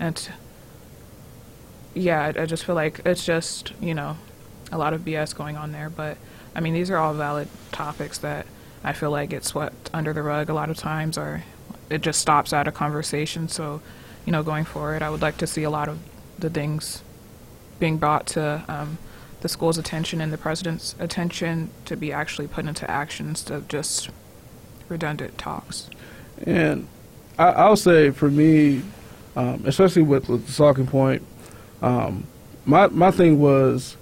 it's 0.00 0.28
yeah, 1.94 2.20
I, 2.36 2.42
I 2.42 2.46
just 2.46 2.64
feel 2.64 2.74
like 2.74 3.00
it's 3.06 3.24
just 3.24 3.72
you 3.80 3.94
know 3.94 4.16
a 4.72 4.78
lot 4.78 4.92
of 4.92 5.02
BS 5.02 5.34
going 5.34 5.56
on 5.56 5.72
there. 5.72 5.88
But 5.88 6.18
I 6.54 6.60
mean, 6.60 6.74
these 6.74 6.90
are 6.90 6.96
all 6.96 7.14
valid 7.14 7.48
topics 7.72 8.18
that 8.18 8.46
I 8.82 8.92
feel 8.92 9.10
like 9.10 9.30
get 9.30 9.44
swept 9.44 9.90
under 9.94 10.12
the 10.12 10.22
rug 10.22 10.48
a 10.50 10.54
lot 10.54 10.70
of 10.70 10.76
times, 10.76 11.16
or 11.16 11.44
it 11.88 12.00
just 12.00 12.20
stops 12.20 12.52
out 12.52 12.66
of 12.66 12.74
conversation. 12.74 13.48
So 13.48 13.80
you 14.24 14.32
know, 14.32 14.42
going 14.42 14.64
forward, 14.64 15.02
I 15.02 15.10
would 15.10 15.22
like 15.22 15.36
to 15.38 15.46
see 15.46 15.62
a 15.62 15.70
lot 15.70 15.88
of 15.88 15.98
the 16.38 16.50
things 16.50 17.02
being 17.78 17.96
brought 17.96 18.26
to 18.26 18.64
um, 18.68 18.98
the 19.40 19.48
school's 19.48 19.78
attention 19.78 20.20
and 20.20 20.32
the 20.32 20.38
president's 20.38 20.94
attention 20.98 21.70
to 21.84 21.96
be 21.96 22.12
actually 22.12 22.48
put 22.48 22.66
into 22.66 22.90
action 22.90 23.28
instead 23.28 23.56
of 23.56 23.68
just 23.68 24.10
redundant 24.88 25.38
talks. 25.38 25.90
And 26.44 26.88
I, 27.38 27.48
I'll 27.48 27.76
say 27.76 28.10
for 28.10 28.30
me, 28.30 28.82
um, 29.36 29.62
especially 29.66 30.02
with, 30.02 30.28
with 30.28 30.46
the 30.46 30.52
talking 30.52 30.86
point, 30.86 31.22
um, 31.82 32.26
my 32.64 32.88
my 32.88 33.10
thing 33.10 33.38
was, 33.38 33.96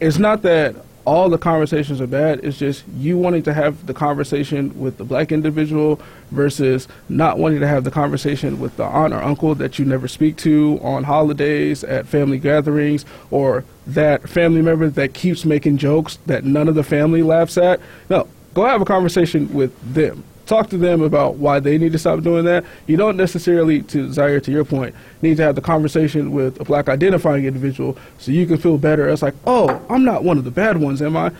it's 0.00 0.18
not 0.18 0.42
that 0.42 0.76
all 1.04 1.28
the 1.28 1.38
conversations 1.38 2.00
are 2.00 2.06
bad. 2.06 2.40
It's 2.42 2.58
just 2.58 2.84
you 2.96 3.18
wanting 3.18 3.42
to 3.44 3.54
have 3.54 3.86
the 3.86 3.94
conversation 3.94 4.78
with 4.78 4.96
the 4.96 5.04
black 5.04 5.32
individual 5.32 6.00
versus 6.30 6.88
not 7.08 7.38
wanting 7.38 7.60
to 7.60 7.66
have 7.66 7.84
the 7.84 7.90
conversation 7.90 8.58
with 8.58 8.76
the 8.76 8.84
aunt 8.84 9.12
or 9.12 9.22
uncle 9.22 9.54
that 9.56 9.78
you 9.78 9.84
never 9.84 10.08
speak 10.08 10.36
to 10.38 10.78
on 10.82 11.04
holidays 11.04 11.84
at 11.84 12.06
family 12.06 12.38
gatherings 12.38 13.04
or 13.30 13.64
that 13.86 14.28
family 14.28 14.62
member 14.62 14.88
that 14.88 15.12
keeps 15.14 15.44
making 15.44 15.76
jokes 15.76 16.18
that 16.26 16.44
none 16.44 16.68
of 16.68 16.74
the 16.74 16.82
family 16.82 17.22
laughs 17.22 17.58
at. 17.58 17.80
No, 18.08 18.28
go 18.54 18.64
have 18.64 18.80
a 18.80 18.86
conversation 18.86 19.52
with 19.52 19.78
them 19.94 20.24
talk 20.46 20.70
to 20.70 20.78
them 20.78 21.02
about 21.02 21.36
why 21.36 21.60
they 21.60 21.78
need 21.78 21.92
to 21.92 21.98
stop 21.98 22.20
doing 22.22 22.44
that. 22.44 22.64
You 22.86 22.96
don't 22.96 23.16
necessarily, 23.16 23.82
to 23.84 24.12
Zaire, 24.12 24.40
to 24.40 24.50
your 24.50 24.64
point, 24.64 24.94
need 25.22 25.36
to 25.38 25.42
have 25.42 25.54
the 25.54 25.60
conversation 25.60 26.32
with 26.32 26.60
a 26.60 26.64
black 26.64 26.88
identifying 26.88 27.44
individual 27.44 27.96
so 28.18 28.32
you 28.32 28.46
can 28.46 28.58
feel 28.58 28.78
better. 28.78 29.08
It's 29.08 29.22
like, 29.22 29.34
oh, 29.46 29.80
I'm 29.88 30.04
not 30.04 30.24
one 30.24 30.38
of 30.38 30.44
the 30.44 30.50
bad 30.50 30.78
ones, 30.78 31.02
am 31.02 31.16
I? 31.16 31.32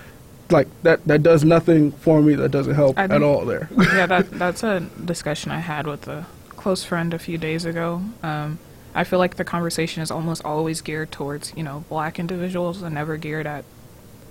Like 0.50 0.68
that, 0.82 1.04
that 1.06 1.22
does 1.22 1.44
nothing 1.44 1.92
for 1.92 2.20
me. 2.20 2.34
That 2.34 2.50
doesn't 2.50 2.74
help 2.74 2.98
at 2.98 3.22
all. 3.22 3.44
There. 3.46 3.68
yeah, 3.76 4.06
that 4.06 4.30
that's 4.32 4.62
a 4.62 4.80
discussion 5.02 5.50
I 5.50 5.60
had 5.60 5.86
with 5.86 6.06
a 6.06 6.26
close 6.50 6.84
friend 6.84 7.14
a 7.14 7.18
few 7.18 7.38
days 7.38 7.64
ago. 7.64 8.02
Um, 8.22 8.58
I 8.94 9.04
feel 9.04 9.18
like 9.18 9.36
the 9.36 9.44
conversation 9.44 10.02
is 10.02 10.10
almost 10.10 10.44
always 10.44 10.82
geared 10.82 11.10
towards 11.10 11.52
you 11.56 11.62
know 11.62 11.84
black 11.88 12.18
individuals 12.18 12.82
and 12.82 12.94
never 12.94 13.16
geared 13.16 13.46
at 13.46 13.64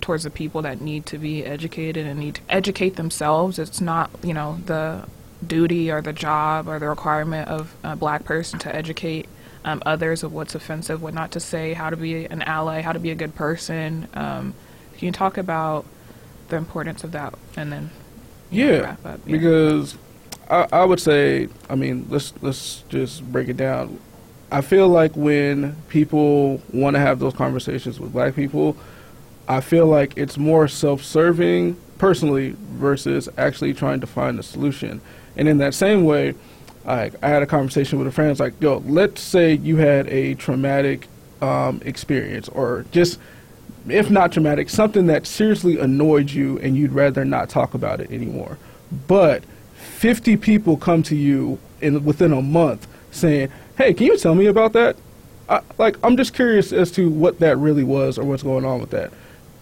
towards 0.04 0.24
the 0.24 0.30
people 0.30 0.60
that 0.62 0.80
need 0.82 1.06
to 1.06 1.18
be 1.18 1.44
educated 1.44 2.06
and 2.06 2.20
need 2.20 2.34
to 2.36 2.42
educate 2.50 2.96
themselves. 2.96 3.58
It's 3.58 3.80
not 3.80 4.10
you 4.22 4.34
know 4.34 4.58
the 4.66 5.06
duty 5.44 5.90
or 5.90 6.00
the 6.02 6.12
job 6.12 6.68
or 6.68 6.78
the 6.78 6.88
requirement 6.88 7.48
of 7.48 7.74
a 7.82 7.96
black 7.96 8.24
person 8.24 8.58
to 8.60 8.74
educate 8.74 9.28
um, 9.64 9.82
others 9.86 10.22
of 10.22 10.32
what's 10.32 10.54
offensive, 10.54 11.02
what 11.02 11.14
not 11.14 11.30
to 11.32 11.40
say, 11.40 11.72
how 11.72 11.88
to 11.90 11.96
be 11.96 12.26
an 12.26 12.42
ally, 12.42 12.82
how 12.82 12.92
to 12.92 12.98
be 12.98 13.10
a 13.10 13.14
good 13.14 13.34
person. 13.34 14.08
Um, 14.14 14.54
can 14.98 15.06
you 15.06 15.12
talk 15.12 15.38
about 15.38 15.86
the 16.48 16.56
importance 16.56 17.02
of 17.02 17.12
that 17.12 17.34
and 17.56 17.72
then 17.72 17.84
know, 17.84 17.90
Yeah, 18.50 18.78
wrap 18.80 19.06
up? 19.06 19.20
Yeah. 19.26 19.32
because 19.36 19.96
I, 20.50 20.66
I 20.70 20.84
would 20.84 21.00
say, 21.00 21.48
I 21.70 21.74
mean, 21.76 22.06
let's 22.10 22.34
let's 22.42 22.84
just 22.90 23.24
break 23.32 23.48
it 23.48 23.56
down. 23.56 23.98
I 24.52 24.60
feel 24.60 24.88
like 24.88 25.16
when 25.16 25.76
people 25.88 26.60
want 26.72 26.94
to 26.94 27.00
have 27.00 27.18
those 27.18 27.34
conversations 27.34 27.98
with 27.98 28.12
black 28.12 28.36
people, 28.36 28.76
I 29.48 29.60
feel 29.60 29.86
like 29.86 30.14
it's 30.16 30.38
more 30.38 30.68
self-serving 30.68 31.76
personally 31.98 32.56
versus 32.60 33.28
actually 33.36 33.74
trying 33.74 34.00
to 34.00 34.06
find 34.06 34.38
a 34.38 34.42
solution. 34.42 35.00
And 35.36 35.48
in 35.48 35.58
that 35.58 35.74
same 35.74 36.04
way, 36.04 36.34
I, 36.86 37.10
I 37.22 37.28
had 37.28 37.42
a 37.42 37.46
conversation 37.46 37.98
with 37.98 38.08
a 38.08 38.12
friend. 38.12 38.30
It's 38.30 38.40
like, 38.40 38.54
yo, 38.60 38.78
let's 38.86 39.20
say 39.20 39.54
you 39.54 39.76
had 39.76 40.06
a 40.08 40.34
traumatic 40.34 41.08
um, 41.40 41.80
experience, 41.84 42.48
or 42.48 42.84
just, 42.90 43.18
if 43.88 44.10
not 44.10 44.32
traumatic, 44.32 44.68
something 44.68 45.06
that 45.06 45.26
seriously 45.26 45.78
annoyed 45.78 46.30
you, 46.30 46.58
and 46.60 46.76
you'd 46.76 46.92
rather 46.92 47.24
not 47.24 47.48
talk 47.48 47.74
about 47.74 48.00
it 48.00 48.10
anymore. 48.10 48.58
But 49.06 49.44
50 49.74 50.36
people 50.36 50.76
come 50.76 51.02
to 51.04 51.16
you 51.16 51.58
in 51.80 52.04
within 52.04 52.32
a 52.32 52.42
month 52.42 52.86
saying, 53.10 53.50
"Hey, 53.76 53.94
can 53.94 54.06
you 54.06 54.16
tell 54.16 54.34
me 54.34 54.46
about 54.46 54.72
that?" 54.74 54.96
I, 55.48 55.60
like, 55.78 55.96
I'm 56.02 56.16
just 56.16 56.34
curious 56.34 56.72
as 56.72 56.90
to 56.92 57.10
what 57.10 57.38
that 57.40 57.58
really 57.58 57.84
was 57.84 58.18
or 58.18 58.24
what's 58.24 58.42
going 58.42 58.64
on 58.64 58.80
with 58.80 58.90
that. 58.90 59.12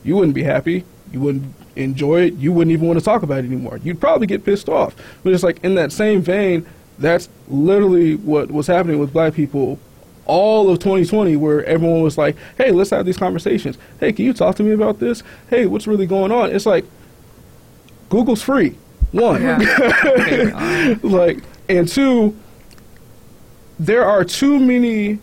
You 0.04 0.16
wouldn't 0.16 0.34
be 0.34 0.42
happy. 0.42 0.84
You 1.12 1.20
wouldn't 1.20 1.54
enjoy 1.76 2.22
it. 2.22 2.34
You 2.34 2.52
wouldn't 2.52 2.72
even 2.72 2.86
want 2.86 2.98
to 2.98 3.04
talk 3.04 3.22
about 3.22 3.38
it 3.38 3.46
anymore. 3.46 3.78
You'd 3.82 4.00
probably 4.00 4.26
get 4.26 4.44
pissed 4.44 4.68
off. 4.68 4.94
But 5.22 5.32
it's 5.32 5.42
like 5.42 5.62
in 5.62 5.74
that 5.76 5.92
same 5.92 6.22
vein, 6.22 6.66
that's 6.98 7.28
literally 7.48 8.16
what 8.16 8.50
was 8.50 8.66
happening 8.66 8.98
with 8.98 9.12
black 9.12 9.34
people 9.34 9.78
all 10.24 10.70
of 10.70 10.78
2020 10.78 11.36
where 11.36 11.64
everyone 11.64 12.02
was 12.02 12.16
like, 12.16 12.36
hey, 12.56 12.70
let's 12.70 12.90
have 12.90 13.04
these 13.04 13.16
conversations. 13.16 13.76
Hey, 13.98 14.12
can 14.12 14.24
you 14.24 14.32
talk 14.32 14.56
to 14.56 14.62
me 14.62 14.72
about 14.72 14.98
this? 14.98 15.22
Hey, 15.50 15.66
what's 15.66 15.86
really 15.86 16.06
going 16.06 16.32
on? 16.32 16.50
It's 16.54 16.66
like, 16.66 16.84
Google's 18.08 18.42
free. 18.42 18.76
One. 19.12 19.42
Yeah. 19.42 19.58
Um, 20.62 21.00
like, 21.02 21.42
and 21.68 21.88
two, 21.88 22.36
there 23.78 24.04
are 24.04 24.24
too 24.24 24.58
many 24.58 25.18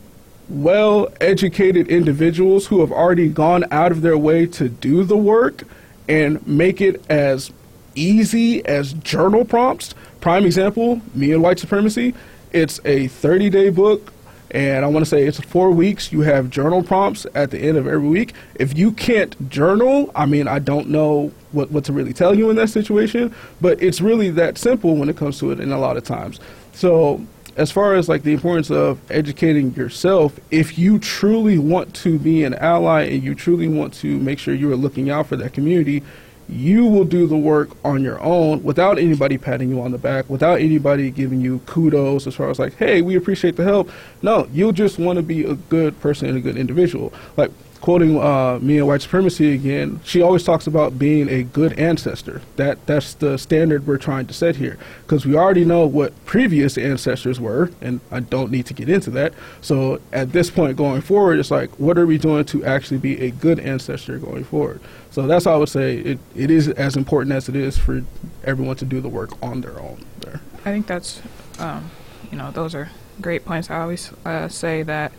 well 0.50 1.08
educated 1.22 1.88
individuals 1.88 2.68
who 2.68 2.82
have 2.82 2.92
already 2.92 3.30
gone 3.30 3.66
out 3.72 3.92
of 3.92 4.02
their 4.02 4.18
way 4.18 4.46
to 4.48 4.70
do 4.70 5.04
the 5.04 5.18
work 5.18 5.64
and 6.08 6.46
make 6.48 6.82
it 6.82 7.04
as 7.10 7.52
easy 7.96 8.66
as 8.66 8.94
journal 8.94 9.46
prompts. 9.46 9.94
Prime 10.22 10.46
example, 10.46 11.02
Me 11.14 11.32
and 11.32 11.42
White 11.42 11.60
Supremacy. 11.60 12.14
It's 12.52 12.80
a 12.84 13.08
30 13.08 13.50
day 13.50 13.70
book, 13.70 14.12
and 14.52 14.84
I 14.84 14.88
want 14.88 15.06
to 15.06 15.10
say 15.10 15.24
it's 15.24 15.40
four 15.40 15.72
weeks. 15.72 16.12
You 16.12 16.22
have 16.22 16.50
journal 16.50 16.82
prompts 16.82 17.28
at 17.36 17.52
the 17.52 17.60
end 17.60 17.78
of 17.78 17.86
every 17.86 18.08
week. 18.08 18.34
If 18.56 18.78
you 18.78 18.92
can't 18.92 19.50
journal, 19.50 20.12
I 20.16 20.26
mean, 20.26 20.48
I 20.48 20.60
don't 20.60 20.90
know 20.90 21.32
what, 21.52 21.72
what 21.72 21.86
to 21.86 21.94
really 21.94 22.14
tell 22.14 22.36
you 22.36 22.50
in 22.50 22.56
that 22.56 22.70
situation, 22.70 23.34
but 23.62 23.82
it's 23.82 24.02
really 24.02 24.32
that 24.32 24.58
simple 24.58 24.96
when 24.96 25.10
it 25.10 25.18
comes 25.18 25.38
to 25.40 25.52
it 25.52 25.60
in 25.60 25.72
a 25.72 25.80
lot 25.80 25.96
of 25.96 26.04
times. 26.04 26.40
So, 26.74 27.26
as 27.60 27.69
far 27.72 27.93
as 27.93 28.08
like 28.08 28.24
the 28.24 28.32
importance 28.32 28.72
of 28.72 29.00
educating 29.12 29.74
yourself, 29.74 30.39
if 30.50 30.80
you 30.80 30.98
truly 30.98 31.58
want 31.58 31.93
to 31.93 32.17
be 32.17 32.45
an 32.45 32.54
ally 32.54 33.02
and 33.02 33.22
you 33.22 33.36
truly 33.36 33.67
want 33.67 33.93
to 33.95 34.17
make 34.19 34.39
sure 34.39 34.54
you 34.54 34.72
are 34.72 34.78
looking 34.78 35.10
out 35.10 35.28
for 35.28 35.36
that 35.36 35.51
community, 35.51 36.01
you 36.47 36.86
will 36.86 37.03
do 37.03 37.28
the 37.28 37.36
work 37.36 37.72
on 37.84 38.01
your 38.01 38.20
own 38.22 38.64
without 38.64 38.97
anybody 38.97 39.38
patting 39.38 39.70
you 39.70 39.82
on 39.82 39.91
the 39.91 39.97
back, 39.97 40.30
without 40.30 40.62
anybody 40.62 41.12
giving 41.12 41.41
you 41.41 41.60
kudos 41.66 42.26
as 42.26 42.34
far 42.34 42.49
as 42.49 42.60
like, 42.60 42.76
hey, 42.78 43.01
we 43.01 43.18
appreciate 43.18 43.57
the 43.57 43.66
help. 43.66 43.91
No, 44.22 44.47
you'll 44.53 44.72
just 44.72 44.97
want 44.97 45.18
to 45.18 45.24
be 45.24 45.43
a 45.43 45.55
good 45.55 45.99
person 45.99 46.30
and 46.30 46.38
a 46.38 46.41
good 46.41 46.55
individual. 46.55 47.12
Like 47.36 47.51
quoting 47.82 48.19
uh, 48.21 48.59
me 48.61 48.77
and 48.77 48.88
white 48.88 49.01
supremacy 49.01 49.53
again, 49.53 49.99
she 50.03 50.21
always 50.21 50.43
talks 50.43 50.67
about 50.67 50.99
being 50.99 51.30
a 51.30 51.43
good 51.43 51.77
ancestor. 51.80 52.41
That 52.57 52.86
that's 52.86 53.13
the 53.13 53.38
standard 53.38 53.88
we're 53.88 53.97
trying 53.97 54.27
to 54.27 54.34
set 54.34 54.57
here 54.57 54.77
because 55.03 55.25
we 55.25 55.36
already 55.36 55.65
know 55.65 55.86
what 55.86 56.13
previous 56.25 56.77
ancestors 56.77 57.39
were, 57.39 57.71
and 57.82 58.01
I 58.11 58.19
don't 58.19 58.51
need 58.51 58.65
to 58.67 58.73
get 58.73 58.89
into 58.89 59.09
that. 59.11 59.34
So 59.61 60.01
at 60.11 60.32
this 60.32 60.49
point 60.49 60.77
going 60.77 61.01
forward, 61.01 61.39
it's 61.39 61.51
like, 61.51 61.71
what 61.80 61.97
are 61.97 62.05
we 62.05 62.17
doing 62.17 62.45
to 62.45 62.65
actually 62.65 62.99
be 62.99 63.19
a 63.21 63.32
good 63.32 63.59
ancestor 63.59 64.17
going 64.17 64.43
forward? 64.43 64.82
So 65.11 65.25
that's 65.25 65.45
how 65.45 65.53
I 65.53 65.57
would 65.57 65.69
say 65.69 65.97
it, 65.97 66.19
it 66.36 66.51
is 66.51 66.67
as 66.67 66.95
important 66.95 67.34
as 67.34 67.49
it 67.49 67.55
is 67.55 67.77
for 67.77 68.03
everyone 68.43 68.75
to 68.77 68.86
do 68.86 69.01
the 69.01 69.09
work 69.09 69.32
on 69.41 69.61
their 69.61 69.80
own. 69.80 70.05
There. 70.19 70.41
I 70.65 70.71
think 70.71 70.88
that's, 70.88 71.21
um, 71.57 71.89
you 72.32 72.38
know, 72.38 72.51
those 72.51 72.75
are 72.75 72.89
great 73.21 73.45
points. 73.45 73.69
I 73.69 73.80
always 73.80 74.11
uh, 74.25 74.47
say 74.49 74.84
that 74.84 75.11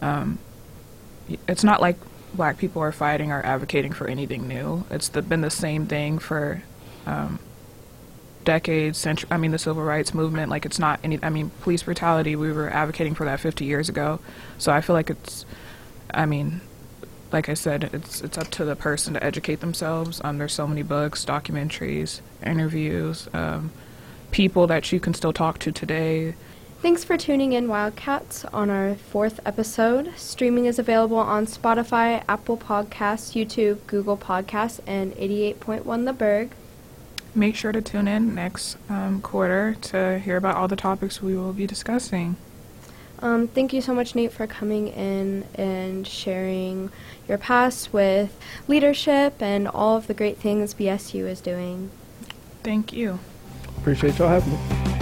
um, 0.00 0.38
it's 1.48 1.64
not 1.64 1.80
like 1.80 1.96
black 2.34 2.58
people 2.58 2.82
are 2.82 2.92
fighting 2.92 3.30
or 3.30 3.44
advocating 3.44 3.92
for 3.92 4.06
anything 4.06 4.48
new. 4.48 4.84
It's 4.90 5.08
the, 5.08 5.22
been 5.22 5.40
the 5.40 5.50
same 5.50 5.86
thing 5.86 6.18
for 6.18 6.62
um, 7.06 7.38
decades, 8.44 8.98
century, 8.98 9.28
I 9.30 9.36
mean, 9.36 9.52
the 9.52 9.58
civil 9.58 9.82
rights 9.82 10.14
movement. 10.14 10.50
Like, 10.50 10.66
it's 10.66 10.78
not 10.78 11.00
any, 11.04 11.18
I 11.22 11.30
mean, 11.30 11.50
police 11.62 11.82
brutality, 11.82 12.36
we 12.36 12.52
were 12.52 12.68
advocating 12.68 13.14
for 13.14 13.24
that 13.24 13.40
50 13.40 13.64
years 13.64 13.88
ago. 13.88 14.20
So 14.58 14.72
I 14.72 14.80
feel 14.80 14.94
like 14.94 15.10
it's, 15.10 15.44
I 16.12 16.26
mean, 16.26 16.60
like 17.34 17.48
I 17.48 17.54
said, 17.54 17.90
it's 17.92 18.20
it's 18.20 18.38
up 18.38 18.48
to 18.52 18.64
the 18.64 18.76
person 18.76 19.14
to 19.14 19.24
educate 19.24 19.58
themselves. 19.58 20.20
Um, 20.22 20.38
there's 20.38 20.52
so 20.52 20.68
many 20.68 20.82
books, 20.82 21.24
documentaries, 21.24 22.20
interviews, 22.46 23.28
um, 23.32 23.72
people 24.30 24.68
that 24.68 24.92
you 24.92 25.00
can 25.00 25.14
still 25.14 25.32
talk 25.32 25.58
to 25.58 25.72
today. 25.72 26.34
Thanks 26.84 27.02
for 27.02 27.16
tuning 27.16 27.54
in, 27.54 27.66
Wildcats, 27.66 28.44
on 28.52 28.68
our 28.68 28.94
fourth 28.94 29.40
episode. 29.46 30.12
Streaming 30.18 30.66
is 30.66 30.78
available 30.78 31.16
on 31.16 31.46
Spotify, 31.46 32.22
Apple 32.28 32.58
Podcasts, 32.58 33.32
YouTube, 33.32 33.78
Google 33.86 34.18
Podcasts, 34.18 34.80
and 34.86 35.14
88.1 35.14 36.04
The 36.04 36.12
Berg. 36.12 36.50
Make 37.34 37.56
sure 37.56 37.72
to 37.72 37.80
tune 37.80 38.06
in 38.06 38.34
next 38.34 38.76
um, 38.90 39.22
quarter 39.22 39.78
to 39.80 40.18
hear 40.18 40.36
about 40.36 40.56
all 40.56 40.68
the 40.68 40.76
topics 40.76 41.22
we 41.22 41.34
will 41.34 41.54
be 41.54 41.66
discussing. 41.66 42.36
Um, 43.20 43.48
thank 43.48 43.72
you 43.72 43.80
so 43.80 43.94
much, 43.94 44.14
Nate, 44.14 44.32
for 44.32 44.46
coming 44.46 44.88
in 44.88 45.46
and 45.54 46.06
sharing 46.06 46.90
your 47.26 47.38
past 47.38 47.94
with 47.94 48.38
leadership 48.68 49.40
and 49.40 49.66
all 49.66 49.96
of 49.96 50.06
the 50.06 50.12
great 50.12 50.36
things 50.36 50.74
BSU 50.74 51.26
is 51.26 51.40
doing. 51.40 51.90
Thank 52.62 52.92
you. 52.92 53.20
Appreciate 53.78 54.18
y'all 54.18 54.28
having 54.28 54.52
me. 54.52 54.93